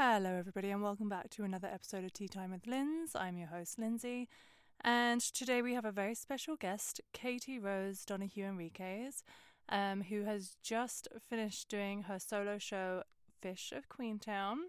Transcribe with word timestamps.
Hello, 0.00 0.30
everybody, 0.30 0.70
and 0.70 0.80
welcome 0.80 1.08
back 1.08 1.28
to 1.30 1.42
another 1.42 1.66
episode 1.66 2.04
of 2.04 2.12
Tea 2.12 2.28
Time 2.28 2.52
with 2.52 2.68
Lindz. 2.68 3.16
I'm 3.16 3.36
your 3.36 3.48
host, 3.48 3.80
Lindsay, 3.80 4.28
and 4.82 5.20
today 5.20 5.60
we 5.60 5.74
have 5.74 5.84
a 5.84 5.90
very 5.90 6.14
special 6.14 6.54
guest, 6.54 7.00
Katie 7.12 7.58
Rose 7.58 8.04
Donohue 8.04 8.44
Enriquez, 8.44 9.24
um, 9.68 10.02
who 10.02 10.22
has 10.22 10.56
just 10.62 11.08
finished 11.28 11.68
doing 11.68 12.02
her 12.02 12.20
solo 12.20 12.58
show, 12.58 13.02
Fish 13.42 13.72
of 13.74 13.88
Queenstown, 13.88 14.66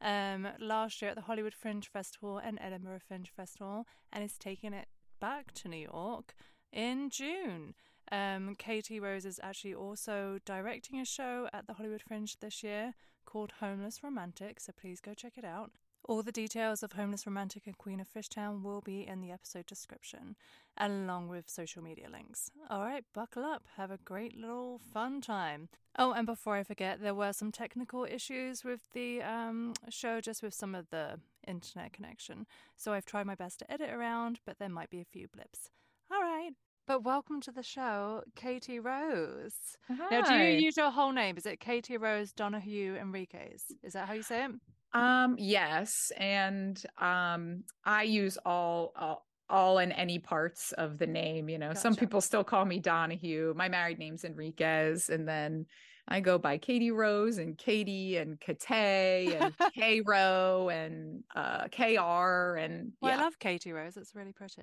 um, 0.00 0.46
last 0.60 1.02
year 1.02 1.10
at 1.10 1.16
the 1.16 1.22
Hollywood 1.22 1.54
Fringe 1.54 1.90
Festival 1.92 2.38
and 2.38 2.56
Edinburgh 2.62 3.00
Fringe 3.08 3.32
Festival, 3.36 3.84
and 4.12 4.22
is 4.22 4.38
taking 4.38 4.72
it 4.72 4.86
back 5.20 5.50
to 5.54 5.68
New 5.68 5.88
York 5.92 6.36
in 6.72 7.10
June. 7.10 7.74
Um, 8.12 8.54
Katierose 8.54 9.26
is 9.26 9.40
actually 9.42 9.74
also 9.74 10.38
directing 10.44 11.00
a 11.00 11.04
show 11.04 11.48
at 11.52 11.66
the 11.66 11.74
Hollywood 11.74 12.02
Fringe 12.06 12.38
this 12.38 12.62
year 12.62 12.94
called 13.28 13.52
Homeless 13.60 14.02
Romantic, 14.02 14.58
so 14.58 14.72
please 14.72 15.00
go 15.00 15.12
check 15.12 15.34
it 15.36 15.44
out. 15.44 15.70
All 16.08 16.22
the 16.22 16.32
details 16.32 16.82
of 16.82 16.92
Homeless 16.92 17.26
Romantic 17.26 17.66
and 17.66 17.76
Queen 17.76 18.00
of 18.00 18.08
Fishtown 18.08 18.62
will 18.62 18.80
be 18.80 19.06
in 19.06 19.20
the 19.20 19.30
episode 19.30 19.66
description, 19.66 20.34
along 20.78 21.28
with 21.28 21.50
social 21.50 21.82
media 21.82 22.08
links. 22.10 22.50
All 22.70 22.80
right, 22.80 23.04
buckle 23.12 23.44
up. 23.44 23.64
Have 23.76 23.90
a 23.90 23.98
great 23.98 24.34
little 24.34 24.80
fun 24.94 25.20
time. 25.20 25.68
Oh, 25.98 26.12
and 26.12 26.26
before 26.26 26.56
I 26.56 26.62
forget, 26.62 27.02
there 27.02 27.14
were 27.14 27.34
some 27.34 27.52
technical 27.52 28.06
issues 28.06 28.64
with 28.64 28.80
the 28.94 29.20
um, 29.20 29.74
show, 29.90 30.22
just 30.22 30.42
with 30.42 30.54
some 30.54 30.74
of 30.74 30.88
the 30.88 31.20
internet 31.46 31.92
connection. 31.92 32.46
So 32.78 32.94
I've 32.94 33.04
tried 33.04 33.26
my 33.26 33.34
best 33.34 33.58
to 33.58 33.70
edit 33.70 33.90
around, 33.90 34.40
but 34.46 34.58
there 34.58 34.70
might 34.70 34.88
be 34.88 35.02
a 35.02 35.04
few 35.04 35.28
blips. 35.28 35.68
All 36.10 36.22
right, 36.22 36.52
but 36.88 37.04
welcome 37.04 37.38
to 37.38 37.52
the 37.52 37.62
show, 37.62 38.22
Katierose. 38.34 39.52
Hi. 39.88 40.06
Now, 40.10 40.22
do 40.22 40.34
you 40.36 40.58
use 40.58 40.78
your 40.78 40.90
whole 40.90 41.12
name? 41.12 41.36
Is 41.36 41.44
it 41.44 41.60
Katie 41.60 41.98
Rose 41.98 42.32
Donohue 42.32 42.96
Enriquez? 42.96 43.64
Is 43.82 43.92
that 43.92 44.08
how 44.08 44.14
you 44.14 44.22
say 44.22 44.46
it? 44.46 44.50
Um, 44.94 45.36
yes, 45.38 46.10
and 46.16 46.82
um, 46.96 47.64
I 47.84 48.04
use 48.04 48.38
all, 48.46 48.92
all 48.96 49.26
all 49.50 49.78
and 49.78 49.92
any 49.92 50.18
parts 50.18 50.72
of 50.72 50.98
the 50.98 51.06
name. 51.06 51.50
You 51.50 51.58
know, 51.58 51.74
some 51.74 51.94
people 51.94 52.22
still 52.22 52.42
call 52.42 52.64
me 52.64 52.78
Donohue. 52.78 53.52
My 53.54 53.68
married 53.68 53.98
name's 53.98 54.24
Enriquez, 54.24 55.10
and 55.10 55.28
then 55.28 55.66
I 56.08 56.20
go 56.20 56.38
by 56.38 56.56
Katierose 56.56 57.36
and 57.38 57.58
Katie 57.58 58.16
and 58.16 58.40
Kate 58.40 59.34
and 59.34 59.54
K-Ro 59.74 60.70
and 60.70 61.22
uh, 61.36 61.68
KR 61.68 62.56
and 62.56 62.92
Well, 63.02 63.12
yeah. 63.12 63.18
I 63.18 63.22
love 63.22 63.38
Katierose. 63.38 63.98
It's 63.98 64.14
really 64.14 64.32
pretty. 64.32 64.62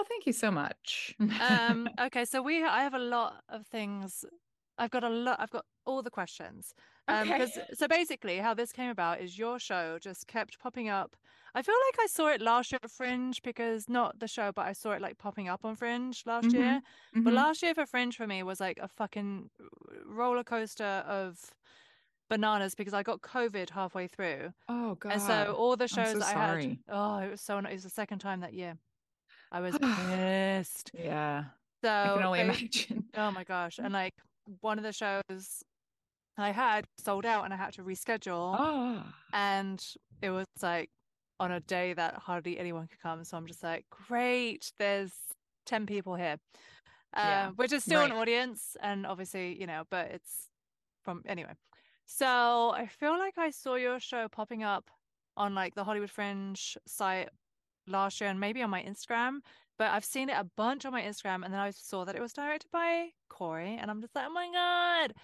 Oh 0.00 0.02
well, 0.02 0.04
thank 0.08 0.26
you 0.26 0.32
so 0.32 0.50
much. 0.50 1.16
Um, 1.38 1.88
okay, 1.98 2.24
so 2.24 2.42
we 2.42 2.62
I 2.64 2.82
have 2.82 2.94
a 2.94 2.98
lot 2.98 3.44
of 3.48 3.66
things. 3.66 4.24
I've 4.78 4.90
got 4.90 5.04
a 5.04 5.08
lot. 5.08 5.40
I've 5.40 5.50
got 5.50 5.64
all 5.86 6.02
the 6.02 6.10
questions. 6.10 6.74
Um, 7.08 7.32
Okay. 7.32 7.46
so 7.74 7.88
basically, 7.88 8.38
how 8.38 8.54
this 8.54 8.72
came 8.72 8.90
about 8.90 9.20
is 9.20 9.38
your 9.38 9.58
show 9.58 9.98
just 9.98 10.26
kept 10.26 10.58
popping 10.58 10.88
up. 10.88 11.16
I 11.54 11.62
feel 11.62 11.74
like 11.88 11.98
I 12.00 12.06
saw 12.06 12.28
it 12.28 12.40
last 12.40 12.72
year 12.72 12.78
at 12.82 12.90
Fringe 12.90 13.40
because 13.42 13.88
not 13.88 14.18
the 14.18 14.28
show, 14.28 14.52
but 14.52 14.66
I 14.66 14.72
saw 14.72 14.92
it 14.92 15.00
like 15.00 15.18
popping 15.18 15.48
up 15.48 15.64
on 15.64 15.76
Fringe 15.76 16.22
last 16.26 16.52
Mhm, 16.52 16.54
year. 16.54 16.80
But 17.24 17.32
mhm. 17.32 17.34
last 17.34 17.62
year 17.62 17.74
for 17.74 17.86
Fringe 17.86 18.16
for 18.16 18.26
me 18.26 18.42
was 18.42 18.60
like 18.60 18.78
a 18.78 18.88
fucking 18.88 19.50
roller 20.04 20.44
coaster 20.44 20.84
of 21.06 21.54
bananas 22.30 22.74
because 22.76 22.94
I 22.94 23.02
got 23.04 23.22
COVID 23.22 23.70
halfway 23.70 24.08
through. 24.08 24.52
oh 24.68 24.94
God, 24.96 25.10
And 25.10 25.22
so 25.22 25.54
all 25.54 25.76
the 25.76 25.88
shows 25.88 26.18
so 26.18 26.20
that 26.20 26.28
I 26.28 26.34
had, 26.36 26.66
oh, 26.88 27.18
it 27.18 27.30
was 27.30 27.42
so, 27.42 27.58
it 27.58 27.72
was 27.72 27.84
the 27.84 27.90
second 27.90 28.20
time 28.20 28.40
that 28.40 28.54
year. 28.54 28.78
I 29.52 29.60
was 29.60 29.76
pissed. 29.82 30.90
Yeah, 30.94 31.44
So 31.82 31.90
I 31.90 32.14
can 32.14 32.22
only 32.24 32.38
ba- 32.40 32.44
imagine. 32.44 33.04
Oh 33.16 33.30
my 33.30 33.44
gosh. 33.44 33.78
And 33.78 33.92
like 33.92 34.14
one 34.60 34.78
of 34.78 34.84
the 34.84 34.92
shows 34.92 35.62
I 36.38 36.50
had 36.52 36.86
sold 36.98 37.26
out 37.26 37.44
and 37.44 37.52
I 37.52 37.56
had 37.56 37.72
to 37.74 37.82
reschedule. 37.82 38.56
Oh, 38.58 39.02
And 39.32 39.84
it 40.22 40.30
was 40.30 40.46
like 40.62 40.90
on 41.38 41.50
a 41.52 41.60
day 41.60 41.92
that 41.94 42.14
hardly 42.14 42.58
anyone 42.58 42.86
could 42.86 43.00
come. 43.00 43.24
So 43.24 43.36
I'm 43.36 43.46
just 43.46 43.62
like, 43.62 43.84
great, 44.08 44.72
there's 44.78 45.12
10 45.66 45.86
people 45.86 46.14
here. 46.14 46.36
Yeah, 47.16 47.48
Uh, 47.48 47.50
which 47.56 47.72
is 47.72 47.82
still 47.82 48.02
an 48.02 48.12
audience. 48.12 48.76
And 48.80 49.06
obviously, 49.06 49.58
you 49.58 49.66
know, 49.66 49.84
but 49.90 50.06
it's 50.10 50.48
from 51.02 51.22
anyway. 51.26 51.54
So 52.06 52.70
I 52.74 52.86
feel 52.86 53.18
like 53.18 53.38
I 53.38 53.50
saw 53.50 53.74
your 53.76 53.98
show 54.00 54.28
popping 54.28 54.62
up 54.62 54.90
on 55.36 55.54
like 55.54 55.74
the 55.74 55.84
Hollywood 55.84 56.10
Fringe 56.10 56.76
site 56.86 57.28
last 57.86 58.20
year 58.20 58.30
and 58.30 58.40
maybe 58.40 58.62
on 58.62 58.70
my 58.70 58.82
Instagram, 58.82 59.40
but 59.78 59.90
I've 59.90 60.04
seen 60.04 60.28
it 60.28 60.34
a 60.38 60.44
bunch 60.44 60.84
on 60.84 60.92
my 60.92 61.02
Instagram 61.02 61.44
and 61.44 61.52
then 61.52 61.60
I 61.60 61.70
saw 61.70 62.04
that 62.04 62.16
it 62.16 62.20
was 62.20 62.32
directed 62.32 62.70
by 62.70 63.10
Corey 63.28 63.76
and 63.76 63.90
I'm 63.90 64.00
just 64.00 64.14
like, 64.14 64.26
oh 64.26 64.30
my 64.32 64.50
God. 64.52 65.14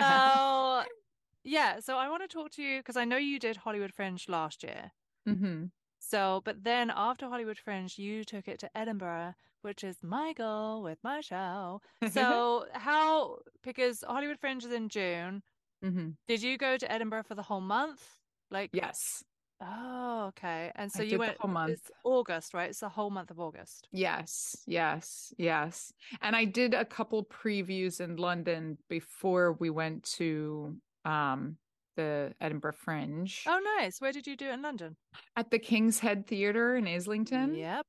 So 0.00 0.84
yeah, 1.44 1.80
so 1.80 1.96
I 1.98 2.08
want 2.08 2.22
to 2.22 2.28
talk 2.28 2.50
to 2.52 2.62
you 2.62 2.78
because 2.80 2.96
I 2.96 3.04
know 3.04 3.16
you 3.18 3.38
did 3.38 3.58
Hollywood 3.58 3.94
Fringe 3.94 4.28
last 4.28 4.62
year. 4.62 4.92
hmm 5.26 5.72
So, 5.98 6.40
but 6.44 6.64
then 6.64 6.90
after 6.94 7.28
Hollywood 7.28 7.58
Fringe, 7.58 7.98
you 7.98 8.24
took 8.24 8.48
it 8.48 8.58
to 8.60 8.76
Edinburgh, 8.76 9.34
which 9.62 9.84
is 9.84 10.02
my 10.02 10.32
goal 10.32 10.82
with 10.82 10.98
my 11.04 11.20
show. 11.20 11.80
So 12.02 12.66
how, 12.72 13.40
because 13.62 14.02
Hollywood 14.06 14.38
Fringe 14.40 14.64
is 14.64 14.72
in 14.72 14.88
June, 14.88 15.42
hmm 15.82 16.10
did 16.28 16.42
you 16.42 16.58
go 16.58 16.76
to 16.76 16.90
Edinburgh 16.90 17.24
for 17.24 17.34
the 17.34 17.44
whole 17.44 17.60
month? 17.60 18.20
Like, 18.50 18.72
Yes. 18.72 19.24
Oh, 19.60 20.26
okay. 20.28 20.72
And 20.74 20.90
so 20.90 21.02
I 21.02 21.06
you 21.06 21.18
went, 21.18 21.36
whole 21.38 21.50
month. 21.50 21.72
it's 21.72 21.90
August, 22.04 22.54
right? 22.54 22.70
It's 22.70 22.80
the 22.80 22.88
whole 22.88 23.10
month 23.10 23.30
of 23.30 23.38
August. 23.40 23.88
Yes, 23.92 24.56
yes, 24.66 25.32
yes. 25.38 25.92
And 26.22 26.34
I 26.34 26.44
did 26.44 26.74
a 26.74 26.84
couple 26.84 27.24
previews 27.24 28.00
in 28.00 28.16
London 28.16 28.78
before 28.88 29.52
we 29.54 29.70
went 29.70 30.04
to 30.18 30.76
um 31.04 31.56
the 31.96 32.32
Edinburgh 32.40 32.74
Fringe 32.78 33.42
Oh, 33.46 33.60
nice. 33.78 34.00
Where 34.00 34.12
did 34.12 34.26
you 34.26 34.36
do 34.36 34.46
it 34.48 34.52
in 34.54 34.62
London? 34.62 34.96
at 35.36 35.50
the 35.50 35.58
King's 35.58 35.98
Head 35.98 36.26
Theatre 36.26 36.76
in 36.76 36.86
Islington. 36.86 37.54
Yep. 37.56 37.86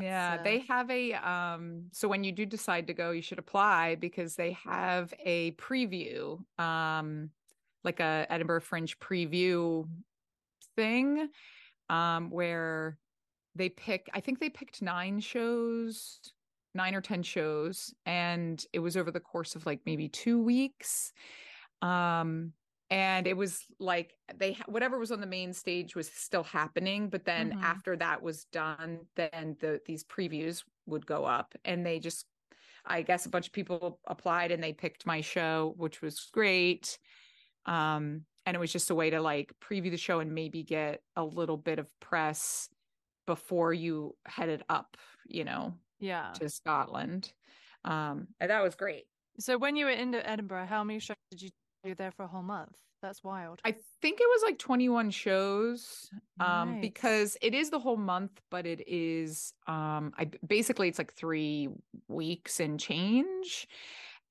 Yeah, 0.00 0.38
uh, 0.40 0.42
they 0.42 0.60
have 0.60 0.90
a 0.90 1.12
um 1.14 1.88
so 1.92 2.08
when 2.08 2.24
you 2.24 2.32
do 2.32 2.46
decide 2.46 2.86
to 2.86 2.94
go, 2.94 3.10
you 3.10 3.20
should 3.20 3.38
apply 3.38 3.96
because 3.96 4.36
they 4.36 4.52
have 4.64 5.12
a 5.24 5.50
preview, 5.52 6.38
um 6.58 7.30
like 7.84 8.00
a 8.00 8.26
Edinburgh 8.30 8.60
Fringe 8.62 8.98
preview 9.00 9.86
thing 10.76 11.30
um 11.90 12.30
where 12.30 12.98
they 13.54 13.68
pick 13.70 14.08
I 14.14 14.20
think 14.20 14.40
they 14.40 14.50
picked 14.50 14.82
9 14.82 15.20
shows, 15.20 16.20
9 16.74 16.94
or 16.94 17.02
10 17.02 17.22
shows 17.22 17.94
and 18.06 18.64
it 18.72 18.80
was 18.80 18.96
over 18.96 19.10
the 19.10 19.20
course 19.20 19.56
of 19.56 19.66
like 19.66 19.82
maybe 19.86 20.08
2 20.08 20.42
weeks. 20.42 21.12
Um 21.80 22.54
and 22.90 23.26
it 23.26 23.36
was 23.36 23.64
like 23.78 24.14
they 24.34 24.52
whatever 24.66 24.98
was 24.98 25.10
on 25.12 25.20
the 25.20 25.26
main 25.26 25.52
stage 25.54 25.96
was 25.96 26.12
still 26.12 26.42
happening 26.44 27.08
but 27.08 27.24
then 27.24 27.54
Mhm. 27.54 27.62
after 27.62 27.96
that 27.96 28.22
was 28.22 28.44
done 28.46 29.06
then 29.16 29.56
the 29.60 29.80
these 29.86 30.04
previews 30.04 30.62
would 30.86 31.06
go 31.06 31.24
up 31.24 31.54
and 31.64 31.86
they 31.86 31.98
just 31.98 32.26
i 32.86 33.02
guess 33.02 33.26
a 33.26 33.30
bunch 33.30 33.46
of 33.48 33.52
people 33.54 34.00
applied 34.06 34.52
and 34.52 34.62
they 34.62 34.72
picked 34.72 35.06
my 35.06 35.20
show 35.22 35.74
which 35.78 36.02
was 36.02 36.28
great 36.32 36.98
um 37.66 38.26
and 38.46 38.54
it 38.56 38.60
was 38.60 38.72
just 38.72 38.90
a 38.90 38.94
way 38.94 39.10
to 39.10 39.20
like 39.20 39.52
preview 39.60 39.90
the 39.90 39.96
show 39.96 40.20
and 40.20 40.34
maybe 40.34 40.62
get 40.62 41.00
a 41.16 41.24
little 41.24 41.56
bit 41.56 41.78
of 41.78 41.88
press 42.00 42.68
before 43.26 43.72
you 43.72 44.14
headed 44.26 44.62
up 44.68 44.96
you 45.26 45.44
know 45.44 45.74
yeah. 46.00 46.32
to 46.34 46.48
scotland 46.48 47.32
um 47.84 48.26
and 48.40 48.50
that 48.50 48.62
was 48.62 48.74
great 48.74 49.04
So 49.38 49.56
when 49.58 49.76
you 49.76 49.86
were 49.86 49.92
in 49.92 50.14
Edinburgh, 50.14 50.66
how 50.66 50.84
many 50.84 50.98
shows 51.00 51.16
did 51.30 51.40
you 51.42 51.50
do 51.84 51.94
there 51.94 52.10
for 52.12 52.24
a 52.24 52.28
whole 52.28 52.42
month? 52.42 52.76
That's 53.00 53.24
wild. 53.24 53.60
I 53.64 53.72
think 54.02 54.20
it 54.20 54.28
was 54.28 54.42
like 54.44 54.58
21 54.58 55.10
shows 55.10 56.10
um 56.38 56.74
Nice. 56.74 56.80
because 56.82 57.36
it 57.40 57.54
is 57.54 57.70
the 57.70 57.78
whole 57.80 57.96
month 57.96 58.40
but 58.50 58.66
it 58.66 58.82
is 58.86 59.54
um 59.66 60.12
I 60.18 60.30
basically 60.46 60.88
it's 60.88 60.98
like 60.98 61.14
3 61.14 61.68
weeks 62.08 62.60
and 62.60 62.78
change 62.78 63.66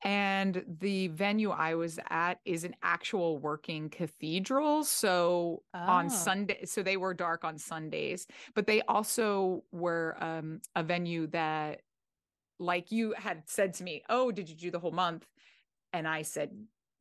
and 0.04 0.64
the 0.80 1.08
venue 1.10 1.52
I 1.52 1.76
was 1.76 2.00
at 2.10 2.40
is 2.46 2.64
an 2.64 2.76
actual 2.82 3.38
working 3.38 3.90
cathedral 3.90 4.84
so 4.84 5.64
on 5.74 6.06
Oh. 6.08 6.10
Sunday 6.10 6.66
so 6.66 6.82
they 6.84 6.98
were 6.98 7.14
dark 7.14 7.44
on 7.44 7.58
Sundays 7.58 8.28
but 8.56 8.66
they 8.68 8.82
also 8.84 9.64
were 9.72 10.18
um 10.20 10.62
a 10.76 10.84
venue 10.84 11.28
that 11.28 11.82
like 12.60 12.92
you 12.92 13.14
had 13.18 13.44
said 13.48 13.74
to 13.76 13.84
me 13.84 14.04
oh 14.10 14.32
did 14.32 14.50
you 14.50 14.56
do 14.56 14.72
the 14.72 14.80
whole 14.80 14.92
month 14.92 15.28
and 15.94 16.08
I 16.08 16.22
said 16.24 16.52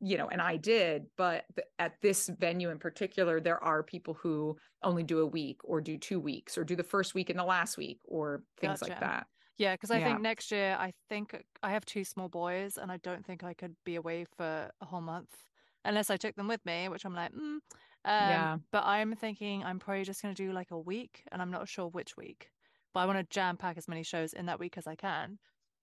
you 0.02 0.16
know, 0.16 0.28
and 0.28 0.40
I 0.40 0.56
did, 0.56 1.04
but 1.18 1.44
th- 1.54 1.68
at 1.78 2.00
this 2.00 2.26
venue 2.38 2.70
in 2.70 2.78
particular, 2.78 3.38
there 3.38 3.62
are 3.62 3.82
people 3.82 4.14
who 4.14 4.56
only 4.82 5.02
do 5.02 5.20
a 5.20 5.26
week 5.26 5.60
or 5.62 5.82
do 5.82 5.98
two 5.98 6.18
weeks 6.18 6.56
or 6.56 6.64
do 6.64 6.74
the 6.74 6.82
first 6.82 7.14
week 7.14 7.28
and 7.28 7.38
the 7.38 7.44
last 7.44 7.76
week 7.76 8.00
or 8.06 8.42
things 8.58 8.80
like 8.80 8.98
that. 9.00 9.26
Yeah, 9.60 9.74
because 9.74 9.90
I 9.90 9.98
Yeah. 9.98 10.04
think 10.06 10.20
next 10.22 10.50
year, 10.50 10.74
I 10.80 10.94
think 11.10 11.36
I 11.62 11.72
have 11.72 11.84
two 11.84 12.02
small 12.02 12.30
boys, 12.30 12.78
and 12.78 12.90
I 12.90 12.96
don't 12.96 13.26
think 13.26 13.44
I 13.44 13.52
could 13.52 13.76
be 13.84 13.94
away 13.94 14.24
for 14.24 14.70
a 14.80 14.86
whole 14.86 15.02
month 15.02 15.44
unless 15.84 16.08
I 16.08 16.16
took 16.16 16.34
them 16.34 16.48
with 16.48 16.64
me, 16.64 16.88
which 16.88 17.04
I'm 17.04 17.14
like, 17.14 17.32
mm. 17.32 17.58
Um, 17.58 17.60
Yeah. 18.04 18.58
But 18.72 18.84
I'm 18.86 19.14
thinking 19.14 19.62
I'm 19.62 19.78
probably 19.78 20.04
just 20.04 20.22
going 20.22 20.34
to 20.34 20.42
do 20.42 20.52
like 20.52 20.70
a 20.70 20.78
week, 20.78 21.24
and 21.30 21.42
I'm 21.42 21.50
not 21.50 21.68
sure 21.68 21.88
which 21.88 22.16
week. 22.16 22.50
But 22.94 23.00
I 23.00 23.06
want 23.06 23.18
to 23.18 23.24
jam 23.24 23.58
pack 23.58 23.76
as 23.76 23.86
many 23.86 24.02
shows 24.02 24.32
in 24.32 24.46
that 24.46 24.58
week 24.58 24.78
as 24.78 24.86
I 24.86 24.96
can. 24.96 25.38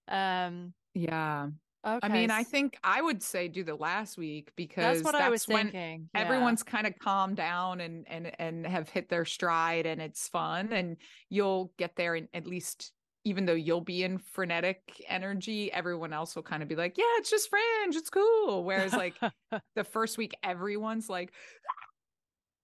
Um, 0.08 0.74
Yeah. 0.96 1.50
Okay. 1.86 2.00
I 2.08 2.10
mean, 2.10 2.32
I 2.32 2.44
think 2.44 2.76
I 2.84 3.00
would 3.00 3.22
say 3.22 3.48
do 3.48 3.64
the 3.64 3.76
last 3.76 4.18
week 4.18 4.52
because 4.56 5.04
that's 5.04 5.06
what 5.06 5.14
I 5.14 5.30
was 5.30 5.48
when 5.48 5.68
thinking. 5.70 6.10
Yeah. 6.16 6.22
everyone's 6.22 6.64
kind 6.64 6.88
of 6.88 6.98
calmed 6.98 7.38
down 7.38 7.80
and 7.80 8.06
and 8.10 8.32
and 8.40 8.66
have 8.66 8.90
hit 8.90 9.08
their 9.10 9.24
stride 9.24 9.86
and 9.86 10.02
it's 10.02 10.28
fun 10.28 10.74
and 10.74 10.98
you'll 11.30 11.72
get 11.78 11.96
there 11.96 12.16
and 12.16 12.28
at 12.34 12.48
least 12.48 12.92
even 13.28 13.46
though 13.46 13.54
you'll 13.54 13.82
be 13.82 14.04
in 14.04 14.18
frenetic 14.18 15.04
energy, 15.08 15.72
everyone 15.72 16.14
else 16.14 16.36
will 16.36 16.44
kind 16.44 16.64
of 16.64 16.70
be 16.70 16.76
like, 16.76 16.98
"Yeah, 16.98 17.06
it's 17.18 17.30
just 17.30 17.50
fringe, 17.50 17.96
it's 17.96 18.10
cool." 18.10 18.64
Whereas 18.64 18.96
like 18.96 19.20
the 19.76 19.84
first 19.84 20.18
week, 20.18 20.34
everyone's 20.44 21.10
like, 21.10 21.34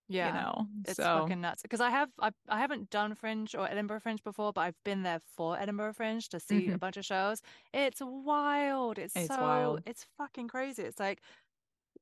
yeah, 0.08 0.32
you 0.32 0.32
know, 0.32 0.68
it's 0.86 1.08
so 1.08 1.08
fucking 1.08 1.42
nuts. 1.42 1.62
Because 1.62 1.82
I 1.82 1.90
have 1.90 2.10
I 2.20 2.32
I 2.50 2.60
haven't 2.60 2.90
done 2.90 3.16
Fringe 3.16 3.56
or 3.56 3.70
Edinburgh 3.70 4.02
Fringe 4.02 4.22
before, 4.24 4.52
but 4.54 4.62
I've 4.62 4.84
been 4.84 5.04
there 5.04 5.20
for 5.20 5.58
Edinburgh 5.58 5.94
Fringe 5.94 6.28
to 6.30 6.40
see 6.40 6.70
a 6.72 6.78
Mhm. 6.78 6.80
bunch 6.80 6.98
of 6.98 7.06
shows. 7.06 7.42
It's 7.74 8.02
wild. 8.02 9.00
It's, 9.00 9.16
It's 9.16 9.38
so 9.38 9.40
wild. 9.40 9.84
it's 9.86 10.06
fucking 10.18 10.50
crazy. 10.50 10.84
It's 10.84 11.00
like 11.00 11.24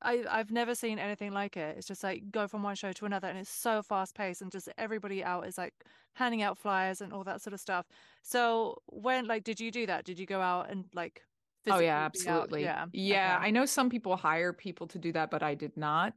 I 0.02 0.26
I've 0.30 0.52
never 0.52 0.76
seen 0.76 1.00
anything 1.00 1.32
like 1.32 1.58
it. 1.58 1.78
It's 1.78 1.88
just 1.88 2.04
like 2.04 2.32
go 2.32 2.48
from 2.48 2.64
one 2.64 2.76
show 2.76 2.92
to 2.94 3.06
another, 3.06 3.28
and 3.28 3.38
it's 3.38 3.50
so 3.50 3.84
fast 3.84 4.16
paced, 4.16 4.42
and 4.42 4.52
just 4.52 4.70
everybody 4.78 5.24
out 5.24 5.48
is 5.48 5.58
like 5.58 5.86
handing 6.16 6.42
out 6.42 6.58
flyers 6.58 7.02
and 7.02 7.14
all 7.14 7.24
that 7.26 7.42
sort 7.42 7.54
of 7.54 7.60
stuff. 7.60 7.88
So 8.24 8.82
when 8.88 9.26
like, 9.28 9.44
did 9.44 9.60
you 9.60 9.72
do 9.72 9.86
that? 9.88 10.06
Did 10.06 10.20
you 10.20 10.26
go 10.26 10.42
out 10.42 10.70
and 10.70 10.86
like 10.94 11.24
Oh 11.70 11.80
yeah, 11.80 12.04
absolutely. 12.06 12.64
Yeah. 12.64 12.88
Yeah, 12.92 13.38
Okay. 13.38 13.42
I 13.42 13.52
know 13.52 13.66
some 13.66 13.90
people 13.90 14.18
hire 14.18 14.52
people 14.54 14.88
to 14.88 15.00
do 15.00 15.12
that, 15.14 15.32
but 15.32 15.44
I 15.44 15.56
did 15.56 15.78
not 15.78 16.14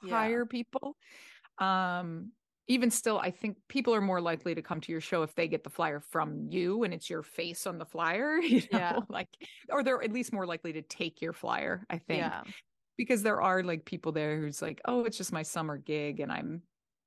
Yeah. 0.00 0.34
hire 0.34 0.46
people. 0.46 0.96
Um 1.58 2.32
even 2.68 2.90
still, 2.90 3.18
I 3.18 3.30
think 3.30 3.58
people 3.68 3.94
are 3.94 4.00
more 4.02 4.20
likely 4.22 4.54
to 4.54 4.62
come 4.62 4.80
to 4.82 4.92
your 4.92 5.00
show 5.02 5.22
if 5.22 5.34
they 5.34 5.48
get 5.48 5.64
the 5.64 5.70
flyer 5.70 6.00
from 6.00 6.48
you 6.50 6.84
and 6.84 6.94
it's 6.94 7.10
your 7.10 7.22
face 7.22 7.66
on 7.66 7.78
the 7.78 7.86
flyer, 7.86 8.36
you 8.40 8.62
know, 8.72 8.82
Yeah. 8.84 9.04
like 9.08 9.28
or 9.70 9.82
they're 9.84 10.02
at 10.02 10.12
least 10.12 10.32
more 10.32 10.46
likely 10.46 10.72
to 10.74 10.82
take 10.82 11.22
your 11.22 11.32
flyer, 11.34 11.84
I 11.90 11.98
think. 11.98 12.34
Yeah. 12.34 12.44
Because 12.96 13.22
there 13.22 13.40
are 13.42 13.62
like 13.62 13.84
people 13.86 14.12
there 14.12 14.38
who's 14.40 14.62
like, 14.62 14.80
"Oh, 14.84 15.04
it's 15.04 15.16
just 15.16 15.32
my 15.32 15.42
summer 15.42 15.76
gig 15.78 16.20
and 16.20 16.30
I'm 16.32 16.62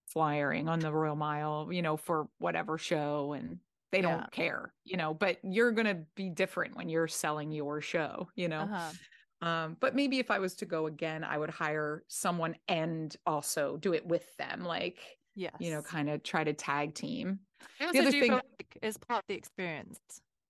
flyering 0.08 0.68
on 0.70 0.80
the 0.82 0.92
Royal 0.94 1.16
Mile, 1.16 1.72
you 1.72 1.82
know, 1.82 1.98
for 1.98 2.30
whatever 2.40 2.78
show 2.78 3.34
and 3.34 3.60
they 3.92 4.02
don't 4.02 4.30
care, 4.32 4.74
you 4.84 4.98
know, 4.98 5.14
but 5.14 5.40
you're 5.44 5.72
going 5.72 5.88
to 5.88 6.06
be 6.16 6.30
different 6.30 6.76
when 6.76 6.90
you're 6.90 7.08
selling 7.08 7.52
your 7.52 7.82
show, 7.82 8.30
you 8.36 8.48
know. 8.50 8.70
Uh-huh. 8.70 8.94
Um, 9.42 9.78
but 9.80 9.96
maybe 9.96 10.20
if 10.20 10.32
I 10.32 10.40
was 10.40 10.56
to 10.58 10.66
go 10.66 10.88
again, 10.88 11.24
I 11.24 11.38
would 11.38 11.50
hire 11.52 12.04
someone 12.08 12.56
and 12.68 13.16
also 13.26 13.78
do 13.78 13.94
it 13.94 14.06
with 14.06 14.36
them, 14.38 14.64
like, 14.64 15.20
Yes. 15.36 15.54
you 15.60 15.72
know, 15.72 15.82
kind 15.84 16.10
of 16.10 16.24
try 16.24 16.44
to 16.44 16.54
tag 16.54 16.96
team. 16.96 17.42
I 17.80 17.92
the 17.92 18.00
other 18.00 18.12
do 18.12 18.20
thing 18.20 18.34
like 18.34 18.78
it's 18.82 18.98
part 18.98 19.20
of 19.24 19.28
the 19.28 19.36
experience. 19.36 20.00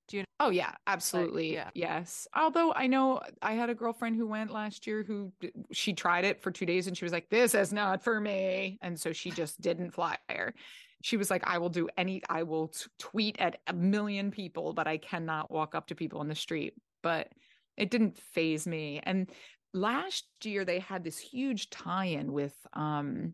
Do 0.08 0.18
you 0.18 0.24
know? 0.24 0.28
Oh 0.40 0.50
yeah, 0.50 0.72
absolutely. 0.86 1.54
yeah. 1.54 1.70
Yes. 1.74 2.28
Although 2.34 2.74
I 2.74 2.88
know 2.88 3.22
I 3.42 3.54
had 3.54 3.70
a 3.70 3.76
girlfriend 3.76 4.16
who 4.16 4.28
went 4.28 4.52
last 4.52 4.88
year 4.88 5.04
who 5.04 5.34
she 5.72 5.94
tried 5.94 6.26
it 6.26 6.42
for 6.42 6.52
2 6.52 6.66
days 6.66 6.88
and 6.88 6.98
she 6.98 7.06
was 7.06 7.12
like 7.12 7.30
this 7.30 7.54
is 7.54 7.74
not 7.74 8.04
for 8.04 8.20
me 8.20 8.78
and 8.82 9.00
so 9.00 9.12
she 9.12 9.32
just 9.32 9.60
didn't 9.60 9.92
fly 9.92 10.18
her. 10.30 10.54
She 11.02 11.18
was 11.18 11.30
like 11.30 11.44
I 11.46 11.58
will 11.58 11.70
do 11.70 11.90
any 11.98 12.22
I 12.30 12.44
will 12.44 12.70
t- 12.70 12.86
tweet 13.00 13.38
at 13.40 13.60
a 13.68 13.74
million 13.74 14.32
people 14.32 14.74
but 14.74 14.88
I 14.88 14.98
cannot 14.98 15.52
walk 15.52 15.76
up 15.76 15.88
to 15.88 15.96
people 15.96 16.22
in 16.22 16.28
the 16.28 16.36
street. 16.36 16.74
But 17.04 17.30
it 17.76 17.92
didn't 17.92 18.18
phase 18.18 18.66
me. 18.66 19.02
And 19.04 19.30
last 19.74 20.26
year 20.44 20.64
they 20.66 20.80
had 20.80 21.04
this 21.04 21.20
huge 21.20 21.70
tie-in 21.70 22.32
with 22.32 22.56
um 22.74 23.34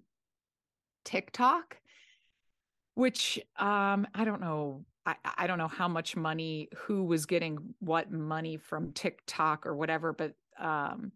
TikTok 1.05 1.77
which 2.95 3.39
um 3.57 4.07
I 4.15 4.25
don't 4.25 4.41
know 4.41 4.85
I 5.05 5.15
I 5.23 5.47
don't 5.47 5.57
know 5.57 5.67
how 5.67 5.87
much 5.87 6.15
money 6.15 6.69
who 6.75 7.03
was 7.03 7.25
getting 7.25 7.75
what 7.79 8.11
money 8.11 8.57
from 8.57 8.93
TikTok 8.93 9.65
or 9.65 9.75
whatever 9.75 10.13
but 10.13 10.35
um 10.59 11.11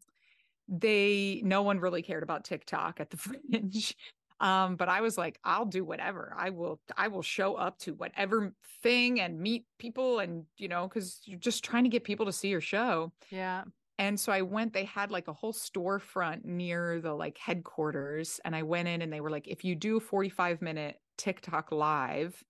they 0.67 1.41
no 1.45 1.61
one 1.61 1.79
really 1.79 2.01
cared 2.01 2.23
about 2.23 2.45
TikTok 2.45 2.99
at 2.99 3.09
the 3.09 3.17
fringe 3.19 3.95
um 4.39 4.75
but 4.75 4.89
I 4.89 5.01
was 5.01 5.17
like 5.17 5.39
I'll 5.43 5.65
do 5.65 5.85
whatever 5.85 6.33
I 6.37 6.49
will 6.49 6.81
I 6.97 7.07
will 7.07 7.21
show 7.21 7.55
up 7.55 7.79
to 7.79 7.93
whatever 7.93 8.53
thing 8.83 9.19
and 9.19 9.39
meet 9.39 9.65
people 9.79 10.19
and 10.19 10.45
you 10.57 10.67
know 10.67 10.87
cuz 10.89 11.21
you're 11.25 11.39
just 11.39 11.63
trying 11.63 11.83
to 11.85 11.89
get 11.89 12.03
people 12.03 12.25
to 12.25 12.33
see 12.33 12.49
your 12.49 12.61
show 12.61 13.13
Yeah. 13.29 13.65
and 13.99 14.19
so 14.19 14.31
I 14.31 14.43
went, 14.43 14.73
they 14.73 14.85
had 14.85 15.11
like 15.11 15.27
a 15.27 15.33
whole 15.33 15.53
storefront 15.53 16.45
near 16.45 17.01
the 17.01 17.13
like 17.13 17.37
headquarters. 17.37 18.39
And 18.45 18.55
I 18.55 18.63
went 18.63 18.87
in 18.87 19.01
and 19.01 19.11
they 19.11 19.21
were 19.21 19.31
like, 19.31 19.47
if 19.47 19.63
you 19.63 19.75
do 19.75 19.97
a 19.97 19.99
45 19.99 20.61
minute 20.61 21.01
TikTok 21.17 21.71
live, 21.71 22.43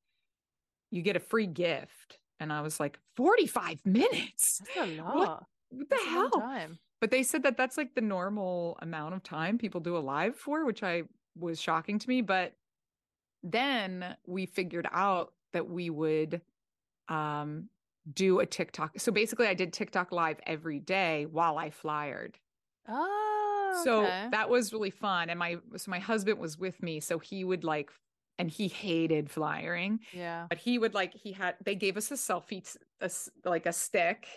you 0.92 1.01
get 1.01 1.16
a 1.16 1.19
free 1.19 1.48
gift. 1.48 2.19
And 2.39 2.54
I 2.54 2.62
was 2.62 2.80
like, 2.80 3.00
45 3.16 3.86
minutes? 3.86 4.62
That's 4.75 4.89
a 4.89 5.01
lot. 5.01 5.16
What, 5.16 5.44
what 5.69 5.89
the 5.89 5.95
That's 5.95 6.06
hell? 6.06 6.30
time. 6.30 6.80
But 7.01 7.12
they 7.12 7.24
said 7.24 7.44
that 7.44 7.57
that's 7.57 7.78
like 7.78 7.94
the 7.95 8.01
normal 8.01 8.78
amount 8.81 9.13
of 9.16 9.24
time 9.24 9.57
people 9.57 9.81
do 9.81 9.98
a 9.98 10.00
live 10.00 10.36
for, 10.36 10.66
which 10.66 10.84
I 10.84 11.04
was 11.36 11.62
shocking 11.62 12.00
to 12.00 12.10
me. 12.10 12.22
But 12.22 12.54
then 13.44 14.16
we 14.25 14.45
figured 14.45 14.88
out 14.92 15.34
that 15.54 15.69
we 15.69 15.89
would 15.89 16.42
um 17.07 17.69
do 18.13 18.40
a 18.40 18.45
TikTok. 18.45 19.00
So 19.00 19.12
basically 19.12 19.48
I 19.48 19.54
did 19.54 19.74
TikTok 19.74 20.12
live 20.12 20.40
every 20.45 20.80
day 20.80 21.25
while 21.25 21.57
I 21.57 21.69
flyered. 21.69 22.36
Oh, 22.88 23.81
So 23.83 24.06
okay. 24.06 24.30
that 24.31 24.50
was 24.50 24.72
really 24.74 24.90
fun. 24.92 25.30
And 25.30 25.38
my 25.38 25.57
so 25.75 25.92
my 25.92 26.00
husband 26.00 26.40
was 26.40 26.57
with 26.57 26.81
me. 26.81 27.00
So 27.00 27.19
he 27.19 27.44
would 27.44 27.63
like 27.63 27.92
and 28.39 28.50
he 28.50 28.68
hated 28.68 29.30
flyering 29.30 30.00
yeah. 30.13 30.45
but 30.50 30.57
he 30.57 30.78
would 30.78 30.94
like 30.94 31.13
he 31.13 31.31
had 31.31 31.56
they 31.63 31.75
gave 31.75 31.98
us 31.98 32.12
a 32.12 32.16
selfie 32.16 32.62
s- 32.62 32.78
a 33.01 33.06
s- 33.06 33.30
like 33.45 33.66
a 33.66 33.74
stick 33.74 34.28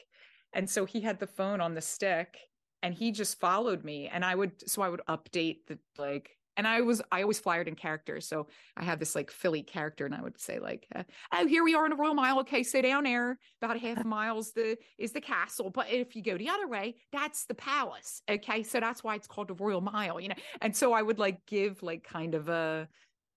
and 0.52 0.68
so 0.68 0.84
he 0.84 1.00
had 1.00 1.18
the 1.18 1.26
phone 1.26 1.60
on 1.60 1.74
the 1.74 1.80
stick 1.80 2.36
and 2.82 2.94
he 2.94 3.12
just 3.12 3.38
followed 3.40 3.84
me 3.84 4.08
and 4.08 4.24
i 4.24 4.34
would 4.34 4.68
so 4.68 4.82
i 4.82 4.88
would 4.88 5.02
update 5.08 5.58
the 5.68 5.78
like 5.98 6.36
and 6.56 6.66
i 6.66 6.80
was 6.80 7.00
i 7.12 7.22
always 7.22 7.38
flyered 7.38 7.68
in 7.68 7.74
characters 7.74 8.26
so 8.26 8.46
i 8.76 8.82
had 8.82 8.98
this 8.98 9.14
like 9.14 9.30
philly 9.30 9.62
character 9.62 10.04
and 10.06 10.14
i 10.14 10.20
would 10.20 10.38
say 10.40 10.58
like 10.58 10.86
uh, 10.94 11.02
oh 11.32 11.46
here 11.46 11.62
we 11.62 11.74
are 11.74 11.86
in 11.86 11.92
a 11.92 11.96
royal 11.96 12.14
mile. 12.14 12.40
Okay 12.40 12.62
stay 12.62 12.82
down 12.82 13.04
there 13.04 13.38
about 13.62 13.76
a 13.76 13.78
half 13.78 13.98
a 13.98 14.04
mile's 14.16 14.52
the 14.52 14.76
is 14.98 15.12
the 15.12 15.20
castle 15.20 15.70
but 15.70 15.88
if 15.90 16.16
you 16.16 16.22
go 16.22 16.36
the 16.36 16.48
other 16.48 16.66
way 16.66 16.96
that's 17.12 17.44
the 17.46 17.54
palace. 17.54 18.22
Okay 18.28 18.62
so 18.62 18.80
that's 18.80 19.04
why 19.04 19.14
it's 19.14 19.26
called 19.28 19.48
the 19.48 19.54
royal 19.54 19.80
mile 19.80 20.18
you 20.20 20.28
know? 20.28 20.34
And 20.60 20.74
so 20.74 20.92
i 20.92 21.02
would 21.02 21.18
like 21.18 21.46
give 21.46 21.82
like 21.82 22.02
kind 22.02 22.34
of 22.34 22.48
a 22.48 22.88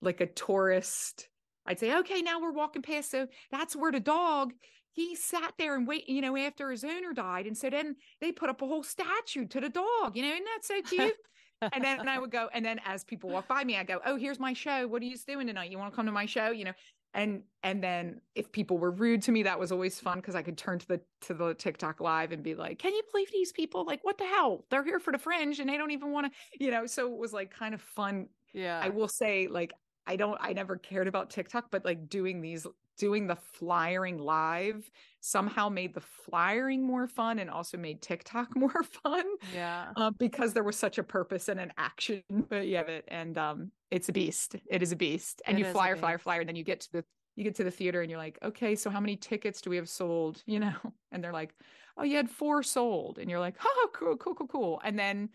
like 0.03 0.21
a 0.21 0.27
tourist 0.27 1.29
I'd 1.65 1.79
say, 1.79 1.97
okay, 2.00 2.21
now 2.21 2.41
we're 2.41 2.51
walking 2.51 2.81
past. 2.81 3.11
So 3.11 3.27
that's 3.51 3.75
where 3.75 3.91
the 3.91 4.00
dog, 4.00 4.53
he 4.91 5.15
sat 5.15 5.53
there 5.57 5.75
and 5.75 5.88
wait, 5.88 6.07
you 6.09 6.21
know, 6.21 6.35
after 6.38 6.71
his 6.71 6.83
owner 6.83 7.13
died. 7.13 7.47
And 7.47 7.57
so 7.57 7.69
then 7.69 7.95
they 8.21 8.31
put 8.31 8.50
up 8.50 8.61
a 8.61 8.67
whole 8.67 8.83
statue 8.83 9.47
to 9.47 9.61
the 9.61 9.69
dog, 9.69 10.16
you 10.16 10.23
know, 10.23 10.30
isn't 10.30 10.45
that 10.45 10.63
so 10.63 10.81
cute? 10.81 11.16
and 11.73 11.83
then 11.83 11.99
and 11.99 12.09
I 12.09 12.19
would 12.19 12.31
go, 12.31 12.49
and 12.54 12.66
then 12.66 12.80
as 12.85 13.04
people 13.04 13.30
walk 13.30 13.47
by 13.47 13.63
me, 13.63 13.78
I 13.78 13.83
go, 13.83 13.99
oh, 14.06 14.18
here's 14.18 14.39
my 14.39 14.54
show. 14.54 14.87
What 14.87 15.01
are 15.01 15.06
you 15.06 15.16
doing 15.25 15.47
tonight? 15.47 15.71
You 15.71 15.78
want 15.78 15.94
to 15.94 15.95
come 15.95 16.06
to 16.06 16.11
my 16.11 16.25
show? 16.25 16.51
You 16.51 16.66
know, 16.66 16.73
and 17.13 17.44
and 17.63 17.81
then 17.81 18.19
if 18.35 18.51
people 18.51 18.78
were 18.78 18.92
rude 18.92 19.21
to 19.23 19.31
me, 19.31 19.44
that 19.44 19.57
was 19.57 19.71
always 19.71 19.99
fun 19.99 20.18
because 20.18 20.35
I 20.35 20.42
could 20.42 20.57
turn 20.57 20.80
to 20.80 20.87
the 20.87 21.01
to 21.21 21.33
the 21.33 21.54
TikTok 21.54 22.01
live 22.01 22.33
and 22.33 22.44
be 22.44 22.54
like, 22.54 22.80
can 22.80 22.94
you 22.94 23.01
believe 23.13 23.31
these 23.31 23.54
people? 23.54 23.85
Like, 23.85 24.04
what 24.04 24.18
the 24.18 24.25
hell? 24.25 24.66
They're 24.69 24.83
here 24.83 24.99
for 24.99 25.13
the 25.13 25.18
fringe 25.18 25.59
and 25.59 25.69
they 25.69 25.78
don't 25.78 25.92
even 25.92 26.11
want 26.11 26.28
to, 26.28 26.63
you 26.63 26.69
know. 26.69 26.85
So 26.85 27.13
it 27.13 27.18
was 27.18 27.31
like 27.31 27.49
kind 27.49 27.73
of 27.73 27.81
fun 27.81 28.28
yeah. 28.54 28.80
I 28.81 28.89
will 28.89 29.07
say, 29.07 29.47
like, 29.47 29.73
I 30.06 30.16
don't, 30.16 30.38
I 30.42 30.54
never 30.54 30.78
cared 30.78 31.07
about 31.07 31.30
TikTok, 31.30 31.72
but 31.72 31.86
like 31.86 32.10
doing 32.10 32.42
these, 32.42 32.68
doing 32.98 33.28
the 33.28 33.36
flyering 33.36 34.18
live 34.18 34.90
somehow 35.19 35.69
made 35.69 35.94
the 35.94 36.02
flyering 36.02 36.86
more 36.86 37.07
fun 37.07 37.40
and 37.40 37.50
also 37.50 37.78
made 37.78 38.02
TikTok 38.02 38.56
more 38.56 38.83
fun 38.83 39.26
yeah. 39.54 39.92
uh, 39.95 40.12
because 40.12 40.54
there 40.54 40.64
was 40.64 40.76
such 40.76 40.98
a 40.98 41.04
purpose 41.04 41.50
and 41.50 41.60
an 41.60 41.72
action. 41.78 42.22
But 42.30 42.68
yeah, 42.68 42.81
it, 42.81 43.06
and 43.07 43.38
um, 43.38 43.72
it's 43.92 44.10
a 44.10 44.14
beast. 44.14 44.56
It 44.69 44.83
is 44.83 44.92
a 44.92 44.95
beast. 44.98 45.42
And 45.45 45.57
It 45.57 45.66
you 45.66 45.72
flyer, 45.72 45.95
flyer, 45.95 46.18
flyer, 46.18 46.42
and 46.42 46.50
then 46.50 46.56
you 46.56 46.64
get 46.64 46.81
to 46.81 46.92
the, 46.92 47.06
you 47.36 47.44
get 47.44 47.56
to 47.56 47.64
the 47.64 47.72
theater 47.72 48.02
and 48.02 48.12
you're 48.12 48.19
like, 48.19 48.38
okay, 48.44 48.76
so 48.76 48.90
how 48.90 49.00
many 49.00 49.16
tickets 49.16 49.62
do 49.62 49.69
we 49.69 49.78
have 49.78 49.90
sold? 49.90 50.44
You 50.48 50.60
know, 50.60 50.76
and 51.12 51.24
they're 51.24 51.33
like, 51.33 51.56
oh, 51.98 52.04
you 52.04 52.18
had 52.18 52.30
four 52.30 52.64
sold, 52.64 53.19
and 53.19 53.30
you're 53.30 53.40
like, 53.40 53.56
oh, 53.64 53.90
cool, 53.94 54.18
cool, 54.18 54.36
cool, 54.36 54.48
cool, 54.48 54.81
and 54.83 54.98
then 54.98 55.30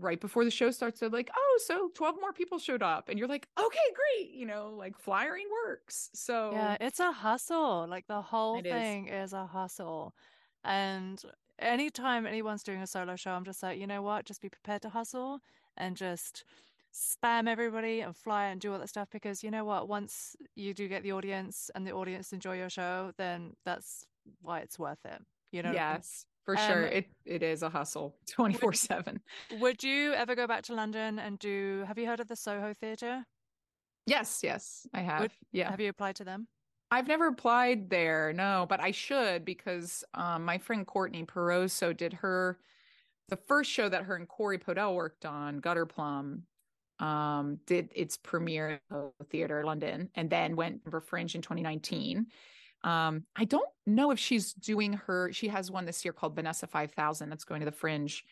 right 0.00 0.20
before 0.20 0.44
the 0.44 0.50
show 0.50 0.70
starts 0.70 1.00
they're 1.00 1.08
like 1.08 1.30
oh 1.36 1.60
so 1.64 1.88
12 1.94 2.16
more 2.20 2.32
people 2.32 2.58
showed 2.58 2.82
up 2.82 3.08
and 3.08 3.18
you're 3.18 3.28
like 3.28 3.46
okay 3.58 3.78
great 3.94 4.30
you 4.30 4.46
know 4.46 4.74
like 4.76 4.98
flyering 4.98 5.46
works 5.66 6.10
so 6.14 6.50
Yeah, 6.52 6.76
it's 6.80 7.00
a 7.00 7.12
hustle. 7.12 7.86
Like 7.88 8.06
the 8.06 8.22
whole 8.22 8.60
thing 8.62 9.08
is 9.08 9.32
a 9.32 9.46
hustle. 9.46 10.14
And 10.64 11.22
anytime 11.58 12.26
anyone's 12.26 12.62
doing 12.62 12.80
a 12.82 12.86
solo 12.86 13.16
show, 13.16 13.32
I'm 13.32 13.44
just 13.44 13.62
like, 13.62 13.78
you 13.78 13.86
know 13.86 14.02
what? 14.02 14.24
Just 14.24 14.40
be 14.40 14.48
prepared 14.48 14.82
to 14.82 14.88
hustle 14.88 15.40
and 15.76 15.96
just 15.96 16.44
spam 16.92 17.48
everybody 17.48 18.00
and 18.00 18.16
fly 18.16 18.46
and 18.46 18.60
do 18.60 18.72
all 18.72 18.78
that 18.78 18.88
stuff 18.88 19.08
because 19.10 19.42
you 19.42 19.50
know 19.50 19.64
what? 19.64 19.88
Once 19.88 20.36
you 20.54 20.72
do 20.74 20.88
get 20.88 21.02
the 21.02 21.12
audience 21.12 21.70
and 21.74 21.86
the 21.86 21.92
audience 21.92 22.32
enjoy 22.32 22.56
your 22.56 22.70
show, 22.70 23.12
then 23.18 23.54
that's 23.64 24.06
why 24.40 24.60
it's 24.60 24.78
worth 24.78 25.04
it. 25.04 25.20
You 25.52 25.62
know 25.62 25.70
what 25.70 25.76
I 25.76 25.92
mean? 25.92 26.02
yes 26.02 26.26
for 26.44 26.56
sure 26.56 26.86
Um, 26.86 26.92
it 26.92 27.06
it 27.24 27.42
is 27.42 27.62
a 27.62 27.68
hustle 27.70 28.16
24 28.30 28.72
7 28.72 29.20
Would 29.60 29.82
you 29.82 30.12
ever 30.12 30.34
go 30.34 30.46
back 30.46 30.62
to 30.64 30.74
London 30.74 31.18
and 31.18 31.38
do, 31.38 31.84
have 31.86 31.98
you 31.98 32.06
heard 32.06 32.20
of 32.20 32.28
the 32.28 32.36
Soho 32.36 32.72
Theatre? 32.74 33.24
yes 34.06 34.40
yes 34.42 34.86
i 34.92 35.00
have 35.00 35.20
Would- 35.22 35.32
yeah 35.52 35.70
Have 35.70 35.80
you 35.80 35.88
applied 35.88 36.16
to 36.16 36.24
them? 36.24 36.46
I've 36.90 37.08
never 37.08 37.26
applied 37.28 37.90
there, 37.90 38.32
no, 38.32 38.66
but 38.68 38.78
I 38.78 38.92
should 38.92 39.44
because 39.44 40.04
um, 40.14 40.44
my 40.44 40.58
friend 40.58 40.86
Courtney 40.86 41.24
Pauroso 41.24 41.96
did 41.96 42.12
her 42.12 42.60
the 43.30 43.36
first 43.36 43.70
show 43.70 43.88
that 43.88 44.04
her 44.04 44.14
and 44.14 44.28
Corey 44.28 44.58
Podell 44.58 44.94
worked 44.94 45.24
on, 45.24 45.58
Gutter 45.58 45.86
Plum, 45.86 46.44
um, 47.00 47.58
did 47.66 47.88
its 47.96 48.16
premiere 48.18 48.80
at 48.92 49.10
Theatre 49.30 49.64
London 49.64 50.10
and 50.14 50.30
then 50.30 50.54
went 50.54 50.82
for 50.88 51.00
Fringe 51.00 51.34
in 51.34 51.40
2019. 51.42 52.26
Um, 52.84 53.24
I 53.34 53.44
don't 53.44 53.68
know 53.86 54.10
if 54.10 54.18
she's 54.18 54.52
doing 54.52 54.92
her, 54.92 55.32
she 55.32 55.48
has 55.48 55.70
one 55.70 55.86
this 55.86 56.04
year 56.04 56.12
called 56.12 56.36
Vanessa 56.36 56.66
5000 56.66 57.30
that's 57.30 57.44
going 57.44 57.60
to 57.60 57.64
the 57.64 57.72
Fringe 57.72 58.24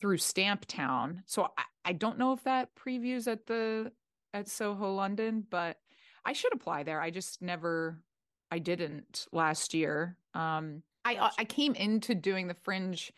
through 0.00 0.18
Stamptown. 0.18 1.22
So 1.26 1.48
I, 1.56 1.62
I 1.84 1.92
don't 1.92 2.18
know 2.18 2.32
if 2.32 2.42
that 2.44 2.70
previews 2.74 3.30
at 3.30 3.46
the 3.46 3.92
at 4.34 4.48
Soho 4.48 4.92
London, 4.94 5.46
but 5.50 5.78
I 6.24 6.32
should 6.32 6.52
apply 6.52 6.82
there. 6.82 7.00
I 7.00 7.10
just 7.10 7.42
never 7.42 8.02
I 8.50 8.58
didn't 8.58 9.26
last 9.32 9.74
year. 9.74 10.16
Um 10.34 10.82
I 11.04 11.30
I 11.38 11.44
came 11.44 11.74
into 11.74 12.14
doing 12.14 12.48
the 12.48 12.56
Fringe 12.62 13.12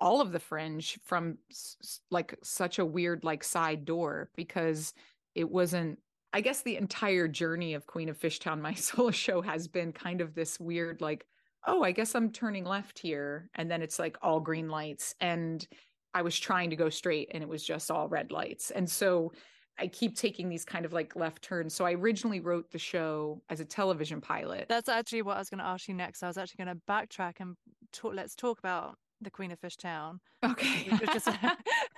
all 0.00 0.20
of 0.20 0.30
the 0.32 0.38
Fringe 0.40 0.98
from 1.02 1.38
s- 1.50 2.00
like 2.10 2.36
such 2.42 2.78
a 2.78 2.84
weird 2.86 3.24
like 3.24 3.42
side 3.42 3.84
door 3.84 4.30
because 4.36 4.94
it 5.34 5.50
wasn't 5.50 5.98
I 6.32 6.40
guess 6.40 6.62
the 6.62 6.76
entire 6.76 7.28
journey 7.28 7.74
of 7.74 7.86
Queen 7.86 8.08
of 8.08 8.18
Fishtown 8.18 8.60
my 8.62 8.74
solo 8.74 9.10
show 9.10 9.40
has 9.42 9.68
been 9.68 9.92
kind 9.92 10.20
of 10.20 10.34
this 10.34 10.58
weird 10.58 11.00
like 11.00 11.26
oh, 11.66 11.82
I 11.82 11.92
guess 11.92 12.14
I'm 12.14 12.30
turning 12.30 12.64
left 12.64 12.98
here 12.98 13.50
and 13.54 13.70
then 13.70 13.82
it's 13.82 13.98
like 13.98 14.16
all 14.22 14.40
green 14.40 14.68
lights 14.68 15.14
and 15.20 15.66
I 16.14 16.22
was 16.22 16.38
trying 16.38 16.70
to 16.70 16.76
go 16.76 16.88
straight 16.88 17.30
and 17.32 17.42
it 17.42 17.48
was 17.48 17.62
just 17.62 17.90
all 17.90 18.08
red 18.08 18.32
lights. 18.32 18.70
And 18.70 18.88
so 18.88 19.32
I 19.78 19.86
keep 19.86 20.16
taking 20.16 20.48
these 20.48 20.64
kind 20.64 20.84
of 20.84 20.92
like 20.92 21.14
left 21.14 21.42
turns. 21.42 21.74
So 21.74 21.84
I 21.84 21.92
originally 21.92 22.40
wrote 22.40 22.70
the 22.70 22.78
show 22.78 23.42
as 23.50 23.60
a 23.60 23.64
television 23.64 24.20
pilot. 24.20 24.66
That's 24.68 24.88
actually 24.88 25.22
what 25.22 25.36
I 25.36 25.40
was 25.40 25.50
going 25.50 25.58
to 25.58 25.66
ask 25.66 25.86
you 25.88 25.94
next. 25.94 26.22
I 26.22 26.28
was 26.28 26.38
actually 26.38 26.64
going 26.64 26.76
to 26.76 26.82
backtrack 26.90 27.34
and 27.40 27.54
talk, 27.92 28.14
let's 28.14 28.34
talk 28.34 28.58
about 28.58 28.96
the 29.20 29.30
Queen 29.30 29.52
of 29.52 29.60
Fishtown. 29.60 30.18
Okay. 30.44 30.88
just, 31.12 31.28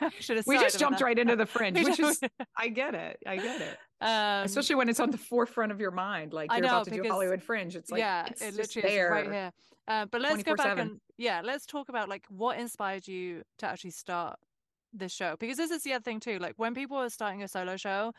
we 0.46 0.58
just 0.58 0.78
jumped 0.78 1.00
right 1.00 1.18
into 1.18 1.36
the 1.36 1.46
fringe, 1.46 1.82
which 1.82 2.00
is 2.00 2.20
I 2.58 2.68
get 2.68 2.94
it. 2.94 3.18
I 3.26 3.36
get 3.36 3.60
it. 3.60 3.78
Um, 4.00 4.44
Especially 4.44 4.76
when 4.76 4.88
it's 4.88 5.00
on 5.00 5.10
the 5.10 5.18
forefront 5.18 5.72
of 5.72 5.80
your 5.80 5.90
mind, 5.90 6.32
like 6.32 6.50
you're 6.52 6.62
know, 6.62 6.68
about 6.68 6.84
to 6.84 6.90
because, 6.90 7.04
do 7.04 7.10
Hollywood 7.10 7.42
Fringe. 7.42 7.76
It's 7.76 7.90
like 7.90 7.98
yeah, 7.98 8.26
it's 8.26 8.40
it 8.40 8.54
literally 8.54 8.88
there. 8.88 9.06
is 9.06 9.10
right 9.10 9.32
here. 9.32 9.52
Uh, 9.88 10.06
but 10.06 10.20
let's 10.20 10.42
go 10.42 10.54
back 10.54 10.78
and 10.78 11.00
yeah, 11.18 11.42
let's 11.44 11.66
talk 11.66 11.88
about 11.88 12.08
like 12.08 12.24
what 12.28 12.58
inspired 12.58 13.06
you 13.06 13.42
to 13.58 13.66
actually 13.66 13.90
start 13.90 14.38
this 14.92 15.12
show 15.12 15.36
because 15.38 15.56
this 15.56 15.70
is 15.70 15.82
the 15.82 15.92
other 15.92 16.02
thing 16.02 16.18
too. 16.18 16.38
Like 16.38 16.54
when 16.56 16.74
people 16.74 16.96
are 16.96 17.10
starting 17.10 17.42
a 17.42 17.48
solo 17.48 17.76
show, 17.76 18.12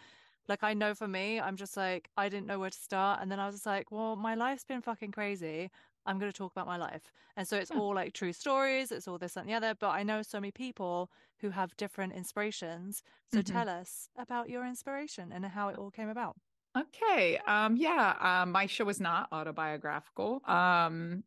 like 0.48 0.64
I 0.64 0.74
know 0.74 0.94
for 0.94 1.08
me, 1.08 1.40
I'm 1.40 1.56
just 1.56 1.76
like 1.76 2.10
I 2.16 2.30
didn't 2.30 2.46
know 2.46 2.60
where 2.60 2.70
to 2.70 2.78
start, 2.78 3.20
and 3.22 3.32
then 3.32 3.40
I 3.40 3.48
was 3.48 3.56
just 3.56 3.66
like, 3.66 3.92
well, 3.92 4.16
my 4.16 4.36
life's 4.36 4.64
been 4.64 4.82
fucking 4.82 5.12
crazy. 5.12 5.72
I'm 6.05 6.20
going 6.20 6.31
to 6.31 6.38
talk 6.38 6.51
about 6.51 6.67
my 6.67 6.77
life, 6.77 7.12
and 7.36 7.48
so 7.48 7.58
it's 7.58 7.72
yeah. 7.72 7.79
all 7.79 7.93
like 7.96 8.13
true 8.13 8.34
stories. 8.34 8.91
It's 8.91 9.08
all 9.08 9.17
this 9.17 9.36
and 9.38 9.48
the 9.48 9.53
other. 9.53 9.75
But 9.79 9.89
I 9.89 10.03
know 10.03 10.22
so 10.22 10.39
many 10.39 10.51
people 10.51 11.10
who 11.41 11.50
have 11.50 11.75
different 11.77 12.13
inspirations. 12.13 13.03
So 13.31 13.39
mm-hmm. 13.39 13.53
tell 13.53 13.70
us 13.70 14.10
about 14.17 14.50
your 14.50 14.65
inspiration 14.65 15.31
and 15.31 15.46
how 15.46 15.70
it 15.70 15.77
all 15.77 15.91
came 15.91 16.10
about. 16.10 16.36
Okay. 16.77 17.38
Um, 17.48 17.75
yeah. 17.75 18.15
Um, 18.20 18.51
my 18.51 18.65
show 18.65 18.88
is 18.89 19.00
not 19.00 19.27
autobiographical. 19.31 20.41
Um, 20.48 21.24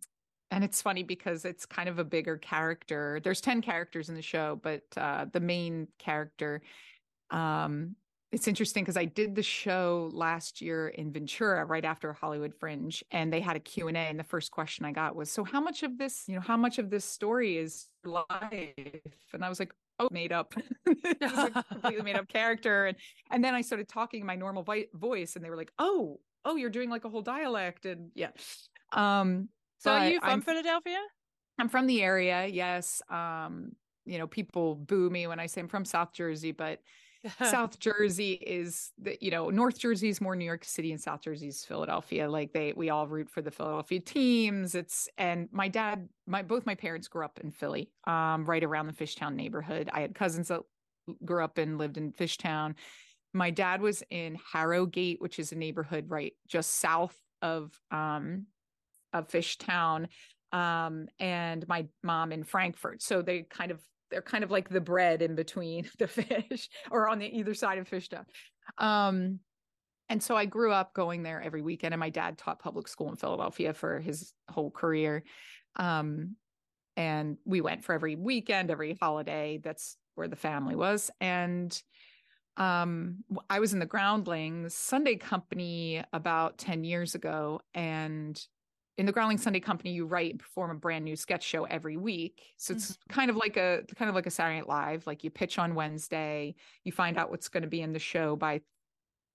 and 0.50 0.64
it's 0.64 0.81
funny 0.81 1.02
because 1.02 1.45
it's 1.45 1.66
kind 1.66 1.88
of 1.88 1.99
a 1.99 2.04
bigger 2.04 2.38
character. 2.38 3.21
There's 3.23 3.40
10 3.40 3.61
characters 3.61 4.09
in 4.09 4.14
the 4.14 4.23
show, 4.23 4.59
but 4.62 4.83
uh, 4.97 5.26
the 5.33 5.40
main 5.40 5.88
character, 5.99 6.62
um, 7.31 7.97
it's 8.35 8.49
interesting 8.49 8.83
because 8.83 8.97
I 8.97 9.05
did 9.05 9.35
the 9.35 9.43
show 9.43 10.11
last 10.12 10.61
year 10.61 10.88
in 10.88 11.12
Ventura 11.12 11.64
right 11.64 11.85
after 11.85 12.12
Hollywood 12.12 12.55
Fringe 12.55 13.03
and 13.11 13.33
they 13.33 13.41
had 13.41 13.57
a 13.57 13.61
Q&A 13.61 13.93
and 13.93 14.19
the 14.19 14.25
first 14.25 14.50
question 14.50 14.85
I 14.85 14.93
got 14.93 15.14
was 15.14 15.31
so 15.31 15.45
how 15.45 15.61
much 15.61 15.83
of 15.83 15.99
this 15.99 16.25
you 16.26 16.35
know 16.35 16.41
how 16.41 16.57
much 16.57 16.79
of 16.79 16.91
this 16.91 17.05
story 17.05 17.57
is 17.57 17.87
life 18.05 18.73
and 19.33 19.45
I 19.45 19.49
was 19.49 19.59
like 19.59 19.73
oh 20.00 20.09
made 20.11 20.33
up 20.33 20.55
this 20.85 21.33
is 21.33 21.38
a 21.38 21.64
completely 21.71 22.03
made 22.03 22.17
up 22.17 22.29
character 22.29 22.87
and 22.87 22.97
and 23.31 23.45
then 23.45 23.55
I 23.55 23.61
started 23.61 23.88
talking 23.88 24.21
in 24.21 24.26
my 24.26 24.37
normal 24.37 24.62
vi- 24.62 24.88
voice 24.93 25.37
and 25.37 25.45
they 25.45 25.50
were 25.50 25.57
like 25.57 25.73
oh 25.79 26.21
oh 26.45 26.57
you're 26.57 26.71
doing 26.71 26.91
like 26.91 27.05
a 27.05 27.09
whole 27.09 27.23
dialect 27.23 27.87
and 27.87 28.11
yeah 28.14 28.31
um 28.93 29.49
so 29.85 29.93
are 29.93 30.09
you 30.09 30.19
from 30.21 30.31
I'm, 30.31 30.41
Philadelphia? 30.41 30.99
I'm 31.59 31.69
from 31.69 31.87
the 31.87 32.03
area, 32.03 32.47
yes. 32.47 33.03
Um, 33.11 33.73
you 34.07 34.19
know, 34.19 34.26
people 34.26 34.75
boo 34.75 35.11
me 35.11 35.26
when 35.26 35.38
I 35.38 35.47
say 35.47 35.61
I'm 35.61 35.69
from 35.69 35.85
South 35.85 36.14
Jersey, 36.14 36.53
but 36.53 36.81
South 37.45 37.78
Jersey 37.78 38.33
is 38.33 38.93
the, 39.00 39.16
you 39.21 39.31
know, 39.31 39.50
North 39.50 39.78
Jersey 39.78 40.09
is 40.09 40.21
more 40.21 40.37
New 40.37 40.45
York 40.45 40.64
City 40.64 40.93
and 40.93 41.00
South 41.00 41.23
Jersey 41.23 41.49
is 41.49 41.64
Philadelphia. 41.64 42.31
Like 42.31 42.52
they 42.52 42.73
we 42.76 42.90
all 42.90 43.07
root 43.07 43.31
for 43.31 43.40
the 43.43 43.50
Philadelphia 43.50 44.00
teams. 44.00 44.75
It's 44.75 45.09
and 45.16 45.49
my 45.52 45.69
dad, 45.69 46.09
my 46.26 46.43
both 46.43 46.66
my 46.66 46.75
parents 46.75 47.09
grew 47.09 47.25
up 47.25 47.38
in 47.43 47.50
Philly, 47.50 47.90
um, 48.07 48.45
right 48.45 48.62
around 48.62 48.87
the 48.87 48.93
Fishtown 48.93 49.35
neighborhood. 49.35 49.88
I 49.93 50.00
had 50.00 50.14
cousins 50.14 50.49
that 50.49 50.61
grew 51.25 51.43
up 51.43 51.59
and 51.59 51.78
lived 51.78 51.97
in 51.97 52.12
Fishtown. 52.12 52.75
My 53.33 53.50
dad 53.50 53.81
was 53.81 54.02
in 54.11 54.38
Harrowgate, 54.52 55.21
which 55.21 55.38
is 55.38 55.52
a 55.52 55.57
neighborhood 55.57 56.07
right 56.09 56.35
just 56.47 56.78
south 56.78 57.16
of 57.43 57.78
um 57.90 58.47
of 59.12 59.28
Fishtown, 59.28 60.09
um, 60.52 61.07
and 61.21 61.66
my 61.69 61.87
mom 62.02 62.33
in 62.33 62.45
Frankford. 62.45 63.00
So 63.00 63.23
they 63.23 63.43
kind 63.43 63.71
of 63.71 63.81
they're 64.14 64.23
kind 64.23 64.44
of 64.44 64.52
like 64.52 64.68
the 64.68 64.80
bread 64.80 65.23
in 65.23 65.35
between 65.35 65.90
the 65.99 66.06
fish 66.06 66.71
or 66.92 67.09
on 67.09 67.18
the 67.18 67.26
either 67.37 67.52
side 67.52 67.78
of 67.78 67.90
Fishtown. 67.90 68.25
Um, 68.78 69.40
and 70.09 70.23
so 70.23 70.37
I 70.37 70.44
grew 70.44 70.71
up 70.71 70.94
going 70.94 71.25
there 71.25 71.42
every 71.42 71.62
weekend, 71.62 71.92
and 71.92 71.99
my 71.99 72.11
dad 72.11 72.38
taught 72.38 72.61
public 72.61 72.87
school 72.87 73.09
in 73.09 73.16
Philadelphia 73.16 73.75
for 73.75 73.99
his 73.99 74.33
whole 74.49 74.71
career. 74.71 75.25
Um, 75.75 76.37
and 76.97 77.38
we 77.44 77.61
went 77.61 77.83
for 77.83 77.92
every 77.92 78.14
weekend, 78.14 78.71
every 78.71 78.97
holiday. 79.00 79.59
That's 79.61 79.97
where 80.14 80.28
the 80.28 80.37
family 80.37 80.76
was. 80.76 81.11
And 81.21 81.76
um, 82.56 83.25
I 83.50 83.59
was 83.59 83.73
in 83.73 83.80
the 83.80 83.87
Groundlings 83.87 84.75
Sunday 84.75 85.16
Company 85.16 86.04
about 86.12 86.56
10 86.59 86.85
years 86.85 87.16
ago, 87.16 87.61
and 87.75 88.40
in 88.97 89.07
the 89.07 89.13
Groundling 89.13 89.39
Sunday 89.39 89.61
Company, 89.61 89.93
you 89.93 90.07
write 90.07 90.31
and 90.31 90.41
perform 90.41 90.71
a 90.71 90.75
brand 90.75 91.05
new 91.05 91.17
sketch 91.17 91.43
show 91.43 91.65
every 91.65 91.97
week. 91.97 92.43
So 92.57 92.75
it's 92.75 92.93
mm-hmm. 92.93 93.13
kind 93.13 93.31
of 93.31 93.37
like 93.37 93.57
a 93.57 93.83
kind 93.97 94.09
of 94.09 94.15
like 94.15 94.27
a 94.27 94.31
Saturday 94.31 94.59
Night 94.59 94.69
Live. 94.69 95.07
Like 95.07 95.25
you 95.25 95.31
pitch 95.31 95.59
on 95.59 95.75
Wednesday, 95.75 96.55
you 96.85 96.93
find 96.93 97.19
out 97.19 97.31
what's 97.31 97.49
going 97.49 97.65
to 97.65 97.69
be 97.69 97.83
in 97.83 97.93
the 97.93 97.99
show 97.99 98.37
by 98.37 98.61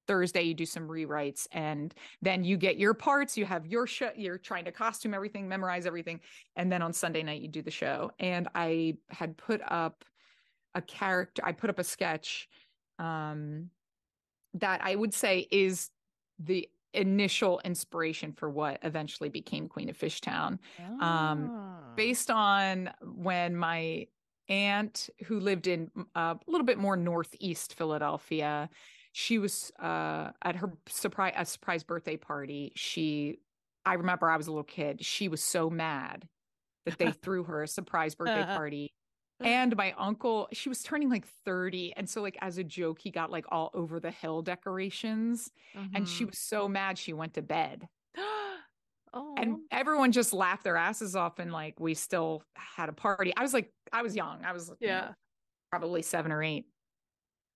Thursday. 0.07 0.43
You 0.43 0.53
do 0.53 0.65
some 0.65 0.87
rewrites, 0.87 1.45
and 1.51 1.93
then 2.21 2.43
you 2.43 2.55
get 2.55 2.77
your 2.77 2.93
parts. 2.93 3.37
You 3.37 3.45
have 3.45 3.65
your 3.65 3.85
show. 3.85 4.11
You're 4.15 4.37
trying 4.37 4.65
to 4.65 4.71
costume 4.71 5.13
everything, 5.13 5.47
memorize 5.47 5.85
everything, 5.85 6.21
and 6.55 6.71
then 6.71 6.81
on 6.81 6.93
Sunday 6.93 7.23
night 7.23 7.41
you 7.41 7.49
do 7.49 7.61
the 7.61 7.71
show. 7.71 8.11
And 8.19 8.47
I 8.55 8.95
had 9.09 9.35
put 9.35 9.61
up 9.67 10.05
a 10.73 10.81
character. 10.81 11.41
I 11.45 11.51
put 11.51 11.69
up 11.69 11.79
a 11.79 11.83
sketch 11.83 12.47
um, 12.97 13.71
that 14.53 14.79
I 14.83 14.95
would 14.95 15.13
say 15.13 15.47
is 15.51 15.89
the 16.39 16.69
initial 16.93 17.61
inspiration 17.63 18.33
for 18.33 18.49
what 18.49 18.79
eventually 18.83 19.29
became 19.29 19.67
Queen 19.67 19.89
of 19.89 19.97
Fishtown. 19.97 20.59
Oh. 20.79 21.05
Um, 21.05 21.51
ah. 21.53 21.79
based 21.95 22.31
on 22.31 22.91
when 23.03 23.55
my 23.55 24.07
aunt, 24.47 25.09
who 25.25 25.39
lived 25.39 25.67
in 25.67 25.91
uh, 26.15 26.35
a 26.35 26.51
little 26.51 26.65
bit 26.65 26.77
more 26.77 26.97
northeast 26.97 27.75
Philadelphia, 27.75 28.69
she 29.11 29.37
was 29.37 29.71
uh, 29.79 30.31
at 30.41 30.55
her 30.55 30.71
surprise 30.87 31.33
a 31.37 31.45
surprise 31.45 31.83
birthday 31.83 32.17
party. 32.17 32.71
She, 32.75 33.39
I 33.85 33.93
remember 33.93 34.29
I 34.29 34.37
was 34.37 34.47
a 34.47 34.51
little 34.51 34.63
kid. 34.63 35.03
She 35.05 35.27
was 35.27 35.43
so 35.43 35.69
mad 35.69 36.27
that 36.85 36.97
they 36.97 37.11
threw 37.23 37.43
her 37.43 37.63
a 37.63 37.67
surprise 37.67 38.15
birthday 38.15 38.45
party 38.45 38.93
and 39.41 39.75
my 39.75 39.93
uncle 39.97 40.47
she 40.51 40.69
was 40.69 40.83
turning 40.83 41.09
like 41.09 41.25
30 41.45 41.93
and 41.95 42.09
so 42.09 42.21
like 42.21 42.37
as 42.41 42.57
a 42.57 42.63
joke 42.63 42.99
he 42.99 43.09
got 43.09 43.31
like 43.31 43.45
all 43.49 43.71
over 43.73 43.99
the 43.99 44.11
hill 44.11 44.41
decorations 44.41 45.51
mm-hmm. 45.75 45.95
and 45.95 46.07
she 46.07 46.23
mm-hmm. 46.23 46.29
was 46.29 46.37
so 46.37 46.67
mad 46.67 46.97
she 46.97 47.13
went 47.13 47.33
to 47.33 47.41
bed. 47.41 47.87
Oh. 49.13 49.35
and 49.37 49.57
everyone 49.71 50.11
just 50.11 50.33
laughed 50.33 50.63
their 50.63 50.77
asses 50.77 51.15
off 51.15 51.39
and 51.39 51.51
like 51.51 51.79
we 51.79 51.93
still 51.93 52.43
had 52.55 52.89
a 52.89 52.93
party. 52.93 53.33
I 53.35 53.41
was 53.41 53.53
like 53.53 53.71
i 53.93 54.01
was 54.01 54.15
young. 54.15 54.43
I 54.43 54.51
was 54.51 54.71
yeah 54.79 54.99
know, 54.99 55.13
probably 55.71 56.01
seven 56.01 56.31
or 56.31 56.43
eight. 56.43 56.65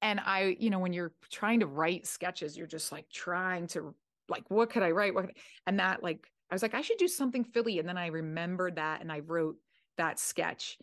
And 0.01 0.19
i 0.19 0.55
you 0.59 0.69
know 0.69 0.79
when 0.79 0.93
you're 0.93 1.13
trying 1.31 1.59
to 1.59 1.67
write 1.67 2.07
sketches 2.07 2.57
you're 2.57 2.67
just 2.67 2.91
like 2.91 3.09
trying 3.09 3.67
to 3.67 3.93
like 4.29 4.43
what 4.49 4.69
could 4.69 4.83
i 4.83 4.91
write? 4.91 5.13
What 5.13 5.31
and 5.67 5.79
that 5.79 6.01
like 6.01 6.29
i 6.49 6.55
was 6.55 6.61
like 6.61 6.75
i 6.75 6.81
should 6.81 6.97
do 6.97 7.09
something 7.09 7.43
philly. 7.43 7.79
And 7.79 7.89
then 7.89 7.97
i 7.97 8.07
remembered 8.07 8.77
that 8.77 9.01
and 9.01 9.11
i 9.11 9.19
wrote 9.19 9.57
that 9.97 10.17
sketch 10.17 10.77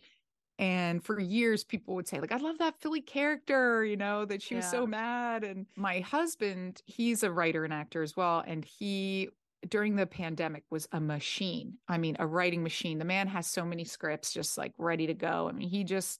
and 0.61 1.03
for 1.03 1.19
years, 1.19 1.63
people 1.63 1.95
would 1.95 2.07
say, 2.07 2.19
like, 2.19 2.31
I 2.31 2.37
love 2.37 2.59
that 2.59 2.79
Philly 2.79 3.01
character, 3.01 3.83
you 3.83 3.97
know, 3.97 4.25
that 4.25 4.43
she 4.43 4.53
yeah. 4.53 4.59
was 4.59 4.69
so 4.69 4.85
mad. 4.85 5.43
And 5.43 5.65
my 5.75 6.01
husband, 6.01 6.83
he's 6.85 7.23
a 7.23 7.31
writer 7.31 7.65
and 7.65 7.73
actor 7.73 8.03
as 8.03 8.15
well. 8.15 8.43
And 8.45 8.63
he, 8.63 9.29
during 9.67 9.95
the 9.95 10.05
pandemic, 10.05 10.63
was 10.69 10.87
a 10.91 10.99
machine. 10.99 11.79
I 11.87 11.97
mean, 11.97 12.15
a 12.19 12.27
writing 12.27 12.61
machine. 12.61 12.99
The 12.99 13.05
man 13.05 13.27
has 13.27 13.47
so 13.47 13.65
many 13.65 13.83
scripts 13.83 14.31
just 14.31 14.55
like 14.55 14.73
ready 14.77 15.07
to 15.07 15.15
go. 15.15 15.49
I 15.49 15.51
mean, 15.51 15.67
he 15.67 15.83
just 15.83 16.19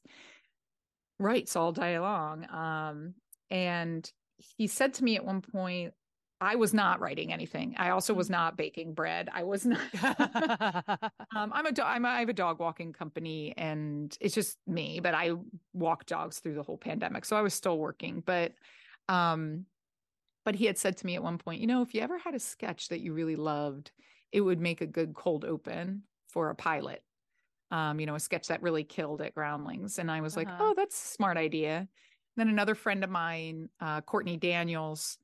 writes 1.20 1.56
all 1.56 1.72
day 1.72 2.00
long. 2.00 2.50
Um, 2.50 3.14
and 3.52 4.12
he 4.58 4.66
said 4.66 4.96
to 4.96 5.04
me 5.04 5.18
at 5.18 5.24
one 5.24 5.42
point, 5.42 5.94
I 6.42 6.56
was 6.56 6.74
not 6.74 7.00
writing 7.00 7.32
anything. 7.32 7.76
I 7.78 7.92
also 7.92 8.16
was 8.16 8.28
not 8.28 8.58
baking 8.58 8.94
bread. 8.96 9.30
I 9.32 9.44
was 9.44 9.64
not. 9.64 9.80
um, 11.36 11.52
I'm 11.54 11.68
a 11.68 11.72
do- 11.72 11.84
I'm 11.84 12.04
a, 12.04 12.08
I 12.10 12.20
have 12.20 12.30
a 12.30 12.34
dog 12.34 12.60
walking 12.60 12.94
company, 12.94 13.54
and 13.56 14.18
it's 14.20 14.34
just 14.34 14.58
me. 14.66 15.00
But 15.00 15.14
I 15.14 15.34
walked 15.74 16.08
dogs 16.08 16.40
through 16.40 16.56
the 16.56 16.64
whole 16.64 16.80
pandemic, 16.80 17.26
so 17.26 17.38
I 17.38 17.42
was 17.42 17.54
still 17.54 17.78
working. 17.78 18.24
But, 18.26 18.54
um, 19.08 19.66
but 20.44 20.56
he 20.56 20.66
had 20.66 20.80
said 20.80 20.98
to 20.98 21.06
me 21.06 21.14
at 21.14 21.22
one 21.22 21.38
point, 21.38 21.62
you 21.62 21.68
know, 21.68 21.84
if 21.84 21.94
you 21.94 22.02
ever 22.02 22.18
had 22.18 22.34
a 22.34 22.40
sketch 22.40 22.90
that 22.90 23.02
you 23.02 23.14
really 23.14 23.36
loved, 23.36 23.92
it 24.32 24.42
would 24.42 24.60
make 24.60 24.82
a 24.82 24.88
good 24.88 25.14
cold 25.14 25.46
open 25.46 26.02
for 26.28 26.50
a 26.50 26.56
pilot. 26.56 27.04
Um, 27.70 28.00
you 28.00 28.08
know, 28.08 28.16
a 28.16 28.20
sketch 28.20 28.48
that 28.48 28.64
really 28.64 28.84
killed 28.84 29.22
at 29.22 29.36
Groundlings, 29.36 30.00
and 30.00 30.10
I 30.10 30.22
was 30.22 30.36
like, 30.36 30.48
Uh-huh. 30.48 30.72
oh, 30.72 30.74
that's 30.76 30.96
a 30.96 31.08
smart 31.14 31.38
idea. 31.38 31.88
Then 32.36 32.50
another 32.50 32.74
friend 32.74 33.04
of 33.04 33.12
mine, 33.12 33.70
uh, 33.80 34.02
Courtney 34.02 34.38
Daniels, 34.38 35.20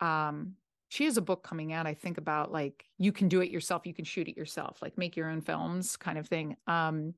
um, 0.00 0.54
she 0.90 1.04
has 1.04 1.16
a 1.16 1.22
book 1.22 1.44
coming 1.44 1.72
out, 1.72 1.86
I 1.86 1.94
think, 1.94 2.18
about 2.18 2.50
like 2.50 2.84
you 2.98 3.12
can 3.12 3.28
do 3.28 3.40
it 3.40 3.50
yourself, 3.50 3.86
you 3.86 3.94
can 3.94 4.04
shoot 4.04 4.26
it 4.26 4.36
yourself, 4.36 4.82
like 4.82 4.98
make 4.98 5.16
your 5.16 5.30
own 5.30 5.40
films 5.40 5.96
kind 5.96 6.18
of 6.18 6.26
thing. 6.26 6.56
Um, 6.66 7.14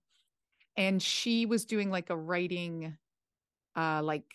and 0.76 1.02
she 1.02 1.46
was 1.46 1.64
doing 1.64 1.90
like 1.90 2.10
a 2.10 2.16
writing 2.16 2.96
uh 3.74 4.02
like 4.02 4.26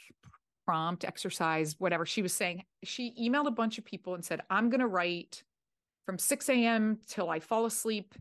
prompt 0.65 1.05
exercise, 1.05 1.75
whatever. 1.77 2.03
She 2.03 2.23
was 2.23 2.33
saying 2.33 2.63
she 2.83 3.13
emailed 3.21 3.45
a 3.45 3.51
bunch 3.51 3.77
of 3.77 3.85
people 3.85 4.15
and 4.15 4.25
said, 4.25 4.41
I'm 4.49 4.71
gonna 4.71 4.87
write 4.87 5.43
from 6.07 6.17
6 6.17 6.49
a.m. 6.49 6.99
till 7.07 7.29
I 7.29 7.39
fall 7.39 7.67
asleep 7.67 8.15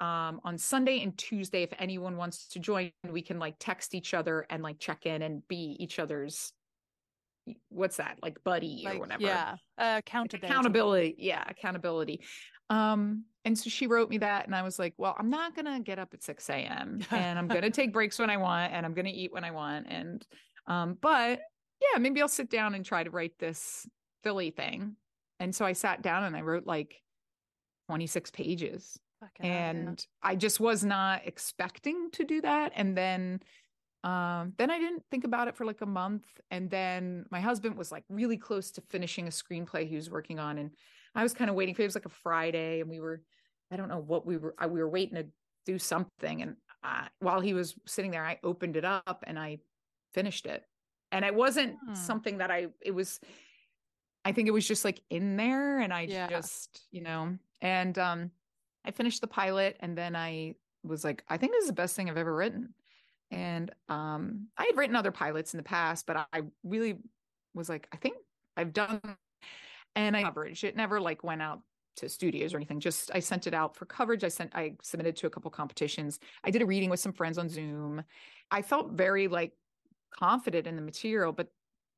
um 0.00 0.40
on 0.42 0.58
Sunday 0.58 1.00
and 1.00 1.16
Tuesday. 1.16 1.62
If 1.62 1.74
anyone 1.78 2.16
wants 2.16 2.48
to 2.48 2.58
join, 2.58 2.90
we 3.08 3.22
can 3.22 3.38
like 3.38 3.54
text 3.60 3.94
each 3.94 4.14
other 4.14 4.44
and 4.50 4.64
like 4.64 4.80
check 4.80 5.06
in 5.06 5.22
and 5.22 5.46
be 5.46 5.76
each 5.78 6.00
other's 6.00 6.52
what's 7.68 7.96
that 7.96 8.18
like 8.22 8.42
buddy 8.44 8.84
or 8.86 8.98
whatever 8.98 9.22
yeah, 9.22 9.56
uh, 9.78 9.96
accountability. 9.98 10.46
accountability 10.46 11.14
yeah 11.18 11.44
accountability 11.48 12.20
um 12.70 13.24
and 13.44 13.56
so 13.56 13.70
she 13.70 13.86
wrote 13.86 14.10
me 14.10 14.18
that 14.18 14.46
and 14.46 14.54
i 14.54 14.62
was 14.62 14.78
like 14.78 14.94
well 14.96 15.14
i'm 15.18 15.30
not 15.30 15.54
gonna 15.54 15.80
get 15.80 15.98
up 15.98 16.12
at 16.12 16.22
6 16.22 16.50
a.m 16.50 17.00
and 17.10 17.38
i'm 17.38 17.46
gonna 17.46 17.70
take 17.70 17.92
breaks 17.92 18.18
when 18.18 18.30
i 18.30 18.36
want 18.36 18.72
and 18.72 18.84
i'm 18.84 18.94
gonna 18.94 19.10
eat 19.12 19.32
when 19.32 19.44
i 19.44 19.50
want 19.50 19.86
and 19.88 20.26
um 20.66 20.96
but 21.00 21.40
yeah 21.80 21.98
maybe 21.98 22.20
i'll 22.20 22.28
sit 22.28 22.50
down 22.50 22.74
and 22.74 22.84
try 22.84 23.04
to 23.04 23.10
write 23.10 23.38
this 23.38 23.86
philly 24.24 24.50
thing 24.50 24.96
and 25.38 25.54
so 25.54 25.64
i 25.64 25.72
sat 25.72 26.02
down 26.02 26.24
and 26.24 26.36
i 26.36 26.40
wrote 26.40 26.66
like 26.66 27.00
26 27.88 28.30
pages 28.32 28.98
Fucking 29.20 29.50
hell, 29.50 29.60
yeah. 29.60 29.70
and 29.70 30.06
i 30.22 30.34
just 30.34 30.58
was 30.58 30.84
not 30.84 31.22
expecting 31.26 32.10
to 32.12 32.24
do 32.24 32.40
that 32.40 32.72
and 32.74 32.96
then 32.96 33.40
um 34.04 34.52
then 34.58 34.70
i 34.70 34.78
didn't 34.78 35.02
think 35.10 35.24
about 35.24 35.48
it 35.48 35.56
for 35.56 35.64
like 35.64 35.80
a 35.80 35.86
month 35.86 36.24
and 36.50 36.70
then 36.70 37.24
my 37.30 37.40
husband 37.40 37.76
was 37.76 37.90
like 37.90 38.04
really 38.08 38.36
close 38.36 38.70
to 38.70 38.80
finishing 38.90 39.26
a 39.26 39.30
screenplay 39.30 39.86
he 39.88 39.96
was 39.96 40.10
working 40.10 40.38
on 40.38 40.58
and 40.58 40.70
i 41.14 41.22
was 41.22 41.32
kind 41.34 41.48
of 41.50 41.56
waiting 41.56 41.74
for 41.74 41.82
it 41.82 41.86
was 41.86 41.94
like 41.94 42.06
a 42.06 42.10
friday 42.10 42.80
and 42.80 42.90
we 42.90 43.00
were 43.00 43.22
i 43.70 43.76
don't 43.76 43.88
know 43.88 43.98
what 43.98 44.26
we 44.26 44.36
were 44.36 44.54
I, 44.58 44.66
we 44.66 44.80
were 44.80 44.88
waiting 44.88 45.16
to 45.16 45.26
do 45.64 45.78
something 45.78 46.42
and 46.42 46.56
I, 46.82 47.08
while 47.20 47.40
he 47.40 47.54
was 47.54 47.74
sitting 47.86 48.10
there 48.10 48.24
i 48.24 48.38
opened 48.44 48.76
it 48.76 48.84
up 48.84 49.24
and 49.26 49.38
i 49.38 49.58
finished 50.12 50.46
it 50.46 50.64
and 51.10 51.24
it 51.24 51.34
wasn't 51.34 51.76
Hmm. 51.84 51.94
something 51.94 52.38
that 52.38 52.50
i 52.50 52.68
it 52.82 52.92
was 52.92 53.18
i 54.24 54.32
think 54.32 54.46
it 54.46 54.52
was 54.52 54.66
just 54.68 54.84
like 54.84 55.00
in 55.10 55.36
there 55.36 55.80
and 55.80 55.92
i 55.92 56.06
Yeah. 56.06 56.28
just 56.28 56.86
you 56.90 57.00
know 57.02 57.36
and 57.60 57.98
um 57.98 58.30
i 58.84 58.90
finished 58.90 59.20
the 59.20 59.26
pilot 59.26 59.76
and 59.80 59.96
then 59.96 60.14
i 60.14 60.54
was 60.84 61.02
like 61.02 61.24
i 61.28 61.36
think 61.36 61.52
this 61.52 61.62
is 61.62 61.68
the 61.68 61.74
best 61.74 61.96
thing 61.96 62.08
i've 62.08 62.16
ever 62.16 62.34
written 62.34 62.74
and 63.30 63.70
um 63.88 64.46
i 64.56 64.64
had 64.64 64.76
written 64.76 64.96
other 64.96 65.10
pilots 65.10 65.52
in 65.52 65.58
the 65.58 65.64
past 65.64 66.06
but 66.06 66.28
i 66.32 66.42
really 66.62 66.96
was 67.54 67.68
like 67.68 67.88
i 67.92 67.96
think 67.96 68.16
i've 68.56 68.72
done 68.72 69.00
and 69.96 70.16
i 70.16 70.22
coverage 70.22 70.62
it 70.64 70.76
never 70.76 71.00
like 71.00 71.24
went 71.24 71.42
out 71.42 71.60
to 71.96 72.08
studios 72.08 72.52
or 72.52 72.58
anything 72.58 72.78
just 72.78 73.10
i 73.14 73.18
sent 73.18 73.46
it 73.46 73.54
out 73.54 73.74
for 73.74 73.86
coverage 73.86 74.22
i 74.22 74.28
sent 74.28 74.54
i 74.54 74.72
submitted 74.82 75.16
to 75.16 75.26
a 75.26 75.30
couple 75.30 75.50
competitions. 75.50 76.20
I 76.44 76.50
did 76.50 76.62
a 76.62 76.66
reading 76.66 76.90
with 76.90 77.00
some 77.00 77.12
friends 77.12 77.38
on 77.38 77.48
zoom. 77.48 78.02
I 78.50 78.62
felt 78.62 78.92
very 78.92 79.28
like 79.28 79.52
confident 80.10 80.66
in 80.66 80.76
the 80.76 80.82
material 80.82 81.32
but 81.32 81.48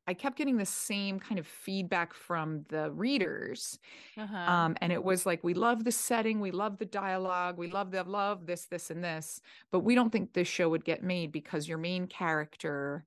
i 0.09 0.15
kept 0.15 0.37
getting 0.37 0.57
the 0.57 0.65
same 0.91 1.21
kind 1.21 1.39
of 1.39 1.47
feedback 1.47 2.13
from 2.15 2.65
the 2.69 2.91
readers 2.93 3.79
Uh-huh. 4.17 4.37
um, 4.55 4.77
and 4.81 4.91
it 4.93 5.03
was 5.05 5.27
like 5.27 5.45
we 5.45 5.55
love 5.55 5.85
the 5.85 5.93
setting 5.93 6.41
we 6.41 6.51
love 6.51 6.79
the 6.79 6.87
dialogue 7.05 7.59
we 7.59 7.69
love 7.71 7.91
the 7.91 8.03
love 8.05 8.47
this 8.47 8.65
this 8.73 8.91
and 8.91 9.05
this 9.05 9.41
but 9.71 9.81
we 9.81 9.95
don't 9.95 10.11
think 10.11 10.33
this 10.33 10.49
show 10.49 10.69
would 10.71 10.85
get 10.85 11.03
made 11.03 11.31
because 11.33 11.69
your 11.69 11.79
main 11.79 12.07
character 12.07 13.05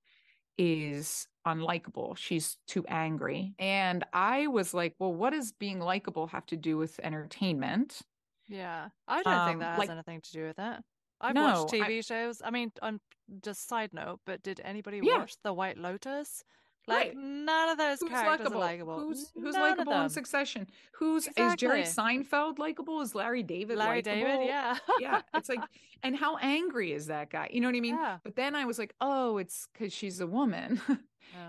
is 0.58 1.28
unlikable 1.48 2.16
she's 2.16 2.58
too 2.68 2.86
angry 2.88 3.54
and 3.58 4.04
i 4.14 4.46
was 4.48 4.74
like 4.74 4.94
well 5.00 5.14
what 5.14 5.32
does 5.34 5.52
being 5.54 5.80
likable 5.80 6.28
have 6.28 6.46
to 6.46 6.56
do 6.56 6.78
with 6.78 7.00
entertainment 7.04 8.02
yeah, 8.48 8.90
I 9.08 9.24
don't 9.24 9.46
think 9.46 9.54
um, 9.56 9.60
that 9.60 9.70
has 9.70 9.80
like- 9.80 9.90
anything 9.90 10.20
to 10.20 10.32
do 10.34 10.44
with 10.48 10.60
it. 10.60 10.78
I've 11.22 11.36
No, 11.36 11.62
watched 11.64 11.74
I- 11.76 11.88
TV 11.88 12.06
shows. 12.06 12.42
I 12.44 12.50
mean, 12.52 12.70
on 12.82 13.00
just 13.42 13.66
side 13.70 13.94
note, 13.94 14.20
but 14.26 14.44
did 14.44 14.60
anybody 14.66 15.00
Yeah. 15.02 15.20
watch 15.20 15.36
The 15.42 15.54
White 15.54 15.78
Lotus? 15.78 16.44
Like 16.88 17.10
Right. 17.10 17.16
none 17.18 17.70
of 17.70 17.78
those 17.78 18.00
who's 18.00 18.10
characters 18.10 18.48
likable 18.50 18.58
are 18.58 18.60
likable. 18.66 19.00
who's 19.00 19.32
who's 19.36 19.54
None 19.54 19.62
likable 19.78 20.02
in 20.02 20.10
succession 20.10 20.68
who's 20.94 21.28
is 21.38 21.56
jerry 21.56 21.84
seinfeld 21.84 22.58
likable 22.58 23.02
is 23.02 23.14
larry 23.14 23.44
david 23.44 23.78
Larry 23.78 24.02
David, 24.02 24.24
likable? 24.28 24.48
yeah. 24.48 24.78
yeah 25.00 25.22
it's 25.36 25.48
like 25.48 25.60
and 26.04 26.16
how 26.16 26.38
angry 26.38 26.92
is 26.92 27.06
that 27.06 27.30
guy 27.30 27.50
you 27.54 27.62
know 27.62 27.68
what 27.68 27.76
i 27.76 27.80
mean 27.82 27.96
Yeah. 27.96 28.18
but 28.24 28.36
then 28.36 28.56
i 28.56 28.66
was 28.66 28.80
like 28.80 28.96
oh 29.00 29.38
it's 29.38 29.68
because 29.72 29.94
she's 29.94 30.20
a 30.22 30.28
woman 30.28 30.82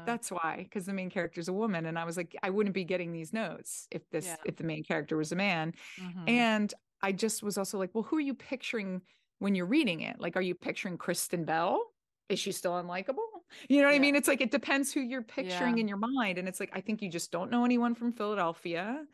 That's 0.07 0.31
why, 0.31 0.59
because 0.63 0.87
the 0.87 0.93
main 0.93 1.11
character 1.11 1.41
is 1.41 1.49
a 1.49 1.53
woman, 1.53 1.87
and 1.87 1.99
I 1.99 2.05
was 2.05 2.17
like, 2.17 2.37
I 2.41 2.51
wouldn't 2.51 2.73
be 2.75 2.85
getting 2.85 3.11
these 3.11 3.33
notes 3.33 3.89
if 3.91 4.09
this 4.11 4.27
Yeah. 4.27 4.37
if 4.45 4.55
the 4.55 4.63
main 4.63 4.85
character 4.85 5.17
was 5.17 5.33
a 5.33 5.35
man. 5.37 5.73
mhm. 6.01 6.29
And 6.29 6.73
I 7.03 7.11
just 7.11 7.43
was 7.43 7.59
also 7.59 7.79
like, 7.79 7.91
well, 7.93 8.05
who 8.05 8.17
are 8.17 8.21
you 8.21 8.35
picturing 8.35 9.03
when 9.41 9.57
you're 9.57 9.67
reading 9.67 10.03
it? 10.03 10.21
Like, 10.21 10.37
are 10.37 10.41
you 10.43 10.55
picturing 10.55 10.99
Kristen 10.99 11.45
Bell? 11.45 11.83
Is 12.29 12.39
she 12.39 12.53
still 12.53 12.73
unlikable? 12.75 13.27
You 13.69 13.81
know 13.83 13.89
what 13.89 13.95
I 13.95 13.99
mean? 13.99 14.17
It's 14.17 14.29
like 14.29 14.41
it 14.41 14.51
depends 14.51 14.93
who 14.93 15.01
you're 15.01 15.23
picturing 15.23 15.77
Yeah. 15.77 15.83
in 15.83 15.89
your 15.89 15.99
mind, 15.99 16.39
and 16.39 16.49
it's 16.49 16.61
like 16.61 16.71
I 16.73 16.81
think 16.81 17.03
you 17.03 17.09
just 17.09 17.31
don't 17.33 17.51
know 17.51 17.65
anyone 17.65 17.95
from 17.95 18.13
Philadelphia. 18.13 19.05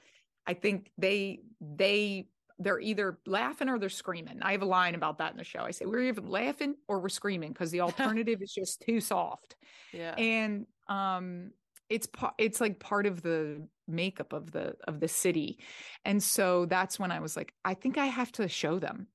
I 0.47 0.55
think 0.55 0.91
they 0.99 1.41
they 1.61 2.29
they're 2.61 2.81
either 2.81 3.19
laughing 3.27 3.69
or 3.69 3.79
they're 3.79 3.89
screaming. 3.89 4.41
I 4.43 4.53
have 4.53 4.63
a 4.63 4.67
line 4.67 4.97
about 4.97 5.19
that 5.19 5.31
in 5.31 5.39
the 5.39 5.45
show. 5.45 5.61
I 5.61 5.71
say 5.71 5.85
we're 5.87 6.01
either 6.09 6.23
laughing 6.23 6.75
or 6.89 6.99
we're 6.99 7.09
screaming 7.09 7.53
because 7.53 7.71
the 7.71 7.81
alternative 7.89 8.43
is 8.43 8.53
just 8.53 8.81
too 8.81 9.01
soft 9.01 9.57
yeah. 9.93 10.15
and 10.17 10.67
um 10.89 11.53
it's 11.89 12.09
it's 12.39 12.61
like 12.61 12.79
part 12.81 13.07
of 13.07 13.23
the 13.23 13.67
makeup 13.87 14.33
of 14.33 14.51
the 14.51 14.75
of 14.87 15.01
the 15.01 15.09
city 15.09 15.59
and 16.05 16.23
so 16.23 16.67
that's 16.67 16.99
when 16.99 17.11
i 17.11 17.21
was 17.21 17.37
like 17.37 17.55
i 17.65 17.73
think 17.75 17.97
i 17.97 18.07
have 18.07 18.31
to 18.33 18.47
show 18.49 18.79
them 18.79 19.07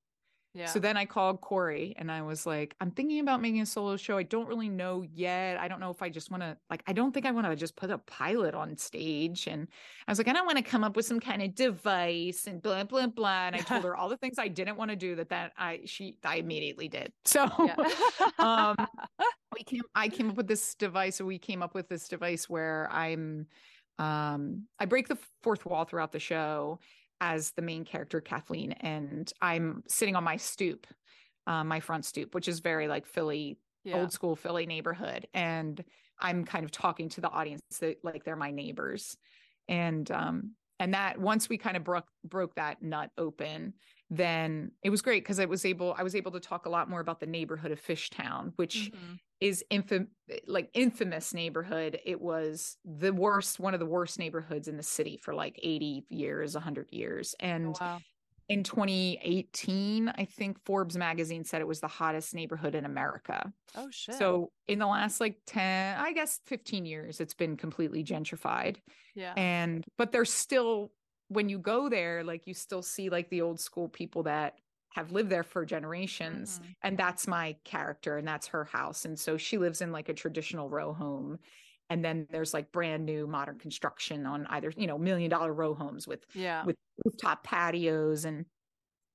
yeah. 0.54 0.66
so 0.66 0.78
then 0.78 0.96
i 0.96 1.04
called 1.04 1.40
corey 1.40 1.94
and 1.98 2.10
i 2.10 2.22
was 2.22 2.46
like 2.46 2.74
i'm 2.80 2.90
thinking 2.90 3.20
about 3.20 3.42
making 3.42 3.60
a 3.60 3.66
solo 3.66 3.96
show. 3.96 4.16
I 4.16 4.22
don't 4.22 4.48
really 4.48 4.68
know 4.68 5.04
yet. 5.12 5.58
I 5.58 5.68
don't 5.68 5.80
know 5.80 5.90
if 5.90 6.02
i 6.02 6.08
just 6.08 6.30
want 6.30 6.42
to 6.42 6.56
like 6.70 6.82
i 6.86 6.92
don't 6.92 7.12
think 7.12 7.26
i 7.26 7.30
want 7.30 7.46
to 7.46 7.56
just 7.56 7.76
put 7.76 7.90
a 7.90 7.98
pilot 7.98 8.54
on 8.54 8.76
stage. 8.76 9.46
And 9.46 9.68
i 10.06 10.10
was 10.10 10.18
like 10.18 10.28
i 10.28 10.32
don't 10.32 10.46
want 10.46 10.58
to 10.58 10.64
come 10.64 10.84
up 10.84 10.96
with 10.96 11.06
some 11.06 11.20
kind 11.20 11.42
of 11.42 11.54
device 11.54 12.46
and 12.46 12.62
blah 12.62 12.84
blah 12.84 13.06
blah. 13.06 13.46
And 13.48 13.56
i 13.56 13.58
told 13.58 13.84
her 13.84 13.96
all 13.96 14.08
the 14.08 14.16
things 14.16 14.38
i 14.38 14.48
didn't 14.48 14.76
want 14.76 14.90
to 14.90 14.96
do 14.96 15.16
that 15.16 15.28
that 15.30 15.52
i 15.58 15.80
she 15.84 16.16
i 16.24 16.36
immediately 16.36 16.88
did. 16.88 17.12
So 17.24 17.50
yeah. 17.58 17.74
um 18.38 18.76
we 19.54 19.64
came 19.64 19.82
i 19.94 20.08
came 20.08 20.30
up 20.30 20.36
with 20.36 20.46
this 20.46 20.74
device 20.74 21.20
we 21.20 21.38
came 21.38 21.62
up 21.62 21.74
with 21.74 21.88
this 21.88 22.08
device 22.08 22.48
where 22.48 22.88
i'm 22.92 23.46
um 23.98 24.64
i 24.78 24.84
break 24.84 25.08
the 25.08 25.18
fourth 25.42 25.64
wall 25.66 25.84
throughout 25.84 26.12
the 26.12 26.18
show 26.18 26.78
as 27.24 27.52
the 27.52 27.62
main 27.62 27.84
character 27.84 28.20
kathleen 28.20 28.72
and 28.72 29.32
i'm 29.40 29.82
sitting 29.88 30.14
on 30.14 30.22
my 30.22 30.36
stoop 30.36 30.86
uh, 31.46 31.64
my 31.64 31.80
front 31.80 32.04
stoop 32.04 32.34
which 32.34 32.48
is 32.48 32.60
very 32.60 32.86
like 32.86 33.06
philly 33.06 33.58
yeah. 33.82 33.96
old 33.96 34.12
school 34.12 34.36
philly 34.36 34.66
neighborhood 34.66 35.26
and 35.32 35.82
i'm 36.20 36.44
kind 36.44 36.64
of 36.64 36.70
talking 36.70 37.08
to 37.08 37.22
the 37.22 37.30
audience 37.30 37.62
that, 37.80 37.96
like 38.02 38.24
they're 38.24 38.36
my 38.36 38.50
neighbors 38.50 39.16
and 39.68 40.10
um 40.10 40.50
and 40.78 40.92
that 40.92 41.18
once 41.18 41.48
we 41.48 41.56
kind 41.56 41.78
of 41.78 41.84
broke 41.84 42.08
broke 42.24 42.54
that 42.56 42.82
nut 42.82 43.10
open 43.16 43.72
then 44.16 44.70
it 44.82 44.90
was 44.90 45.02
great 45.02 45.22
because 45.22 45.40
i 45.40 45.44
was 45.44 45.64
able 45.64 45.94
i 45.98 46.02
was 46.02 46.14
able 46.14 46.30
to 46.30 46.40
talk 46.40 46.66
a 46.66 46.68
lot 46.68 46.88
more 46.90 47.00
about 47.00 47.20
the 47.20 47.26
neighborhood 47.26 47.70
of 47.72 47.80
fishtown 47.80 48.52
which 48.56 48.90
Mhm. 48.92 49.18
is 49.40 49.64
infam- 49.70 50.08
like 50.46 50.70
infamous 50.74 51.34
neighborhood 51.34 51.98
it 52.04 52.20
was 52.20 52.76
the 52.84 53.12
worst 53.12 53.58
one 53.60 53.74
of 53.74 53.80
the 53.80 53.86
worst 53.86 54.18
neighborhoods 54.18 54.68
in 54.68 54.76
the 54.76 54.82
city 54.82 55.16
for 55.16 55.34
like 55.34 55.58
80 55.62 56.04
years 56.08 56.54
100 56.54 56.92
years 56.92 57.34
Oh, 57.40 57.44
and 57.46 57.76
wow. 57.80 58.00
in 58.48 58.62
2018 58.62 60.08
i 60.08 60.24
think 60.24 60.58
forbes 60.64 60.96
magazine 60.96 61.44
said 61.44 61.60
it 61.60 61.68
was 61.68 61.80
the 61.80 61.88
hottest 61.88 62.34
neighborhood 62.34 62.74
in 62.74 62.84
america 62.84 63.52
Oh 63.76 63.88
shit. 63.90 64.14
so 64.16 64.50
in 64.68 64.78
the 64.78 64.86
last 64.86 65.20
like 65.20 65.38
10 65.46 65.98
i 65.98 66.12
guess 66.12 66.40
15 66.46 66.86
years 66.86 67.20
it's 67.20 67.34
been 67.34 67.56
completely 67.56 68.04
gentrified 68.04 68.76
yeah. 69.14 69.32
and 69.36 69.84
but 69.96 70.12
there's 70.12 70.32
still 70.32 70.92
when 71.34 71.48
you 71.48 71.58
go 71.58 71.88
there 71.88 72.24
like 72.24 72.46
you 72.46 72.54
still 72.54 72.82
see 72.82 73.10
like 73.10 73.30
the 73.30 73.40
old 73.42 73.60
school 73.60 73.88
people 73.88 74.22
that 74.24 74.58
have 74.90 75.12
lived 75.12 75.30
there 75.30 75.42
for 75.44 75.64
generations 75.66 76.60
Mhm. 76.60 76.74
and 76.82 76.98
that's 76.98 77.26
my 77.26 77.54
character 77.64 78.16
and 78.16 78.26
that's 78.28 78.46
her 78.48 78.64
house 78.64 79.04
and 79.04 79.18
so 79.18 79.36
she 79.36 79.58
lives 79.58 79.80
in 79.80 79.92
like 79.92 80.08
a 80.08 80.14
traditional 80.14 80.70
row 80.70 80.92
home 80.94 81.38
and 81.90 82.04
then 82.04 82.26
there's 82.30 82.54
like 82.54 82.72
brand 82.72 83.04
new 83.04 83.26
modern 83.26 83.58
construction 83.58 84.26
on 84.26 84.46
either 84.48 84.72
you 84.76 84.86
know 84.86 84.98
million 84.98 85.30
dollar 85.30 85.52
row 85.52 85.74
homes 85.74 86.06
with 86.08 86.26
yeah 86.34 86.66
with 86.66 86.76
rooftop 87.04 87.44
patios 87.44 88.24
and 88.24 88.46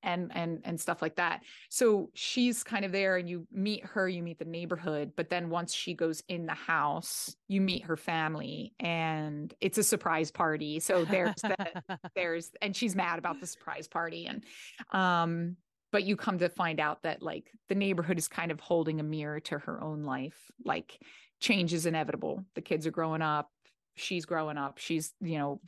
and 0.04 0.32
and 0.34 0.62
and 0.64 0.80
stuff 0.80 1.02
like 1.02 1.16
that. 1.16 1.42
So 1.70 2.10
she's 2.14 2.64
kind 2.64 2.86
of 2.86 2.92
there 2.92 3.18
and 3.18 3.30
you 3.30 3.48
meet 3.52 3.86
her 3.86 4.08
you 4.08 4.24
meet 4.24 4.40
the 4.40 4.46
neighborhood 4.46 5.12
but 5.16 5.30
then 5.30 5.50
once 5.50 5.74
she 5.74 5.94
goes 5.94 6.24
in 6.28 6.46
the 6.46 6.54
house 6.54 7.36
you 7.48 7.62
meet 7.62 7.84
her 7.84 7.98
family 7.98 8.74
and 8.80 9.54
it's 9.62 9.78
a 9.78 9.84
surprise 9.84 10.32
party. 10.32 10.80
So 10.80 11.06
there's 11.06 11.36
that 11.42 11.84
there's 12.16 12.52
and 12.62 12.76
she's 12.76 12.96
mad 12.96 13.20
about 13.20 13.40
the 13.40 13.48
surprise 13.48 13.88
party 13.88 14.28
and 14.28 14.44
um 14.92 15.58
but 15.92 16.04
you 16.04 16.16
come 16.16 16.38
to 16.40 16.50
find 16.50 16.80
out 16.80 17.04
that 17.04 17.22
like 17.22 17.52
the 17.68 17.76
neighborhood 17.76 18.18
is 18.18 18.28
kind 18.28 18.52
of 18.52 18.60
holding 18.60 19.00
a 19.00 19.04
mirror 19.04 19.40
to 19.40 19.58
her 19.60 19.82
own 19.84 20.04
life. 20.04 20.52
Like 20.64 21.00
change 21.40 21.74
is 21.74 21.86
inevitable. 21.86 22.46
The 22.56 22.62
kids 22.62 22.86
are 22.86 22.92
growing 22.92 23.22
up. 23.22 23.50
She's 23.96 24.26
growing 24.26 24.58
up. 24.58 24.78
She's 24.78 25.14
you 25.20 25.40
know 25.40 25.62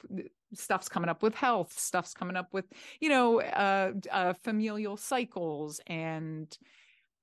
stuff's 0.54 0.90
coming 0.90 1.10
up 1.10 1.24
with 1.24 1.36
health 1.36 1.78
stuff's 1.78 2.14
coming 2.14 2.36
up 2.36 2.54
with 2.54 2.66
you 3.00 3.10
know 3.10 3.42
uh, 3.42 3.92
uh, 4.12 4.34
familial 4.34 4.98
cycles 4.98 5.80
and 5.88 6.58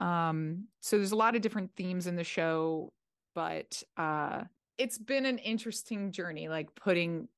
um 0.00 0.64
so 0.80 0.96
there's 0.96 1.12
a 1.12 1.16
lot 1.16 1.34
of 1.34 1.42
different 1.42 1.70
themes 1.76 2.06
in 2.06 2.16
the 2.16 2.24
show 2.24 2.92
but 3.34 3.82
uh 3.96 4.42
it's 4.76 4.98
been 4.98 5.26
an 5.26 5.38
interesting 5.38 6.12
journey 6.12 6.48
like 6.48 6.74
putting 6.74 7.28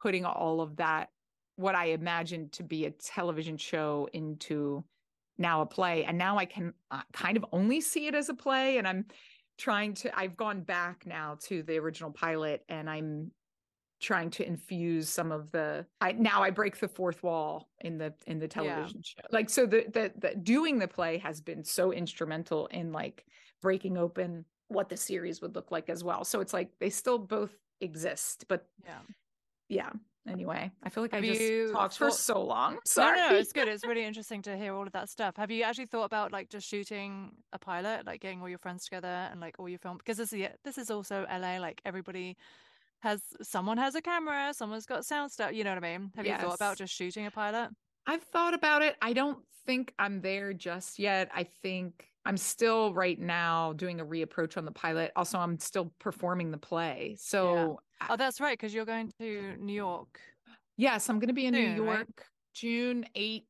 putting 0.00 0.24
all 0.24 0.60
of 0.60 0.76
that 0.76 1.10
what 1.56 1.74
i 1.74 1.86
imagined 1.86 2.52
to 2.52 2.62
be 2.62 2.86
a 2.86 2.90
television 2.90 3.56
show 3.56 4.08
into 4.12 4.84
now 5.38 5.60
a 5.60 5.66
play. 5.66 6.04
And 6.04 6.18
now 6.18 6.36
i 6.36 6.44
can 6.44 6.74
uh, 6.90 7.02
kind 7.12 7.36
of 7.36 7.44
only 7.52 7.80
see 7.80 8.06
it 8.06 8.14
as 8.14 8.28
a 8.28 8.34
play 8.34 8.78
and 8.78 8.86
i'm 8.86 9.06
trying 9.56 9.94
to 9.94 10.18
i've 10.18 10.36
gone 10.36 10.60
back 10.60 11.04
now 11.06 11.36
to 11.42 11.62
the 11.64 11.76
original 11.78 12.12
pilot 12.12 12.64
and 12.68 12.88
i'm 12.88 13.32
trying 14.00 14.30
to 14.30 14.46
infuse 14.46 15.08
some 15.08 15.32
of 15.32 15.50
the 15.50 15.84
I 16.00 16.12
now 16.12 16.42
I 16.42 16.50
break 16.50 16.78
the 16.78 16.88
fourth 16.88 17.22
wall 17.22 17.68
in 17.80 17.98
the 17.98 18.12
in 18.26 18.38
the 18.38 18.48
television 18.48 19.02
yeah. 19.04 19.22
show. 19.22 19.28
Like 19.30 19.50
so 19.50 19.66
the, 19.66 19.84
the 19.92 20.12
the 20.16 20.34
doing 20.36 20.78
the 20.78 20.88
play 20.88 21.18
has 21.18 21.40
been 21.40 21.64
so 21.64 21.92
instrumental 21.92 22.66
in 22.66 22.92
like 22.92 23.26
breaking 23.60 23.98
open 23.98 24.44
what 24.68 24.88
the 24.88 24.96
series 24.96 25.40
would 25.40 25.54
look 25.54 25.70
like 25.70 25.88
as 25.88 26.04
well. 26.04 26.24
So 26.24 26.40
it's 26.40 26.52
like 26.52 26.70
they 26.78 26.90
still 26.90 27.18
both 27.18 27.56
exist, 27.80 28.44
but 28.48 28.66
yeah. 28.84 28.98
Yeah. 29.68 29.90
Anyway, 30.28 30.70
I 30.82 30.90
feel 30.90 31.02
like 31.02 31.12
Have 31.12 31.24
I 31.24 31.32
just 31.32 31.72
talked 31.72 31.96
for 31.96 32.10
so 32.10 32.42
long. 32.42 32.78
Sorry. 32.84 33.18
No, 33.18 33.30
no, 33.30 33.36
it's 33.36 33.52
good. 33.52 33.66
It's 33.66 33.86
really 33.86 34.04
interesting 34.04 34.42
to 34.42 34.58
hear 34.58 34.74
all 34.74 34.86
of 34.86 34.92
that 34.92 35.08
stuff. 35.08 35.36
Have 35.36 35.50
you 35.50 35.62
actually 35.62 35.86
thought 35.86 36.04
about 36.04 36.32
like 36.32 36.50
just 36.50 36.68
shooting 36.68 37.32
a 37.54 37.58
pilot, 37.58 38.04
like 38.04 38.20
getting 38.20 38.42
all 38.42 38.48
your 38.48 38.58
friends 38.58 38.84
together 38.84 39.28
and 39.30 39.40
like 39.40 39.56
all 39.58 39.68
your 39.70 39.78
film? 39.78 39.96
Because 39.96 40.18
this 40.18 40.32
is 40.34 40.48
this 40.64 40.76
is 40.76 40.90
also 40.90 41.26
LA. 41.30 41.58
Like 41.58 41.80
everybody 41.86 42.36
has 43.00 43.22
someone 43.42 43.78
has 43.78 43.94
a 43.94 44.02
camera, 44.02 44.52
someone's 44.52 44.86
got 44.86 45.04
sound 45.04 45.30
stuff. 45.30 45.52
You 45.52 45.64
know 45.64 45.74
what 45.74 45.84
I 45.84 45.98
mean? 45.98 46.10
Have 46.16 46.26
yes. 46.26 46.40
you 46.40 46.48
thought 46.48 46.56
about 46.56 46.76
just 46.76 46.94
shooting 46.94 47.26
a 47.26 47.30
pilot? 47.30 47.70
I've 48.06 48.22
thought 48.22 48.54
about 48.54 48.82
it. 48.82 48.96
I 49.02 49.12
don't 49.12 49.38
think 49.66 49.92
I'm 49.98 50.20
there 50.20 50.52
just 50.52 50.98
yet. 50.98 51.30
I 51.34 51.46
think 51.62 52.08
I'm 52.24 52.36
still 52.36 52.92
right 52.94 53.18
now 53.18 53.74
doing 53.74 54.00
a 54.00 54.04
reapproach 54.04 54.56
on 54.56 54.64
the 54.64 54.72
pilot. 54.72 55.12
Also, 55.14 55.38
I'm 55.38 55.58
still 55.58 55.92
performing 55.98 56.50
the 56.50 56.58
play. 56.58 57.16
So, 57.18 57.80
yeah. 58.00 58.06
oh, 58.10 58.16
that's 58.16 58.40
right, 58.40 58.58
because 58.58 58.74
you're 58.74 58.84
going 58.84 59.12
to 59.20 59.56
New 59.58 59.74
York. 59.74 60.20
Yes, 60.76 61.08
I'm 61.08 61.18
going 61.18 61.28
to 61.28 61.34
be 61.34 61.46
in 61.46 61.54
Soon, 61.54 61.76
New 61.76 61.84
York 61.84 61.98
right? 61.98 62.26
June 62.54 63.06
8th 63.16 63.44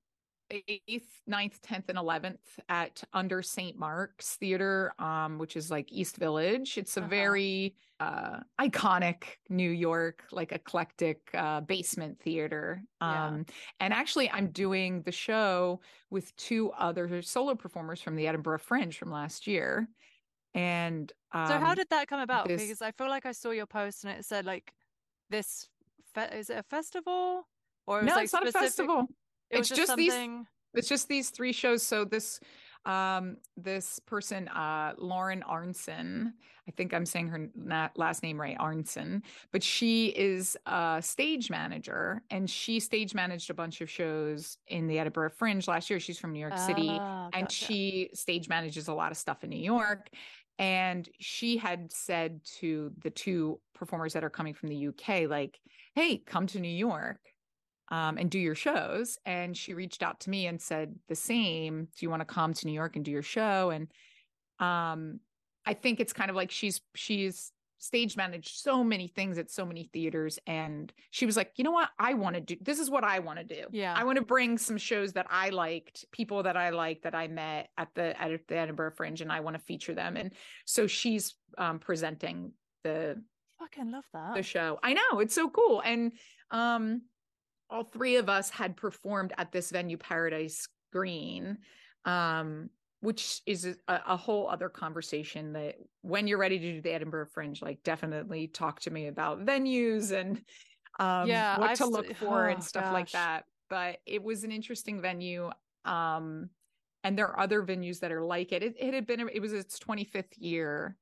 8th, 0.50 1.02
9th, 1.28 1.60
10th, 1.60 1.88
and 1.88 1.98
11th 1.98 2.38
at 2.68 3.02
Under 3.12 3.42
St. 3.42 3.78
Mark's 3.78 4.36
Theater, 4.36 4.92
um, 4.98 5.38
which 5.38 5.56
is 5.56 5.70
like 5.70 5.92
East 5.92 6.16
Village. 6.16 6.78
It's 6.78 6.96
a 6.96 7.00
uh-huh. 7.00 7.08
very 7.08 7.74
uh, 8.00 8.40
iconic 8.60 9.24
New 9.48 9.70
York, 9.70 10.24
like 10.32 10.52
eclectic 10.52 11.20
uh, 11.34 11.60
basement 11.60 12.18
theater. 12.20 12.82
Um, 13.00 13.44
yeah. 13.46 13.54
And 13.80 13.94
actually, 13.94 14.30
I'm 14.30 14.50
doing 14.50 15.02
the 15.02 15.12
show 15.12 15.80
with 16.10 16.34
two 16.36 16.70
other 16.72 17.20
solo 17.22 17.54
performers 17.54 18.00
from 18.00 18.16
the 18.16 18.26
Edinburgh 18.26 18.60
Fringe 18.60 18.96
from 18.96 19.10
last 19.10 19.46
year. 19.46 19.88
And 20.54 21.12
um, 21.32 21.48
so, 21.48 21.58
how 21.58 21.74
did 21.74 21.88
that 21.90 22.08
come 22.08 22.20
about? 22.20 22.48
This... 22.48 22.62
Because 22.62 22.80
I 22.82 22.92
feel 22.92 23.08
like 23.08 23.26
I 23.26 23.32
saw 23.32 23.50
your 23.50 23.66
post 23.66 24.04
and 24.04 24.18
it 24.18 24.24
said 24.24 24.46
like 24.46 24.72
this. 25.30 25.68
Fe- 26.14 26.38
is 26.38 26.48
it 26.48 26.58
a 26.58 26.62
festival? 26.62 27.46
Or 27.86 28.00
it 28.00 28.04
no, 28.04 28.14
like 28.14 28.24
it's 28.24 28.32
specific... 28.32 28.54
not 28.54 28.62
a 28.62 28.66
festival 28.66 29.06
it 29.50 29.60
it's 29.60 29.68
just, 29.68 29.78
just 29.78 29.88
something... 29.88 30.38
these 30.38 30.46
it's 30.74 30.88
just 30.88 31.08
these 31.08 31.30
three 31.30 31.52
shows. 31.52 31.82
So 31.82 32.04
this 32.04 32.40
um 32.86 33.36
this 33.56 33.98
person 34.06 34.48
uh 34.48 34.92
lauren 34.96 35.42
arnson 35.48 36.32
i 36.68 36.70
think 36.76 36.94
i'm 36.94 37.04
saying 37.04 37.26
her 37.26 37.50
last 37.96 38.22
name 38.22 38.40
right 38.40 38.56
arnson 38.58 39.20
but 39.52 39.62
she 39.62 40.06
is 40.06 40.56
a 40.66 40.98
stage 41.02 41.50
manager 41.50 42.22
and 42.30 42.48
she 42.48 42.78
stage 42.78 43.14
managed 43.14 43.50
a 43.50 43.54
bunch 43.54 43.80
of 43.80 43.90
shows 43.90 44.58
in 44.68 44.86
the 44.86 44.98
edinburgh 44.98 45.30
fringe 45.30 45.66
last 45.66 45.90
year. 45.90 45.98
She's 45.98 46.18
from 46.18 46.32
new 46.32 46.40
york 46.40 46.56
city 46.56 46.88
ah, 46.90 47.28
and 47.32 47.50
she 47.50 48.10
stage 48.14 48.48
manages 48.48 48.88
a 48.88 48.94
lot 48.94 49.10
of 49.10 49.18
stuff 49.18 49.42
in 49.42 49.50
new 49.50 49.56
york 49.56 50.08
and 50.60 51.08
she 51.18 51.56
had 51.56 51.92
said 51.92 52.40
to 52.60 52.92
the 53.02 53.10
two 53.10 53.60
performers 53.74 54.12
that 54.12 54.24
are 54.24 54.30
coming 54.30 54.54
from 54.54 54.68
the 54.68 54.86
uk 54.86 55.28
like 55.28 55.58
hey 55.94 56.18
come 56.18 56.46
to 56.46 56.60
new 56.60 56.68
york 56.68 57.18
um, 57.90 58.18
and 58.18 58.30
do 58.30 58.38
your 58.38 58.54
shows. 58.54 59.18
And 59.24 59.56
she 59.56 59.74
reached 59.74 60.02
out 60.02 60.20
to 60.20 60.30
me 60.30 60.46
and 60.46 60.60
said 60.60 60.94
the 61.08 61.14
same. 61.14 61.84
Do 61.84 62.04
you 62.04 62.10
want 62.10 62.20
to 62.20 62.26
come 62.26 62.54
to 62.54 62.66
New 62.66 62.72
York 62.72 62.96
and 62.96 63.04
do 63.04 63.10
your 63.10 63.22
show? 63.22 63.70
And 63.70 63.88
um, 64.58 65.20
I 65.64 65.74
think 65.74 66.00
it's 66.00 66.12
kind 66.12 66.30
of 66.30 66.36
like 66.36 66.50
she's 66.50 66.80
she's 66.94 67.52
stage 67.78 68.16
managed 68.16 68.56
so 68.56 68.82
many 68.82 69.06
things 69.06 69.38
at 69.38 69.50
so 69.50 69.64
many 69.64 69.88
theaters 69.92 70.38
and 70.46 70.92
she 71.10 71.26
was 71.26 71.36
like 71.36 71.52
you 71.56 71.62
know 71.62 71.70
what 71.70 71.88
i 71.98 72.12
want 72.12 72.34
to 72.34 72.40
do 72.40 72.56
this 72.60 72.80
is 72.80 72.90
what 72.90 73.04
i 73.04 73.20
want 73.20 73.38
to 73.38 73.44
do 73.44 73.62
yeah 73.70 73.94
i 73.96 74.02
want 74.02 74.16
to 74.16 74.24
bring 74.24 74.58
some 74.58 74.76
shows 74.76 75.12
that 75.12 75.26
i 75.30 75.48
liked 75.50 76.04
people 76.10 76.42
that 76.42 76.56
i 76.56 76.70
liked 76.70 77.04
that 77.04 77.14
i 77.14 77.28
met 77.28 77.68
at 77.78 77.88
the 77.94 78.20
at 78.20 78.30
the 78.48 78.56
edinburgh 78.56 78.90
fringe 78.96 79.20
and 79.20 79.30
i 79.30 79.38
want 79.38 79.54
to 79.54 79.62
feature 79.62 79.94
them 79.94 80.16
and 80.16 80.32
so 80.64 80.86
she's 80.88 81.36
um 81.56 81.78
presenting 81.78 82.52
the 82.82 83.16
fucking 83.60 83.92
love 83.92 84.04
that 84.12 84.34
the 84.34 84.42
show 84.42 84.78
i 84.82 84.92
know 84.92 85.20
it's 85.20 85.34
so 85.34 85.48
cool 85.48 85.80
and 85.84 86.12
um 86.50 87.02
all 87.70 87.84
three 87.84 88.16
of 88.16 88.28
us 88.28 88.50
had 88.50 88.76
performed 88.76 89.32
at 89.38 89.52
this 89.52 89.70
venue, 89.70 89.96
Paradise 89.96 90.68
Green, 90.92 91.58
um, 92.04 92.70
which 93.00 93.42
is 93.46 93.64
a, 93.66 93.76
a, 94.06 94.16
whole 94.16 94.48
other 94.48 94.68
conversation 94.68 95.52
that 95.52 95.76
when 96.02 96.26
you're 96.26 96.38
ready 96.38 96.58
to 96.58 96.72
do 96.72 96.80
the 96.80 96.92
Edinburgh 96.92 97.26
Fringe, 97.32 97.60
like 97.62 97.82
definitely 97.82 98.48
talk 98.48 98.80
to 98.80 98.90
me 98.90 99.06
about 99.06 99.44
venues 99.44 100.12
and 100.12 100.42
um, 100.98 101.28
yeah, 101.28 101.58
what 101.58 101.70
I've 101.70 101.78
to 101.78 101.86
look 101.86 102.06
st- 102.06 102.16
for 102.18 102.48
oh, 102.48 102.52
and 102.52 102.62
stuff 102.62 102.84
gosh. 102.84 102.92
like 102.92 103.10
that. 103.12 103.44
But 103.70 103.98
it 104.06 104.22
was 104.22 104.44
an 104.44 104.50
interesting 104.50 105.00
venue. 105.00 105.50
Um, 105.84 106.50
and 107.04 107.16
there 107.16 107.28
are 107.28 107.38
other 107.38 107.62
venues 107.62 108.00
that 108.00 108.10
are 108.10 108.24
like 108.24 108.52
it. 108.52 108.62
It, 108.62 108.74
it 108.78 108.94
had 108.94 109.06
been, 109.06 109.28
it 109.32 109.40
was 109.40 109.52
its 109.52 109.78
25th 109.78 110.32
year, 110.38 110.96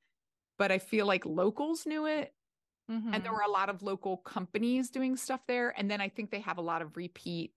but 0.59 0.71
I 0.71 0.79
feel 0.79 1.07
like 1.07 1.25
locals 1.25 1.87
knew 1.87 2.07
it 2.07 2.33
Mm-hmm. 2.91 3.15
And 3.15 3.25
there 3.25 3.33
mm-hmm. 3.33 3.35
were 3.35 3.47
a 3.47 3.51
lot 3.51 3.69
of 3.69 3.83
local 3.83 4.19
companies 4.19 4.91
doing 4.91 5.17
stuff 5.17 5.41
there. 5.49 5.75
And 5.77 5.91
then 5.91 6.01
I 6.01 6.09
think 6.09 6.31
they 6.31 6.41
have 6.41 6.59
a 6.59 6.63
lot 6.63 6.83
of 6.83 6.97
repeat 6.97 7.53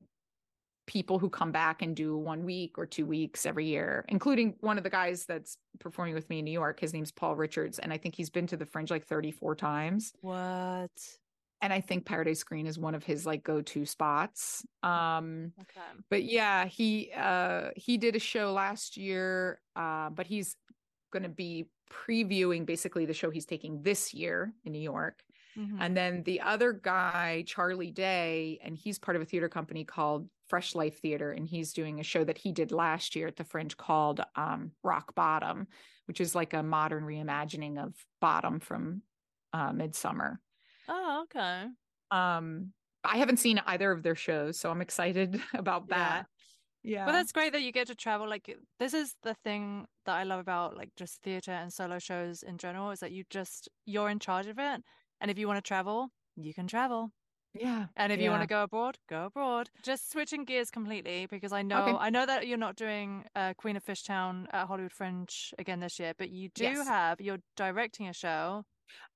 people 0.89 1.19
who 1.19 1.29
come 1.29 1.51
back 1.51 1.83
and 1.83 1.95
do 1.95 2.17
one 2.17 2.43
week 2.43 2.79
or 2.79 2.85
two 2.87 3.05
weeks 3.05 3.45
every 3.45 3.67
year, 3.67 4.03
including 4.09 4.55
one 4.61 4.75
of 4.75 4.83
the 4.83 4.89
guys 4.89 5.23
that's 5.25 5.55
performing 5.79 6.15
with 6.15 6.27
me 6.31 6.39
in 6.39 6.45
New 6.45 6.51
York. 6.51 6.79
His 6.79 6.93
name's 6.93 7.11
Paul 7.11 7.35
Richards. 7.35 7.77
And 7.77 7.93
I 7.93 7.97
think 7.97 8.15
he's 8.15 8.31
been 8.31 8.47
to 8.47 8.57
the 8.57 8.65
Fringe 8.65 8.89
like 8.89 9.05
34 9.05 9.55
times. 9.55 10.13
What? 10.21 10.89
And 11.61 11.71
I 11.71 11.79
think 11.79 12.05
Paradise 12.05 12.41
Green 12.41 12.65
is 12.65 12.79
one 12.79 12.95
of 12.95 13.03
his 13.03 13.25
like 13.27 13.43
go-to 13.43 13.85
spots. 13.85 14.65
Um 14.81 15.53
okay. 15.61 15.85
but 16.09 16.23
yeah, 16.23 16.65
he 16.65 17.11
uh 17.15 17.69
he 17.75 17.97
did 17.97 18.15
a 18.15 18.19
show 18.19 18.51
last 18.53 18.97
year, 18.97 19.61
uh, 19.75 20.09
but 20.09 20.25
he's 20.25 20.55
gonna 21.13 21.29
be 21.29 21.67
previewing 21.89 22.65
basically 22.65 23.05
the 23.05 23.13
show 23.13 23.29
he's 23.29 23.45
taking 23.45 23.81
this 23.81 24.13
year 24.13 24.53
in 24.63 24.71
New 24.71 24.79
York. 24.79 25.23
Mm-hmm. 25.57 25.81
And 25.81 25.97
then 25.97 26.23
the 26.23 26.41
other 26.41 26.73
guy, 26.73 27.43
Charlie 27.47 27.91
Day, 27.91 28.59
and 28.63 28.77
he's 28.77 28.99
part 28.99 29.15
of 29.15 29.21
a 29.21 29.25
theater 29.25 29.49
company 29.49 29.83
called 29.83 30.29
Fresh 30.47 30.75
Life 30.75 30.99
Theater, 30.99 31.31
and 31.31 31.47
he's 31.47 31.73
doing 31.73 31.99
a 31.99 32.03
show 32.03 32.23
that 32.23 32.37
he 32.37 32.51
did 32.51 32.71
last 32.71 33.15
year 33.15 33.27
at 33.27 33.35
the 33.35 33.43
Fringe 33.43 33.75
called 33.75 34.21
um, 34.35 34.71
Rock 34.83 35.15
Bottom, 35.15 35.67
which 36.05 36.21
is 36.21 36.35
like 36.35 36.53
a 36.53 36.63
modern 36.63 37.03
reimagining 37.03 37.77
of 37.83 37.93
Bottom 38.21 38.59
from 38.59 39.01
uh, 39.53 39.73
Midsummer. 39.73 40.39
Oh, 40.87 41.23
okay. 41.23 41.65
Um, 42.11 42.73
I 43.03 43.17
haven't 43.17 43.37
seen 43.37 43.61
either 43.65 43.91
of 43.91 44.03
their 44.03 44.15
shows, 44.15 44.59
so 44.59 44.69
I'm 44.71 44.81
excited 44.81 45.41
about 45.53 45.89
that 45.89 46.27
yeah 46.83 47.05
but 47.05 47.11
that's 47.11 47.31
great 47.31 47.51
that 47.51 47.61
you 47.61 47.71
get 47.71 47.87
to 47.87 47.95
travel 47.95 48.27
like 48.27 48.55
this 48.79 48.93
is 48.93 49.15
the 49.23 49.33
thing 49.43 49.85
that 50.05 50.15
i 50.15 50.23
love 50.23 50.39
about 50.39 50.77
like 50.77 50.89
just 50.95 51.21
theater 51.21 51.51
and 51.51 51.71
solo 51.71 51.99
shows 51.99 52.43
in 52.43 52.57
general 52.57 52.91
is 52.91 52.99
that 52.99 53.11
you 53.11 53.23
just 53.29 53.69
you're 53.85 54.09
in 54.09 54.19
charge 54.19 54.47
of 54.47 54.57
it 54.57 54.81
and 55.21 55.31
if 55.31 55.37
you 55.37 55.47
want 55.47 55.57
to 55.57 55.67
travel 55.67 56.09
you 56.35 56.53
can 56.53 56.67
travel 56.67 57.11
yeah 57.53 57.87
and 57.97 58.13
if 58.13 58.19
yeah. 58.19 58.25
you 58.25 58.29
want 58.29 58.43
to 58.43 58.47
go 58.47 58.63
abroad 58.63 58.97
go 59.09 59.25
abroad 59.25 59.69
just 59.83 60.11
switching 60.11 60.45
gears 60.45 60.69
completely 60.69 61.27
because 61.29 61.51
i 61.51 61.61
know 61.61 61.83
okay. 61.83 61.97
i 61.99 62.09
know 62.09 62.25
that 62.25 62.47
you're 62.47 62.57
not 62.57 62.75
doing 62.75 63.25
uh, 63.35 63.53
queen 63.57 63.75
of 63.75 63.83
fishtown 63.83 64.45
at 64.51 64.67
hollywood 64.67 64.91
fringe 64.91 65.53
again 65.57 65.79
this 65.79 65.99
year 65.99 66.13
but 66.17 66.29
you 66.29 66.49
do 66.53 66.63
yes. 66.63 66.87
have 66.87 67.19
you're 67.19 67.39
directing 67.57 68.07
a 68.07 68.13
show 68.13 68.63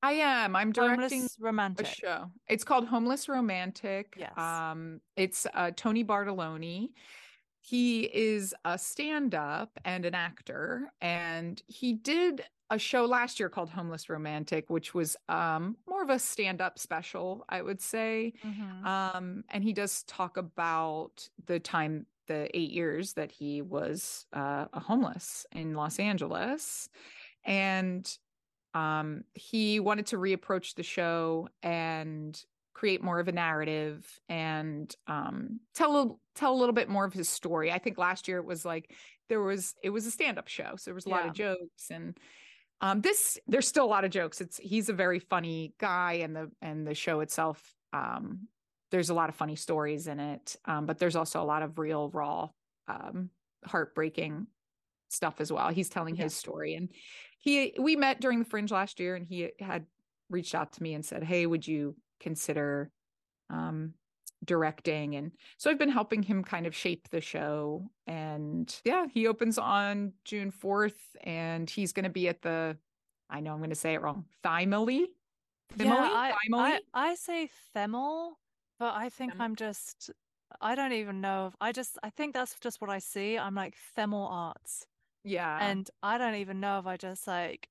I 0.02 0.14
am. 0.14 0.56
I'm 0.56 0.72
directing 0.72 1.28
Homeless 1.42 1.80
a 1.80 1.86
show. 1.86 2.26
It's 2.48 2.64
called 2.64 2.88
Homeless 2.88 3.28
Romantic. 3.28 4.14
Yes. 4.18 4.38
Um, 4.38 5.00
it's 5.16 5.48
uh, 5.54 5.72
Tony 5.76 6.04
Bartoloni. 6.04 6.90
He 7.66 8.04
is 8.14 8.54
a 8.66 8.78
stand-up 8.78 9.80
and 9.86 10.06
an 10.06 10.14
actor, 10.14 10.92
and 11.00 11.62
he 11.68 11.94
did 11.94 12.44
a 12.70 12.78
show 12.78 13.06
last 13.06 13.40
year 13.40 13.50
called 13.50 13.70
Homeless 13.70 14.10
Romantic, 14.10 14.70
which 14.70 14.94
was 14.94 15.16
um 15.30 15.78
more 15.88 16.04
of 16.04 16.10
a 16.10 16.20
stand-up 16.20 16.78
special, 16.78 17.46
I 17.48 17.62
would 17.62 17.80
say. 17.82 18.34
Mhm. 18.44 18.86
Um, 18.86 19.46
and 19.50 19.64
he 19.64 19.72
does 19.74 20.04
talk 20.04 20.36
about 20.38 21.30
the 21.46 21.60
time, 21.60 22.08
the 22.28 22.50
eight 22.58 22.72
years 22.72 23.14
that 23.14 23.32
he 23.32 23.62
was 23.62 24.26
uh, 24.34 24.68
a 24.74 24.80
homeless 24.82 25.46
in 25.54 25.74
Los 25.76 26.00
Angeles, 26.00 26.90
and 27.46 28.18
um, 28.74 29.26
he 29.36 29.80
wanted 29.80 30.08
to 30.08 30.18
reapproach 30.18 30.76
the 30.76 30.84
show 30.84 31.50
and 31.64 32.44
create 32.74 33.04
more 33.04 33.20
of 33.20 33.28
a 33.28 33.32
narrative 33.32 34.06
and 34.30 34.94
um, 35.08 35.60
tell 35.76 36.02
a, 36.02 36.10
tell 36.36 36.54
a 36.54 36.60
little 36.60 36.74
bit 36.74 36.90
more 36.90 37.06
of 37.06 37.14
his 37.14 37.30
story. 37.30 37.72
I 37.72 37.78
think 37.80 37.98
last 37.98 38.28
year 38.28 38.38
it 38.40 38.46
was 38.46 38.66
like 38.66 38.92
there 39.30 39.42
was 39.42 39.74
it 39.84 39.90
was 39.92 40.06
a 40.06 40.12
stand 40.12 40.38
up 40.38 40.48
show, 40.48 40.76
so 40.76 40.84
there 40.86 40.96
was 40.96 41.06
a 41.06 41.10
lot 41.10 41.26
of 41.28 41.34
jokes 41.34 41.90
and 41.92 42.18
um, 42.82 43.02
this 43.02 43.38
there's 43.48 43.68
still 43.68 43.86
a 43.86 43.88
lot 43.88 44.04
of 44.04 44.12
jokes. 44.12 44.42
It's 44.42 44.58
he's 44.58 44.90
a 44.90 44.94
very 44.94 45.20
funny 45.20 45.74
guy, 45.80 46.14
and 46.24 46.36
the 46.36 46.52
and 46.62 46.86
the 46.86 46.94
show 46.96 47.22
itself 47.22 47.74
um, 47.94 48.48
there's 48.92 49.10
a 49.10 49.14
lot 49.14 49.30
of 49.30 49.36
funny 49.36 49.56
stories 49.56 50.08
in 50.08 50.20
it, 50.20 50.56
um, 50.66 50.86
but 50.86 50.98
there's 51.00 51.16
also 51.16 51.42
a 51.42 51.46
lot 51.46 51.62
of 51.64 51.80
real 51.80 52.10
raw 52.10 52.50
um, 52.88 53.30
heartbreaking 53.66 54.48
stuff 55.10 55.40
as 55.40 55.52
well. 55.52 55.70
He's 55.70 55.90
telling 55.90 56.16
Yeah. 56.16 56.24
his 56.24 56.36
story 56.36 56.76
and 56.76 56.90
he 57.40 57.74
we 57.80 57.96
met 57.96 58.20
during 58.20 58.40
the 58.40 58.46
fringe 58.46 58.72
last 58.72 59.00
year 59.00 59.16
and 59.16 59.26
he 59.26 59.52
had 59.60 59.86
reached 60.30 60.56
out 60.56 60.74
to 60.74 60.84
me 60.84 60.94
and 60.94 61.06
said, 61.06 61.24
"Hey, 61.24 61.46
would 61.46 61.66
you 61.68 61.96
consider 62.20 62.92
um 63.50 63.94
directing?" 64.46 65.16
And 65.16 65.32
so 65.58 65.70
I've 65.72 65.80
been 65.80 65.90
helping 65.90 66.24
him 66.24 66.44
kind 66.44 66.66
of 66.68 66.76
shape 66.76 67.10
the 67.10 67.22
show 67.22 67.90
and 68.08 68.74
yeah, 68.84 69.06
he 69.12 69.28
opens 69.28 69.58
on 69.58 70.14
June 70.26 70.52
4th 70.52 71.00
and 71.24 71.70
he's 71.70 71.94
going 71.94 72.04
to 72.04 72.10
be 72.10 72.28
at 72.28 72.42
the 72.42 72.78
I 73.30 73.40
know 73.40 73.52
I'm 73.54 73.60
going 73.60 73.70
to 73.72 73.76
say 73.76 73.94
it 73.94 74.02
wrong. 74.02 74.26
Thymely? 74.44 75.06
Yeah, 75.76 75.96
Thymely? 75.96 76.34
I? 76.54 76.80
I 76.94 77.12
I 77.12 77.16
say 77.16 77.50
Themel, 77.76 78.34
but 78.80 78.94
I 78.96 79.10
think 79.10 79.36
Themel. 79.36 79.42
I'm 79.42 79.56
just 79.56 80.12
I 80.62 80.76
don't 80.76 80.94
even 80.94 81.22
know 81.22 81.48
if 81.48 81.56
I 81.62 81.72
just 81.72 81.98
I 82.04 82.10
think 82.12 82.34
that's 82.34 82.60
just 82.60 82.80
what 82.82 82.90
I 82.90 83.00
see. 83.00 83.38
I'm 83.38 83.56
like 83.56 83.76
Themel 83.98 84.30
Arts. 84.30 84.86
yeah. 85.24 85.58
And 85.62 85.90
I 86.04 86.18
don't 86.18 86.36
even 86.36 86.60
know 86.60 86.80
if 86.80 86.86
I 86.86 86.98
just 86.98 87.28
like 87.28 87.70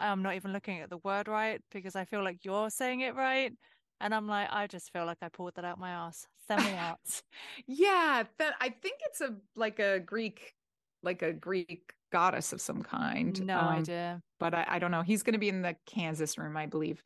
I'm 0.00 0.22
not 0.22 0.34
even 0.36 0.52
looking 0.52 0.80
at 0.80 0.90
the 0.90 0.98
word 0.98 1.28
right 1.28 1.60
because 1.70 1.96
I 1.96 2.04
feel 2.04 2.22
like 2.22 2.44
you're 2.44 2.70
saying 2.70 3.00
it 3.00 3.14
right. 3.14 3.52
And 4.00 4.14
I'm 4.14 4.28
like, 4.28 4.48
I 4.52 4.66
just 4.68 4.92
feel 4.92 5.06
like 5.06 5.18
I 5.22 5.28
pulled 5.28 5.54
that 5.56 5.64
out 5.64 5.78
my 5.78 5.90
ass. 5.90 6.26
Arts. 6.50 7.22
yeah, 7.66 8.22
that 8.38 8.54
I 8.60 8.70
think 8.70 9.00
it's 9.06 9.20
a 9.20 9.36
like 9.54 9.78
a 9.80 9.98
Greek 10.00 10.54
like 11.02 11.22
a 11.22 11.32
Greek 11.32 11.92
goddess 12.10 12.52
of 12.52 12.60
some 12.60 12.82
kind. 12.82 13.40
No 13.44 13.58
Um, 13.58 13.66
idea. 13.68 14.22
but 14.40 14.54
I, 14.54 14.64
I 14.68 14.78
don't 14.78 14.90
know. 14.90 15.02
He's 15.02 15.22
going 15.22 15.34
to 15.34 15.38
be 15.38 15.48
in 15.48 15.62
the 15.62 15.76
Kansas 15.86 16.38
room, 16.38 16.56
I 16.56 16.66
believe, 16.66 17.02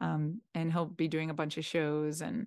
um, 0.00 0.40
and 0.54 0.70
he'll 0.72 0.84
be 0.86 1.08
doing 1.08 1.30
a 1.30 1.34
bunch 1.34 1.56
of 1.58 1.64
shows 1.64 2.20
and 2.22 2.46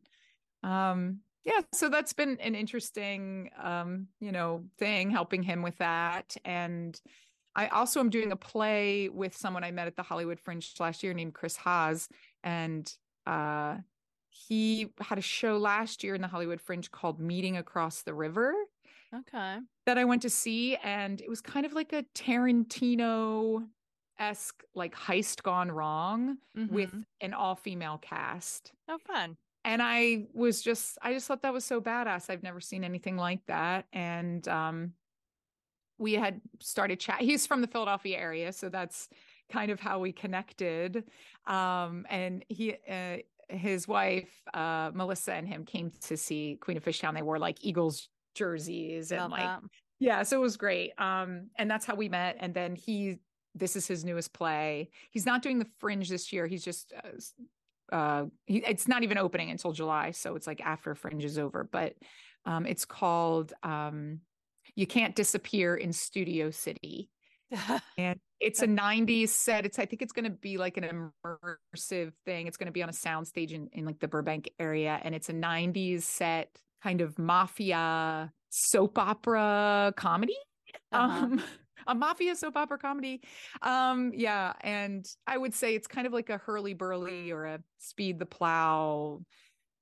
um, 0.63 1.19
yeah. 1.43 1.61
So 1.73 1.89
that's 1.89 2.13
been 2.13 2.37
an 2.39 2.55
interesting, 2.55 3.49
um, 3.61 4.07
you 4.19 4.31
know, 4.31 4.65
thing 4.79 5.09
helping 5.11 5.43
him 5.43 5.61
with 5.61 5.77
that. 5.77 6.35
And 6.43 6.99
I 7.55 7.67
also 7.67 7.99
am 7.99 8.09
doing 8.09 8.31
a 8.31 8.35
play 8.35 9.09
with 9.09 9.35
someone 9.35 9.63
I 9.63 9.71
met 9.71 9.87
at 9.87 9.95
the 9.95 10.03
Hollywood 10.03 10.39
Fringe 10.39 10.73
last 10.79 11.03
year 11.03 11.13
named 11.13 11.33
Chris 11.33 11.55
Haas, 11.57 12.09
and 12.43 12.95
uh, 13.25 13.79
he 14.29 14.93
had 14.99 15.17
a 15.17 15.21
show 15.21 15.57
last 15.57 16.03
year 16.03 16.15
in 16.15 16.21
the 16.21 16.27
Hollywood 16.27 16.61
Fringe 16.61 16.91
called 16.91 17.19
Meeting 17.19 17.57
Across 17.57 18.03
the 18.03 18.13
River 18.13 18.53
Okay. 19.13 19.61
that 19.85 19.97
I 19.97 20.05
went 20.05 20.21
to 20.23 20.29
see, 20.29 20.75
and 20.77 21.21
it 21.21 21.29
was 21.29 21.41
kind 21.41 21.65
of 21.65 21.73
like 21.73 21.93
a 21.93 22.03
Tarantino 22.15 23.69
esque 24.17 24.63
like 24.73 24.95
heist 24.95 25.43
gone 25.43 25.69
wrong 25.71 26.37
with 26.67 26.95
Mhm. 26.95 27.05
an 27.21 27.33
all 27.33 27.55
female 27.55 27.97
cast. 27.97 28.73
Oh, 28.87 28.97
fun. 28.97 29.37
And 29.63 29.81
I 29.83 30.27
was 30.33 30.61
just 30.61 30.97
I 31.01 31.13
just 31.13 31.27
thought 31.27 31.43
that 31.43 31.53
was 31.53 31.65
so 31.65 31.81
badass. 31.81 32.29
I've 32.29 32.43
never 32.43 32.61
seen 32.61 32.83
anything 32.83 33.17
like 33.17 33.45
that. 33.47 33.87
And 33.93 34.47
um 34.47 34.95
we 35.97 36.13
had 36.13 36.41
started 36.59 36.99
chat. 36.99 37.21
He's 37.21 37.47
from 37.47 37.61
the 37.61 37.67
Philadelphia 37.67 38.17
area, 38.17 38.51
so 38.51 38.69
that's 38.69 39.09
kind 39.49 39.71
of 39.71 39.79
how 39.79 39.99
we 39.99 40.11
connected. 40.11 41.03
Um 41.47 42.05
and 42.09 42.43
he 42.49 42.75
uh 42.89 43.17
his 43.47 43.87
wife 43.87 44.29
uh 44.53 44.91
Melissa 44.93 45.33
and 45.33 45.47
him 45.47 45.65
came 45.65 45.91
to 46.07 46.17
see 46.17 46.57
Queen 46.59 46.77
of 46.77 46.83
Fishtown. 46.83 47.13
They 47.13 47.21
wore 47.21 47.37
like 47.37 47.57
Eagles 47.61 48.09
jerseys 48.35 49.11
and 49.11 49.21
Love 49.21 49.31
like 49.31 49.41
that. 49.41 49.61
yeah, 49.99 50.23
so 50.23 50.37
it 50.37 50.41
was 50.41 50.57
great. 50.57 50.91
Um, 50.99 51.47
and 51.57 51.71
that's 51.71 51.85
how 51.85 51.95
we 51.95 52.09
met. 52.09 52.37
And 52.39 52.53
then 52.53 52.75
he, 52.75 53.19
this 53.55 53.75
is 53.75 53.87
his 53.87 54.03
newest 54.03 54.33
play. 54.33 54.89
He's 55.09 55.25
not 55.25 55.41
doing 55.41 55.57
the 55.57 55.67
Fringe 55.79 56.09
this 56.09 56.31
year. 56.31 56.45
He's 56.45 56.63
just, 56.63 56.93
uh, 57.91 57.95
uh, 57.95 58.25
he, 58.45 58.57
it's 58.57 58.87
not 58.87 59.03
even 59.03 59.17
opening 59.17 59.49
until 59.49 59.71
July, 59.71 60.11
so 60.11 60.35
it's 60.35 60.47
like 60.47 60.61
after 60.61 60.93
Fringe 60.95 61.23
is 61.23 61.39
over. 61.39 61.63
But 61.63 61.95
um, 62.45 62.65
it's 62.65 62.85
called 62.85 63.53
um, 63.63 64.19
"You 64.75 64.87
Can't 64.87 65.15
Disappear 65.15 65.75
in 65.75 65.93
Studio 65.93 66.51
City," 66.51 67.09
and 67.97 68.19
it's 68.39 68.61
a 68.61 68.67
'90s 68.67 69.31
set. 69.31 69.65
It's, 69.65 69.79
I 69.79 69.85
think, 69.85 70.01
it's 70.01 70.13
going 70.13 70.25
to 70.25 70.29
be 70.31 70.57
like 70.57 70.77
an 70.77 70.83
immersive 71.35 72.13
thing. 72.25 72.47
It's 72.47 72.57
going 72.57 72.67
to 72.67 72.71
be 72.73 72.83
on 72.83 72.89
a 72.89 72.93
soundstage 72.93 73.51
in 73.51 73.69
in 73.73 73.85
like 73.85 73.99
the 73.99 74.07
Burbank 74.07 74.49
area, 74.59 74.99
and 75.03 75.15
it's 75.15 75.29
a 75.29 75.33
'90s 75.33 76.05
set, 76.05 76.59
kind 76.83 77.01
of 77.01 77.17
mafia 77.19 78.33
soap 78.49 78.97
opera 78.97 79.93
comedy 79.97 80.37
Uh-huh. 80.91 81.27
um 81.29 81.41
a 81.87 81.95
mafia 81.95 82.35
soap 82.35 82.55
opera 82.57 82.77
comedy 82.77 83.21
um 83.61 84.11
yeah 84.13 84.53
and 84.61 85.15
i 85.27 85.37
would 85.37 85.53
say 85.53 85.75
it's 85.75 85.87
kind 85.87 86.07
of 86.07 86.13
like 86.13 86.29
a 86.29 86.37
hurly 86.37 86.73
burly 86.73 87.31
or 87.31 87.45
a 87.45 87.59
speed 87.77 88.17
the 88.19 88.25
plow 88.25 89.21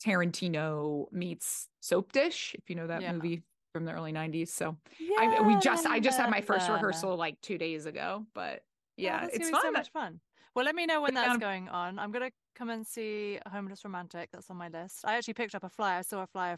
tarantino 0.03 1.12
meets 1.12 1.69
soap 1.82 2.12
dish 2.12 2.56
if 2.56 2.69
you 2.69 2.75
know 2.75 2.88
that 2.88 3.01
Yeah. 3.01 3.13
movie 3.13 3.43
from 3.73 3.86
the 3.86 3.91
early 3.91 4.13
90s 4.13 4.49
so 4.49 4.77
I, 5.19 5.41
we 5.41 5.55
just 5.57 5.86
i 5.88 5.99
just 5.99 6.17
had 6.19 6.29
my 6.29 6.41
first 6.41 6.67
Yeah. 6.67 6.75
rehearsal 6.75 7.17
like 7.17 7.41
two 7.41 7.57
days 7.57 7.88
ago 7.88 8.25
but 8.33 8.59
Oh, 8.59 8.62
yeah 8.97 9.25
it's 9.25 9.38
gonna 9.39 9.49
be 9.49 9.51
fun 9.51 9.62
so 9.63 9.71
much 9.71 9.91
fun. 9.91 10.19
Well, 10.55 10.65
let 10.65 10.75
me 10.75 10.86
know 10.86 11.01
when 11.01 11.15
that's 11.15 11.39
going 11.39 11.67
on. 11.67 11.97
I'm 11.97 12.12
gonna 12.12 12.29
come 12.53 12.69
and 12.69 12.86
see 12.86 13.39
Homeless 13.51 13.83
Romantic. 13.83 14.29
That's 14.31 14.51
on 14.51 14.57
my 14.57 14.67
list. 14.67 15.03
I 15.03 15.15
actually 15.15 15.33
picked 15.33 15.55
up 15.55 15.63
a 15.63 15.69
flyer. 15.69 15.97
I 15.97 16.01
saw 16.03 16.21
a 16.21 16.27
flyer 16.27 16.57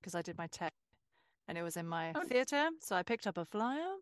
because 0.00 0.14
I 0.14 0.22
did 0.22 0.38
my 0.38 0.46
tech, 0.46 0.72
and 1.48 1.58
it 1.58 1.62
was 1.64 1.76
in 1.76 1.88
my 1.88 2.12
Oh. 2.14 2.22
theater. 2.22 2.68
So 2.80 2.94
I 2.94 3.02
picked 3.02 3.26
up 3.26 3.36
a 3.36 3.44
flyer. 3.44 3.96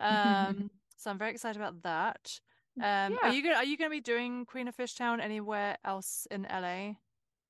Um, 0.00 0.68
so 0.96 1.10
I'm 1.12 1.18
very 1.18 1.30
excited 1.30 1.60
about 1.60 1.80
that. 1.82 2.40
Um, 2.78 3.12
Yeah. 3.12 3.16
are 3.22 3.32
you 3.32 3.42
gonna 3.44 3.54
are 3.54 3.64
you 3.64 3.76
gonna 3.76 3.90
be 3.90 4.00
doing 4.00 4.44
Queen 4.46 4.66
of 4.66 4.76
Fishtown 4.76 5.20
anywhere 5.22 5.76
else 5.84 6.26
in 6.32 6.44
LA 6.50 6.94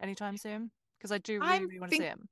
anytime 0.03 0.37
soon? 0.37 0.71
Because 0.99 1.13
I 1.13 1.19
do 1.19 1.41
really 1.41 1.65
really 1.65 1.79
want 1.81 1.93
to 1.93 1.97
see 1.97 2.03
him. 2.03 2.29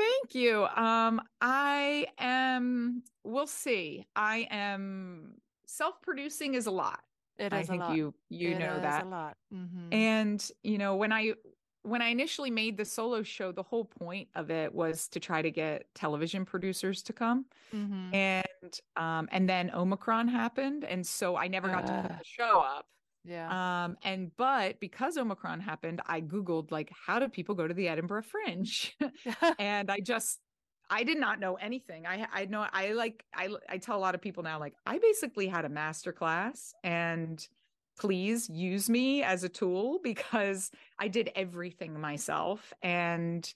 Thank 0.00 0.34
you. 0.34 0.66
Um, 0.76 1.20
I 1.40 2.06
am. 2.18 3.02
We'll 3.24 3.46
see. 3.46 4.06
I 4.16 4.46
am 4.50 5.34
self-producing 5.66 6.54
is 6.54 6.66
a 6.66 6.70
lot. 6.70 7.00
It 7.38 7.52
I 7.52 7.60
is 7.60 7.68
think 7.68 7.82
you 7.90 8.14
you 8.28 8.50
It 8.50 8.58
know 8.58 8.76
is 8.76 8.82
that. 8.82 9.04
a 9.04 9.08
lot. 9.08 9.36
hmm 9.50 9.92
And 9.92 10.50
you 10.62 10.78
know 10.78 10.96
when 10.96 11.12
I 11.12 11.34
when 11.82 12.02
I 12.02 12.08
initially 12.08 12.50
made 12.50 12.76
the 12.76 12.84
solo 12.84 13.22
show, 13.22 13.52
the 13.52 13.62
whole 13.62 13.86
point 13.86 14.28
of 14.34 14.50
it 14.50 14.74
was 14.74 15.08
to 15.08 15.20
try 15.20 15.40
to 15.40 15.50
get 15.50 15.86
television 15.94 16.44
producers 16.44 17.02
to 17.04 17.12
come. 17.12 17.46
hmm 17.70 18.10
And 18.12 18.80
um, 18.96 19.28
and 19.32 19.48
then 19.48 19.70
Omicron 19.74 20.28
happened, 20.28 20.84
and 20.84 21.06
so 21.06 21.36
I 21.36 21.48
never 21.48 21.68
got 21.68 21.86
to 21.86 22.02
put 22.02 22.18
the 22.18 22.24
show 22.24 22.60
up. 22.60 22.86
Yeah. 23.24 23.54
Um, 23.84 23.96
and 24.02 24.30
but 24.36 24.80
because 24.80 25.16
Omicron 25.16 25.60
happened, 25.60 26.00
I 26.06 26.20
Googled 26.20 26.70
like 26.70 26.90
how 26.90 27.18
do 27.18 27.28
people 27.28 27.54
go 27.54 27.66
to 27.66 27.74
the 27.74 27.88
Edinburgh 27.88 28.22
Fringe? 28.22 28.96
and 29.58 29.90
I 29.90 30.00
just 30.00 30.40
I 30.88 31.04
did 31.04 31.18
not 31.18 31.40
know 31.40 31.56
anything. 31.56 32.06
I 32.06 32.26
I 32.32 32.44
know 32.46 32.66
I 32.72 32.92
like 32.92 33.24
I 33.34 33.48
I 33.68 33.78
tell 33.78 33.96
a 33.96 34.00
lot 34.00 34.14
of 34.14 34.20
people 34.20 34.42
now 34.42 34.58
like 34.58 34.74
I 34.86 34.98
basically 34.98 35.46
had 35.48 35.64
a 35.64 35.68
master 35.68 36.12
class 36.12 36.74
and 36.82 37.46
please 37.98 38.48
use 38.48 38.88
me 38.88 39.22
as 39.22 39.44
a 39.44 39.48
tool 39.48 40.00
because 40.02 40.70
I 40.98 41.08
did 41.08 41.30
everything 41.34 42.00
myself 42.00 42.72
and 42.82 43.52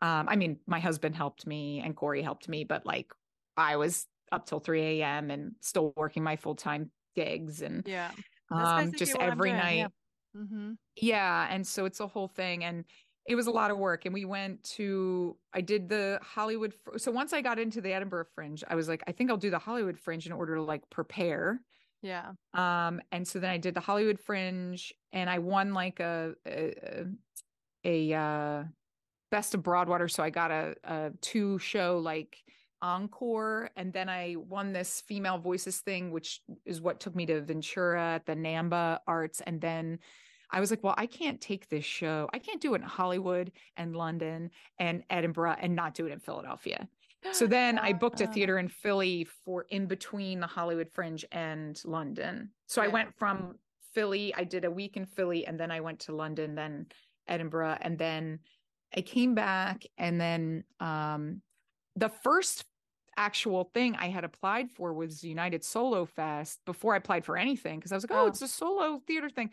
um 0.00 0.28
I 0.28 0.36
mean 0.36 0.60
my 0.66 0.80
husband 0.80 1.14
helped 1.16 1.46
me 1.46 1.80
and 1.80 1.96
Corey 1.96 2.22
helped 2.22 2.48
me 2.48 2.64
but 2.64 2.86
like 2.86 3.12
I 3.56 3.76
was 3.76 4.06
up 4.30 4.46
till 4.46 4.60
3 4.60 4.80
a.m. 5.02 5.30
and 5.30 5.56
still 5.60 5.92
working 5.96 6.22
my 6.22 6.36
full-time 6.36 6.90
gigs 7.14 7.60
and 7.60 7.86
Yeah. 7.86 8.12
Um 8.52 8.92
just 8.92 9.16
every 9.18 9.52
night 9.52 9.78
yeah. 9.78 9.88
Mm-hmm. 10.36 10.72
yeah 10.96 11.46
and 11.50 11.66
so 11.66 11.84
it's 11.84 12.00
a 12.00 12.06
whole 12.06 12.28
thing 12.28 12.64
and 12.64 12.84
it 13.28 13.34
was 13.34 13.46
a 13.46 13.50
lot 13.50 13.70
of 13.70 13.78
work 13.78 14.04
and 14.06 14.14
we 14.14 14.24
went 14.24 14.62
to 14.76 15.36
i 15.52 15.60
did 15.60 15.88
the 15.88 16.18
hollywood 16.22 16.72
Fr- 16.72 16.98
so 16.98 17.12
once 17.12 17.32
i 17.32 17.40
got 17.42 17.58
into 17.58 17.80
the 17.80 17.92
edinburgh 17.92 18.24
fringe 18.34 18.64
i 18.66 18.74
was 18.74 18.88
like 18.88 19.02
i 19.06 19.12
think 19.12 19.30
i'll 19.30 19.36
do 19.36 19.50
the 19.50 19.58
hollywood 19.58 19.98
fringe 19.98 20.26
in 20.26 20.32
order 20.32 20.56
to 20.56 20.62
like 20.62 20.88
prepare 20.90 21.60
Yeah. 22.02 22.32
Um, 22.54 23.00
and 23.12 23.28
so 23.28 23.38
then 23.38 23.50
I 23.50 23.58
did 23.58 23.74
the 23.74 23.80
Hollywood 23.80 24.18
Fringe, 24.18 24.92
and 25.12 25.30
I 25.30 25.38
won 25.38 25.72
like 25.72 26.00
a 26.00 26.34
a, 26.46 27.04
a 27.84 28.12
uh, 28.14 28.64
best 29.30 29.54
of 29.54 29.62
Broadwater. 29.62 30.08
So 30.08 30.22
I 30.24 30.30
got 30.30 30.50
a, 30.50 30.74
a 30.82 31.10
two 31.20 31.58
show 31.60 31.98
like 32.02 32.36
encore, 32.82 33.70
and 33.76 33.92
then 33.92 34.08
I 34.08 34.36
won 34.36 34.72
this 34.72 35.00
female 35.06 35.38
voices 35.38 35.78
thing, 35.78 36.10
which 36.10 36.40
is 36.66 36.80
what 36.80 37.00
took 37.00 37.14
me 37.14 37.24
to 37.26 37.40
Ventura 37.40 38.14
at 38.16 38.26
the 38.26 38.34
NAMBA 38.34 38.98
Arts, 39.06 39.40
and 39.40 39.60
then. 39.60 39.98
I 40.54 40.60
was 40.60 40.70
like, 40.70 40.84
well, 40.84 40.94
I 40.98 41.06
can't 41.06 41.40
take 41.40 41.70
this 41.70 41.86
show. 41.86 42.28
I 42.34 42.38
can't 42.38 42.60
do 42.60 42.74
it 42.74 42.82
in 42.82 42.86
Hollywood 42.86 43.52
and 43.78 43.96
London 43.96 44.50
and 44.78 45.02
Edinburgh 45.08 45.56
and 45.58 45.74
not 45.74 45.94
do 45.94 46.06
it 46.06 46.12
in 46.12 46.20
Philadelphia. 46.20 46.86
So 47.32 47.46
then 47.58 47.78
I 47.78 47.94
booked 47.94 48.20
a 48.20 48.26
theater 48.26 48.58
in 48.58 48.68
Philly 48.68 49.26
for 49.46 49.64
in 49.70 49.86
between 49.86 50.40
the 50.40 50.46
Hollywood 50.46 50.90
Fringe 50.92 51.24
and 51.32 51.80
London. 51.86 52.50
So 52.66 52.82
I 52.82 52.88
went 52.88 53.16
from 53.16 53.54
Philly, 53.94 54.34
I 54.34 54.44
did 54.44 54.64
a 54.64 54.70
week 54.70 54.96
in 54.96 55.06
Philly, 55.06 55.46
and 55.46 55.58
then 55.58 55.70
I 55.70 55.80
went 55.80 56.00
to 56.00 56.14
London, 56.14 56.54
then 56.54 56.86
Edinburgh, 57.28 57.78
and 57.80 57.98
then 57.98 58.40
I 58.94 59.00
came 59.02 59.34
back. 59.34 59.84
And 59.98 60.20
then 60.20 60.64
um, 60.80 61.42
the 61.96 62.08
first 62.08 62.64
actual 63.16 63.64
thing 63.74 63.96
I 63.96 64.08
had 64.08 64.24
applied 64.24 64.70
for 64.70 64.92
was 64.92 65.22
United 65.24 65.64
Solo 65.64 66.06
Fest 66.06 66.60
before 66.64 66.94
I 66.94 66.96
applied 66.98 67.24
for 67.24 67.36
anything 67.36 67.78
because 67.78 67.92
I 67.92 67.96
was 67.96 68.04
like, 68.04 68.16
oh, 68.16 68.24
Oh. 68.24 68.26
it's 68.26 68.42
a 68.42 68.48
solo 68.48 69.00
theater 69.06 69.28
thing. 69.28 69.50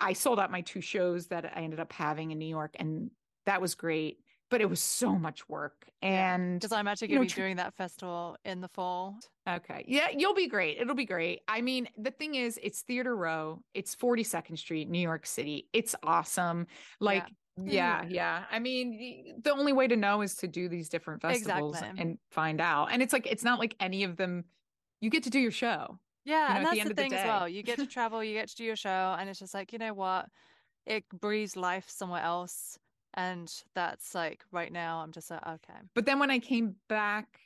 I 0.00 0.12
sold 0.12 0.38
out 0.40 0.50
my 0.50 0.60
two 0.60 0.80
shows 0.80 1.28
that 1.28 1.44
I 1.56 1.60
ended 1.62 1.80
up 1.80 1.92
having 1.92 2.30
in 2.30 2.38
New 2.38 2.48
York, 2.48 2.74
and 2.78 3.10
that 3.46 3.60
was 3.60 3.74
great. 3.74 4.18
But 4.50 4.60
it 4.60 4.68
was 4.68 4.78
so 4.80 5.12
much 5.18 5.48
work. 5.48 5.86
And 6.02 6.60
Because 6.60 6.70
I'm 6.70 6.86
actually 6.86 7.08
going 7.08 7.20
to 7.22 7.24
be 7.24 7.30
tr- 7.30 7.40
doing 7.40 7.56
that 7.56 7.74
festival 7.74 8.36
in 8.44 8.60
the 8.60 8.68
fall. 8.68 9.18
Okay. 9.48 9.84
Yeah, 9.88 10.08
you'll 10.16 10.34
be 10.34 10.48
great. 10.48 10.78
It'll 10.78 10.94
be 10.94 11.06
great. 11.06 11.40
I 11.48 11.60
mean, 11.62 11.88
the 11.96 12.10
thing 12.10 12.34
is, 12.36 12.60
it's 12.62 12.82
Theater 12.82 13.16
Row. 13.16 13.62
It's 13.72 13.96
42nd 13.96 14.58
Street, 14.58 14.88
New 14.88 15.00
York 15.00 15.26
City. 15.26 15.68
It's 15.72 15.94
awesome. 16.04 16.66
Like, 17.00 17.24
yeah, 17.26 17.34
yeah. 17.62 18.04
Mm. 18.04 18.10
Yeah. 18.10 18.44
I 18.50 18.58
mean, 18.58 19.40
the 19.42 19.52
only 19.52 19.72
way 19.72 19.86
to 19.86 19.96
know 19.96 20.22
is 20.22 20.34
to 20.36 20.48
do 20.48 20.68
these 20.68 20.88
different 20.88 21.22
festivals 21.22 21.76
Exactly. 21.76 22.00
and 22.02 22.18
find 22.30 22.60
out. 22.60 22.88
And 22.90 23.02
it's 23.02 23.12
like, 23.12 23.26
it's 23.26 23.44
not 23.44 23.58
like 23.58 23.76
any 23.80 24.04
of 24.04 24.16
them, 24.16 24.44
you 25.00 25.10
get 25.10 25.22
to 25.24 25.30
do 25.30 25.38
your 25.38 25.50
show. 25.50 25.98
Yeah, 26.24 26.48
know, 26.48 26.54
and 26.54 26.66
at 26.66 26.70
the 26.70 26.76
that's 26.76 26.88
the 26.88 26.94
the 26.94 27.02
thing 27.02 27.14
as 27.14 27.26
well. 27.26 27.48
You 27.48 27.62
get 27.62 27.78
to 27.78 27.86
travel, 27.86 28.24
you 28.24 28.32
get 28.34 28.48
to 28.48 28.56
do 28.56 28.64
your 28.64 28.76
show, 28.76 29.14
and 29.18 29.28
it's 29.28 29.38
just 29.38 29.52
like, 29.52 29.72
you 29.72 29.78
know 29.78 29.92
what? 29.92 30.26
It 30.86 31.04
breathes 31.10 31.56
life 31.56 31.88
somewhere 31.88 32.22
else. 32.22 32.78
And 33.12 33.52
that's 33.74 34.14
like 34.14 34.42
right 34.50 34.72
now, 34.72 34.98
I'm 34.98 35.12
just 35.12 35.30
like, 35.30 35.46
okay. 35.46 35.78
But 35.94 36.06
then 36.06 36.18
when 36.18 36.30
I 36.30 36.38
came 36.38 36.76
back 36.88 37.40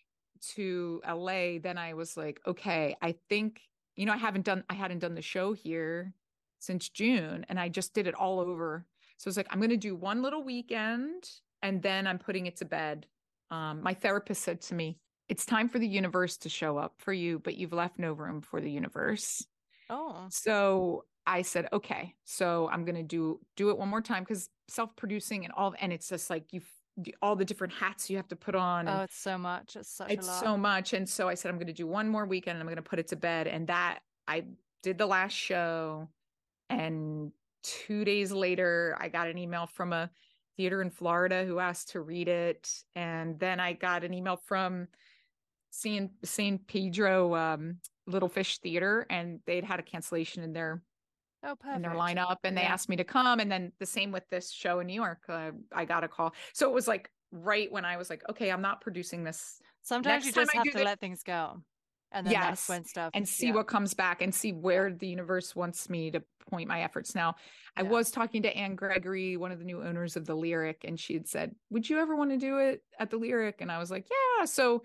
to 0.55 1.03
LA, 1.07 1.59
then 1.61 1.77
I 1.77 1.95
was 1.95 2.17
like, 2.17 2.41
okay, 2.47 2.97
I 3.03 3.17
think, 3.29 3.61
you 3.97 4.07
know, 4.07 4.13
I 4.13 4.17
haven't 4.17 4.45
done, 4.45 4.65
I 4.71 4.75
hadn't 4.75 5.01
done 5.01 5.15
the 5.15 5.23
show 5.23 5.53
here 5.53 6.15
since 6.61 6.89
June 6.89 7.45
and 7.49 7.61
I 7.61 7.69
just 7.69 7.93
did 7.93 8.07
it 8.07 8.15
all 8.15 8.41
over. 8.41 8.87
So 9.19 9.29
it's 9.29 9.37
like, 9.37 9.49
I'm 9.51 9.59
going 9.59 9.71
to 9.71 9.77
do 9.77 9.95
one 9.95 10.23
little 10.23 10.43
weekend 10.43 11.29
and 11.63 11.83
then 11.83 12.07
I'm 12.07 12.19
putting 12.19 12.47
it 12.47 12.57
to 12.57 12.65
bed. 12.65 13.07
Um, 13.51 13.83
my 13.83 13.95
therapist 13.95 14.43
said 14.43 14.61
to 14.63 14.75
me, 14.75 14.99
it's 15.29 15.45
time 15.45 15.69
for 15.69 15.79
the 15.79 15.87
universe 15.87 16.39
to 16.39 16.49
show 16.49 16.79
up 16.79 16.95
for 16.99 17.13
you, 17.13 17.39
but 17.39 17.57
you've 17.57 17.73
left 17.73 17.99
no 17.99 18.13
room 18.13 18.41
for 18.41 18.61
the 18.61 18.71
universe. 18.71 19.45
Oh, 19.91 20.27
So 20.31 21.05
I 21.27 21.43
said, 21.43 21.69
okay, 21.75 22.15
so 22.25 22.71
I'm 22.73 22.87
gonna 22.87 23.03
do 23.03 23.41
do 23.55 23.69
it 23.69 23.77
one 23.77 23.89
more 23.89 24.01
time 24.01 24.23
because 24.23 24.49
self-producing 24.69 25.45
and 25.45 25.53
all, 25.53 25.75
and 25.79 25.93
it's 25.93 26.09
just 26.09 26.31
like 26.31 26.53
you 26.53 26.63
all 27.23 27.37
the 27.37 27.45
different 27.45 27.75
hats 27.75 28.09
you 28.09 28.17
have 28.17 28.29
to 28.29 28.37
put 28.37 28.55
on. 28.55 28.89
and 28.89 29.01
oh, 29.01 29.03
it's 29.03 29.19
so 29.19 29.37
much. 29.37 29.77
It's 29.77 29.91
such 29.91 30.11
it's 30.11 30.27
a 30.27 30.31
lot. 30.31 30.41
so 30.41 30.57
much, 30.57 30.95
and 30.95 31.07
so 31.07 31.29
I 31.29 31.35
said 31.35 31.51
I'm 31.51 31.59
gonna 31.59 31.75
do 31.75 31.87
one 31.87 32.09
more 32.09 32.25
weekend 32.25 32.59
and 32.59 32.63
I'm 32.63 32.69
gonna 32.69 32.83
put 32.83 32.99
it 32.99 33.09
to 33.09 33.17
bed. 33.17 33.47
And 33.47 33.67
that 33.67 34.01
I 34.27 34.45
did 34.83 34.97
the 34.97 35.07
last 35.07 35.35
show, 35.35 36.09
and 36.71 37.31
two 37.63 38.05
days 38.05 38.33
later 38.33 38.97
I 39.01 39.09
got 39.09 39.29
an 39.29 39.39
email 39.39 39.67
from 39.67 39.93
a 39.93 40.11
theater 40.57 40.83
in 40.83 40.91
Florida 40.91 41.45
who 41.45 41.59
asked 41.59 41.91
to 41.91 42.01
read 42.01 42.29
it, 42.29 42.73
and 42.95 43.39
then 43.39 43.61
I 43.61 43.73
got 43.75 44.05
an 44.05 44.13
email 44.13 44.37
from 44.37 44.89
San 45.71 46.11
San 46.25 46.59
Pedro 46.59 47.35
um, 47.35 47.79
Little 48.07 48.29
Fish 48.29 48.59
Theater, 48.59 49.07
and 49.11 49.41
they'd 49.47 49.65
had 49.65 49.79
a 49.81 49.83
cancellation 49.83 50.43
in 50.43 50.53
their 50.53 50.83
Oh, 51.45 51.55
perfect. 51.55 51.77
in 51.77 51.83
their 51.83 51.93
lineup, 51.93 52.39
and 52.43 52.57
they 52.57 52.63
Yeah. 52.63 52.73
asked 52.73 52.89
me 52.89 52.97
to 52.97 53.05
come. 53.05 53.39
And 53.39 53.51
then 53.53 53.73
the 53.79 53.87
same 53.87 54.11
with 54.11 54.29
this 54.29 54.51
show 54.51 54.81
in 54.81 54.89
New 54.89 54.95
York, 54.95 55.23
uh, 55.29 55.53
I 55.73 55.85
got 55.85 56.03
a 56.03 56.09
call. 56.09 56.35
So 56.53 56.69
it 56.69 56.73
was 56.73 56.89
like 56.89 57.11
right 57.31 57.71
when 57.71 57.85
I 57.85 57.97
was 57.97 58.11
like, 58.11 58.29
okay, 58.29 58.51
I'm 58.51 58.63
not 58.63 58.81
producing 58.81 59.23
this, 59.23 59.61
Sometimes 59.83 60.25
next 60.25 60.27
you 60.27 60.33
just 60.33 60.53
have 60.55 60.65
to 60.65 60.79
the- 60.79 60.85
let 60.85 60.99
things 60.99 61.23
go. 61.23 61.63
And 62.13 62.27
then 62.27 62.39
that's 62.41 62.63
Yes, 62.63 62.69
when 62.69 62.85
stuff 62.85 63.15
and 63.15 63.29
see 63.29 63.47
yeah. 63.47 63.53
what 63.53 63.69
comes 63.69 63.95
back, 63.95 64.21
and 64.21 64.35
see 64.35 64.53
where 64.53 64.93
the 64.93 65.07
universe 65.09 65.57
wants 65.57 65.89
me 65.89 66.11
to 66.11 66.23
point 66.51 66.69
my 66.69 66.83
efforts. 66.83 67.15
Now, 67.15 67.37
I 67.77 67.83
was 67.83 68.11
talking 68.11 68.43
to 68.43 68.57
Anne 68.57 68.75
Gregory, 68.75 69.37
one 69.37 69.53
of 69.53 69.59
the 69.59 69.65
new 69.65 69.83
owners 69.83 70.17
of 70.17 70.27
the 70.27 70.35
Lyric, 70.35 70.85
and 70.85 70.99
she 71.01 71.15
had 71.15 71.29
said, 71.29 71.55
"Would 71.71 71.89
you 71.89 71.99
ever 71.99 72.17
want 72.17 72.31
to 72.31 72.37
do 72.37 72.59
it 72.59 72.85
at 72.99 73.11
the 73.11 73.17
Lyric?" 73.19 73.61
And 73.61 73.71
I 73.73 73.79
was 73.79 73.91
like, 73.91 74.09
"Yeah." 74.11 74.45
So 74.45 74.83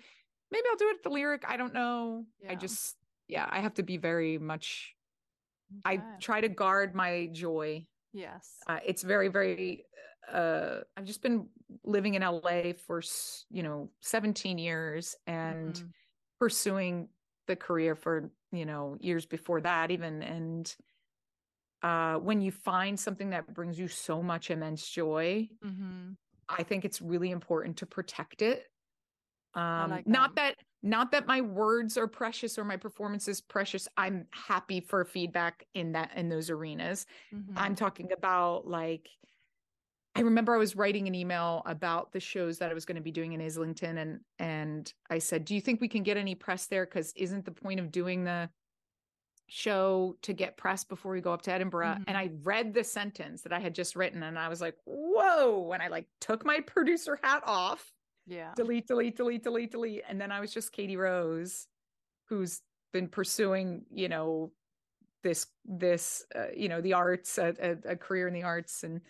maybe 0.51 0.65
I'll 0.69 0.77
do 0.77 0.89
it 0.89 0.97
at 0.97 1.03
the 1.03 1.09
Lyric. 1.09 1.43
I 1.47 1.57
don't 1.57 1.73
know. 1.73 2.27
I 2.47 2.55
just, 2.55 2.97
yeah, 3.27 3.47
I 3.49 3.59
have 3.61 3.73
to 3.75 3.83
be 3.83 3.97
very 3.97 4.37
much. 4.37 4.95
I 5.85 6.05
try 6.19 6.41
to 6.41 6.49
guard 6.49 6.95
my 6.95 7.27
joy 7.31 7.87
Yes. 8.13 8.67
uh, 8.67 8.79
it's 8.85 9.03
very 9.03 9.29
very 9.29 9.85
uh 10.29 10.81
i've 10.97 11.05
just 11.05 11.21
been 11.21 11.49
living 11.83 12.15
in 12.15 12.21
la 12.23 12.73
for 12.73 13.01
you 13.49 13.63
know 13.63 13.91
17 14.01 14.57
years 14.57 15.15
and 15.27 15.83
Mhm. 15.83 15.93
Pursuing 16.43 17.09
the 17.47 17.55
career 17.55 17.95
for 17.95 18.31
you 18.51 18.65
know 18.65 18.97
years 18.99 19.25
before 19.25 19.61
that 19.61 19.91
even 19.91 20.21
and 20.23 20.75
uh 21.81 22.15
when 22.17 22.41
you 22.41 22.51
find 22.51 22.99
something 22.99 23.29
that 23.31 23.53
brings 23.53 23.77
you 23.77 23.87
so 23.87 24.21
much 24.23 24.49
immense 24.49 24.87
joy 24.89 25.49
Mhm. 25.61 26.17
i 26.49 26.63
think 26.63 26.85
it's 26.85 27.01
really 27.01 27.31
important 27.31 27.77
to 27.77 27.85
protect 27.85 28.41
it 28.41 28.67
um 29.55 29.89
like 29.89 30.05
not 30.05 30.35
that. 30.35 30.35
that 30.35 30.57
not 30.83 31.11
that 31.11 31.27
my 31.27 31.41
words 31.41 31.97
are 31.97 32.07
precious 32.07 32.57
or 32.59 32.65
my 32.65 32.77
performance 32.77 33.27
is 33.27 33.41
precious 33.41 33.87
i'm 33.97 34.27
happy 34.33 34.81
for 34.81 35.05
feedback 35.05 35.67
in 35.73 35.93
that 35.93 36.11
in 36.17 36.29
those 36.29 36.49
arenas 36.49 37.05
Mhm. 37.31 37.57
I'm 37.57 37.75
talking 37.75 38.11
about 38.11 38.67
like 38.67 39.09
I 40.15 40.21
remember 40.21 40.53
I 40.53 40.57
was 40.57 40.75
writing 40.75 41.07
an 41.07 41.15
email 41.15 41.63
about 41.65 42.11
the 42.11 42.19
shows 42.19 42.59
that 42.59 42.69
I 42.69 42.73
was 42.73 42.85
going 42.85 42.97
to 42.97 43.01
be 43.01 43.11
doing 43.11 43.33
in 43.33 43.41
Islington 43.41 43.97
and 43.97 44.19
and 44.37 44.93
I 45.09 45.19
said, 45.19 45.45
"Do 45.45 45.55
you 45.55 45.61
think 45.61 45.81
we 45.81 45.87
can 45.87 46.03
get 46.03 46.17
any 46.17 46.35
press 46.35 46.67
there 46.67 46.85
cuz 46.85 47.13
isn't 47.15 47.45
the 47.45 47.51
point 47.51 47.79
of 47.79 47.91
doing 47.91 48.23
the 48.23 48.49
show 49.49 50.17
to 50.21 50.33
get 50.33 50.55
press 50.57 50.83
before 50.83 51.11
we 51.11 51.21
go 51.21 51.33
up 51.33 51.41
to 51.43 51.51
Edinburgh?" 51.51 51.95
Mhm. 51.99 52.03
And 52.07 52.17
I 52.17 52.31
read 52.43 52.73
the 52.73 52.83
sentence 52.83 53.41
that 53.41 53.53
I 53.53 53.59
had 53.59 53.73
just 53.73 53.95
written 53.95 54.21
and 54.21 54.37
I 54.37 54.49
was 54.49 54.61
like, 54.61 54.77
"Whoa." 54.85 55.71
And 55.71 55.81
I 55.81 55.87
like 55.87 56.07
took 56.21 56.45
my 56.45 56.59
producer 56.67 57.19
hat 57.23 57.41
off, 57.45 57.91
Yeah. 58.27 58.53
delete 58.55 58.87
delete 58.87 59.15
delete 59.17 59.43
delete 59.43 59.71
delete 59.71 60.03
and 60.07 60.21
then 60.21 60.31
I 60.31 60.39
was 60.39 60.53
just 60.53 60.73
Katierose 60.73 61.67
who's 62.29 62.61
been 62.93 63.07
pursuing, 63.09 63.85
you 63.89 64.07
know, 64.09 64.53
this 65.23 65.47
this 65.65 66.23
uh, 66.35 66.47
you 66.55 66.69
know 66.69 66.81
the 66.81 66.93
arts 66.93 67.37
a, 67.37 67.55
a, 67.59 67.91
a 67.93 67.95
career 67.95 68.27
in 68.27 68.33
the 68.33 68.43
arts 68.43 68.83
and 68.83 69.01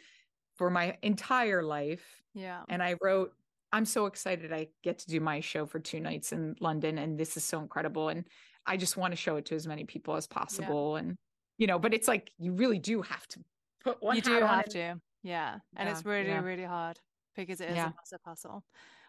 for 0.63 0.69
my 0.69 0.97
entire 1.01 1.61
life 1.61 2.23
Yeah. 2.33 2.61
and 2.69 2.81
i 2.81 2.95
wrote 3.01 3.33
i'm 3.73 3.85
so 3.85 4.05
excited 4.05 4.53
i 4.53 4.67
get 4.81 4.99
to 4.99 5.07
do 5.09 5.19
my 5.19 5.41
show 5.41 5.65
for 5.65 5.79
two 5.79 5.99
nights 5.99 6.31
in 6.31 6.55
london 6.61 6.97
and 6.97 7.19
this 7.19 7.35
is 7.35 7.43
so 7.43 7.59
incredible 7.59 8.07
and 8.07 8.23
i 8.65 8.77
just 8.77 8.95
want 8.95 9.11
to 9.11 9.17
show 9.17 9.35
it 9.35 9.45
to 9.47 9.55
as 9.55 9.67
many 9.67 9.83
people 9.83 10.15
as 10.15 10.25
possible 10.25 10.95
and 10.95 11.17
you 11.57 11.67
know 11.67 11.77
but 11.77 11.93
it's 11.93 12.07
like 12.07 12.31
you 12.37 12.53
really 12.53 12.79
do 12.79 13.01
have 13.01 13.27
to 13.27 13.41
put 13.83 14.01
one 14.01 14.15
you 14.15 14.21
do 14.21 14.39
have 14.39 14.69
to. 14.69 14.95
Yeah. 15.23 15.59
And 15.75 15.89
it's 15.89 16.05
really, 16.05 16.27
yeah. 16.29 16.41
really 16.41 16.63
hard 16.63 16.99
because 17.35 17.61
it 17.61 17.69
is 17.69 17.75
Yeah. 17.75 17.87
a 17.87 17.93
massive 17.95 18.19
hustle. 18.25 18.63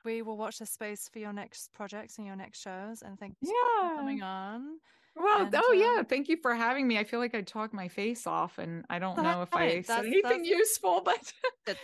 We 0.04 0.22
will 0.22 0.36
watch 0.36 0.58
the 0.58 0.66
space 0.66 1.08
for 1.12 1.18
your 1.20 1.32
next 1.32 1.72
projects 1.72 2.18
and 2.18 2.26
your 2.26 2.36
next 2.36 2.60
shows. 2.60 3.02
And 3.02 3.18
thank 3.18 3.36
you 3.40 3.48
for 3.48 3.54
yeah 3.54 3.96
coming 3.96 4.22
on. 4.22 4.78
Well 5.16 5.42
And, 5.46 5.54
oh 5.56 5.72
yeah 5.72 6.00
um, 6.00 6.04
thank 6.06 6.28
you 6.28 6.36
for 6.36 6.54
having 6.54 6.86
me 6.88 6.98
i 6.98 7.04
feel 7.04 7.20
like 7.20 7.34
i 7.34 7.40
talk 7.40 7.72
my 7.72 7.88
face 7.88 8.26
off 8.26 8.58
and 8.58 8.84
i 8.90 8.98
don't 8.98 9.16
know 9.22 9.42
if 9.42 9.54
i 9.54 9.70
fine. 9.82 9.84
said 9.84 9.98
anything 10.06 10.22
that's- 10.22 10.46
useful 10.46 11.02
but 11.04 11.32
the 11.66 11.76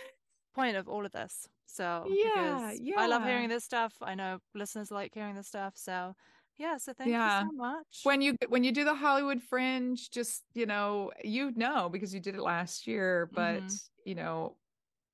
Point 0.53 0.75
of 0.75 0.89
all 0.89 1.05
of 1.05 1.13
this. 1.13 1.47
So 1.65 2.05
Yeah, 2.09 2.71
because 2.73 2.81
I 2.97 3.07
love 3.07 3.23
hearing 3.23 3.47
this 3.47 3.63
stuff. 3.63 3.93
I 4.01 4.15
know 4.15 4.39
listeners 4.53 4.91
like 4.91 5.13
hearing 5.13 5.33
this 5.35 5.47
stuff. 5.47 5.75
So 5.77 6.13
yeah, 6.57 6.75
so 6.75 6.91
thank 6.91 7.09
Yeah. 7.09 7.43
you 7.43 7.47
so 7.51 7.55
much. 7.55 7.99
when 8.03 8.21
you 8.21 8.35
when 8.49 8.65
you 8.65 8.73
do 8.73 8.83
the 8.83 8.93
Hollywood 8.93 9.41
Fringe, 9.41 10.09
just 10.11 10.43
you 10.53 10.65
know, 10.65 11.11
you 11.23 11.53
know 11.55 11.87
because 11.87 12.13
you 12.13 12.19
did 12.19 12.35
it 12.35 12.41
last 12.41 12.85
year, 12.85 13.29
but 13.33 13.63
Mhm. 13.63 13.89
you 14.05 14.15
know, 14.15 14.57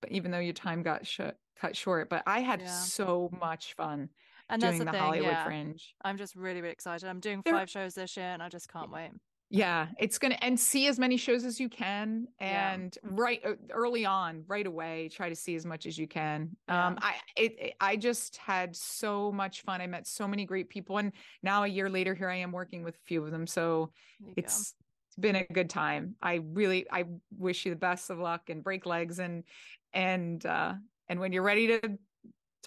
but 0.01 0.11
even 0.11 0.31
though 0.31 0.39
your 0.39 0.53
time 0.53 0.81
got 0.81 1.05
shut 1.05 1.37
cut 1.55 1.77
short, 1.77 2.09
but 2.09 2.23
I 2.25 2.39
had 2.39 2.61
Yeah. 2.61 2.71
so 2.71 3.29
much 3.39 3.75
fun 3.75 4.09
and 4.49 4.61
that's 4.61 4.71
doing 4.71 4.79
the 4.79 4.85
the, 4.85 4.91
thing, 4.91 5.01
Hollywood 5.01 5.31
yeah. 5.31 5.45
Fringe. 5.45 5.95
I'm 6.03 6.17
just 6.17 6.35
really, 6.35 6.61
really 6.61 6.73
excited. 6.73 7.07
I'm 7.07 7.19
doing 7.19 7.43
five 7.43 7.69
shows 7.69 7.93
this 7.93 8.15
year 8.17 8.27
and 8.27 8.41
I 8.41 8.49
just 8.49 8.71
can't 8.71 8.91
wait. 8.91 9.11
Yeah, 9.49 9.87
it's 9.97 10.17
gonna 10.17 10.37
and 10.41 10.59
see 10.59 10.87
as 10.87 10.99
many 10.99 11.15
shows 11.15 11.45
as 11.45 11.57
you 11.57 11.69
can, 11.69 12.27
Yeah. 12.41 12.73
and 12.73 12.97
right 13.01 13.39
uh, 13.45 13.53
early 13.71 14.05
on, 14.05 14.43
right 14.45 14.67
away, 14.67 15.09
try 15.09 15.29
to 15.29 15.35
see 15.35 15.55
as 15.55 15.65
much 15.65 15.85
as 15.85 15.97
you 15.97 16.05
can. 16.05 16.57
Yeah. 16.67 16.87
Um, 16.87 16.99
I 17.01 17.15
it, 17.37 17.73
I 17.79 17.95
just 17.95 18.35
had 18.37 18.75
so 18.75 19.31
much 19.31 19.61
fun. 19.61 19.79
I 19.79 19.87
met 19.87 20.05
so 20.05 20.27
many 20.27 20.43
great 20.43 20.67
people, 20.69 20.97
and 20.97 21.13
now 21.43 21.63
a 21.63 21.67
year 21.67 21.89
later, 21.89 22.13
here 22.13 22.29
I 22.29 22.35
am 22.35 22.51
working 22.51 22.83
with 22.83 22.95
a 22.95 23.05
few 23.05 23.23
of 23.23 23.31
them. 23.31 23.47
So 23.47 23.91
you 24.19 24.27
go. 24.27 24.33
it's 24.35 24.75
it's 25.07 25.15
been 25.17 25.37
a 25.37 25.45
good 25.45 25.69
time. 25.69 26.15
I 26.21 26.41
really 26.43 26.85
I 26.91 27.05
wish 27.37 27.65
you 27.65 27.71
the 27.71 27.79
best 27.79 28.09
of 28.09 28.19
luck 28.19 28.49
and 28.49 28.61
break 28.61 28.85
legs 28.85 29.19
and 29.19 29.45
and 29.93 30.45
uh 30.45 30.73
and 31.07 31.21
when 31.21 31.31
you're 31.31 31.43
ready 31.43 31.67
to 31.67 31.97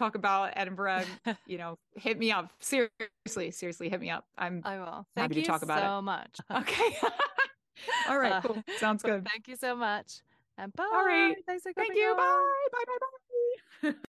talk 0.00 0.14
about 0.16 0.52
Edinburgh, 0.56 1.04
you 1.46 1.58
know, 1.58 1.78
hit 1.94 2.18
me 2.18 2.32
up. 2.32 2.50
Seriously, 2.60 3.50
seriously, 3.52 3.88
hit 3.88 4.00
me 4.00 4.10
up. 4.10 4.24
I'm 4.36 4.62
I 4.64 4.78
will. 4.78 5.06
Thank 5.14 5.32
to 5.34 5.40
you 5.40 5.44
talk 5.46 5.62
about 5.62 5.78
it. 5.78 5.86
so 5.86 6.02
much. 6.02 6.36
okay. 6.50 6.96
All 8.08 8.18
right, 8.18 8.32
Uh, 8.32 8.40
cool. 8.40 8.64
Sounds 8.78 9.02
good. 9.02 9.26
Thank 9.30 9.46
you 9.46 9.56
so 9.56 9.76
much. 9.76 10.22
And 10.58 10.72
bye. 10.74 10.84
right. 11.06 11.36
Thanks 11.46 11.62
for 11.62 11.72
Thank 11.72 11.94
you. 11.94 12.10
on. 12.10 12.16
Bye. 12.16 12.66
Bye. 12.72 12.84
Bye. 12.86 13.90
Bye. 13.92 13.98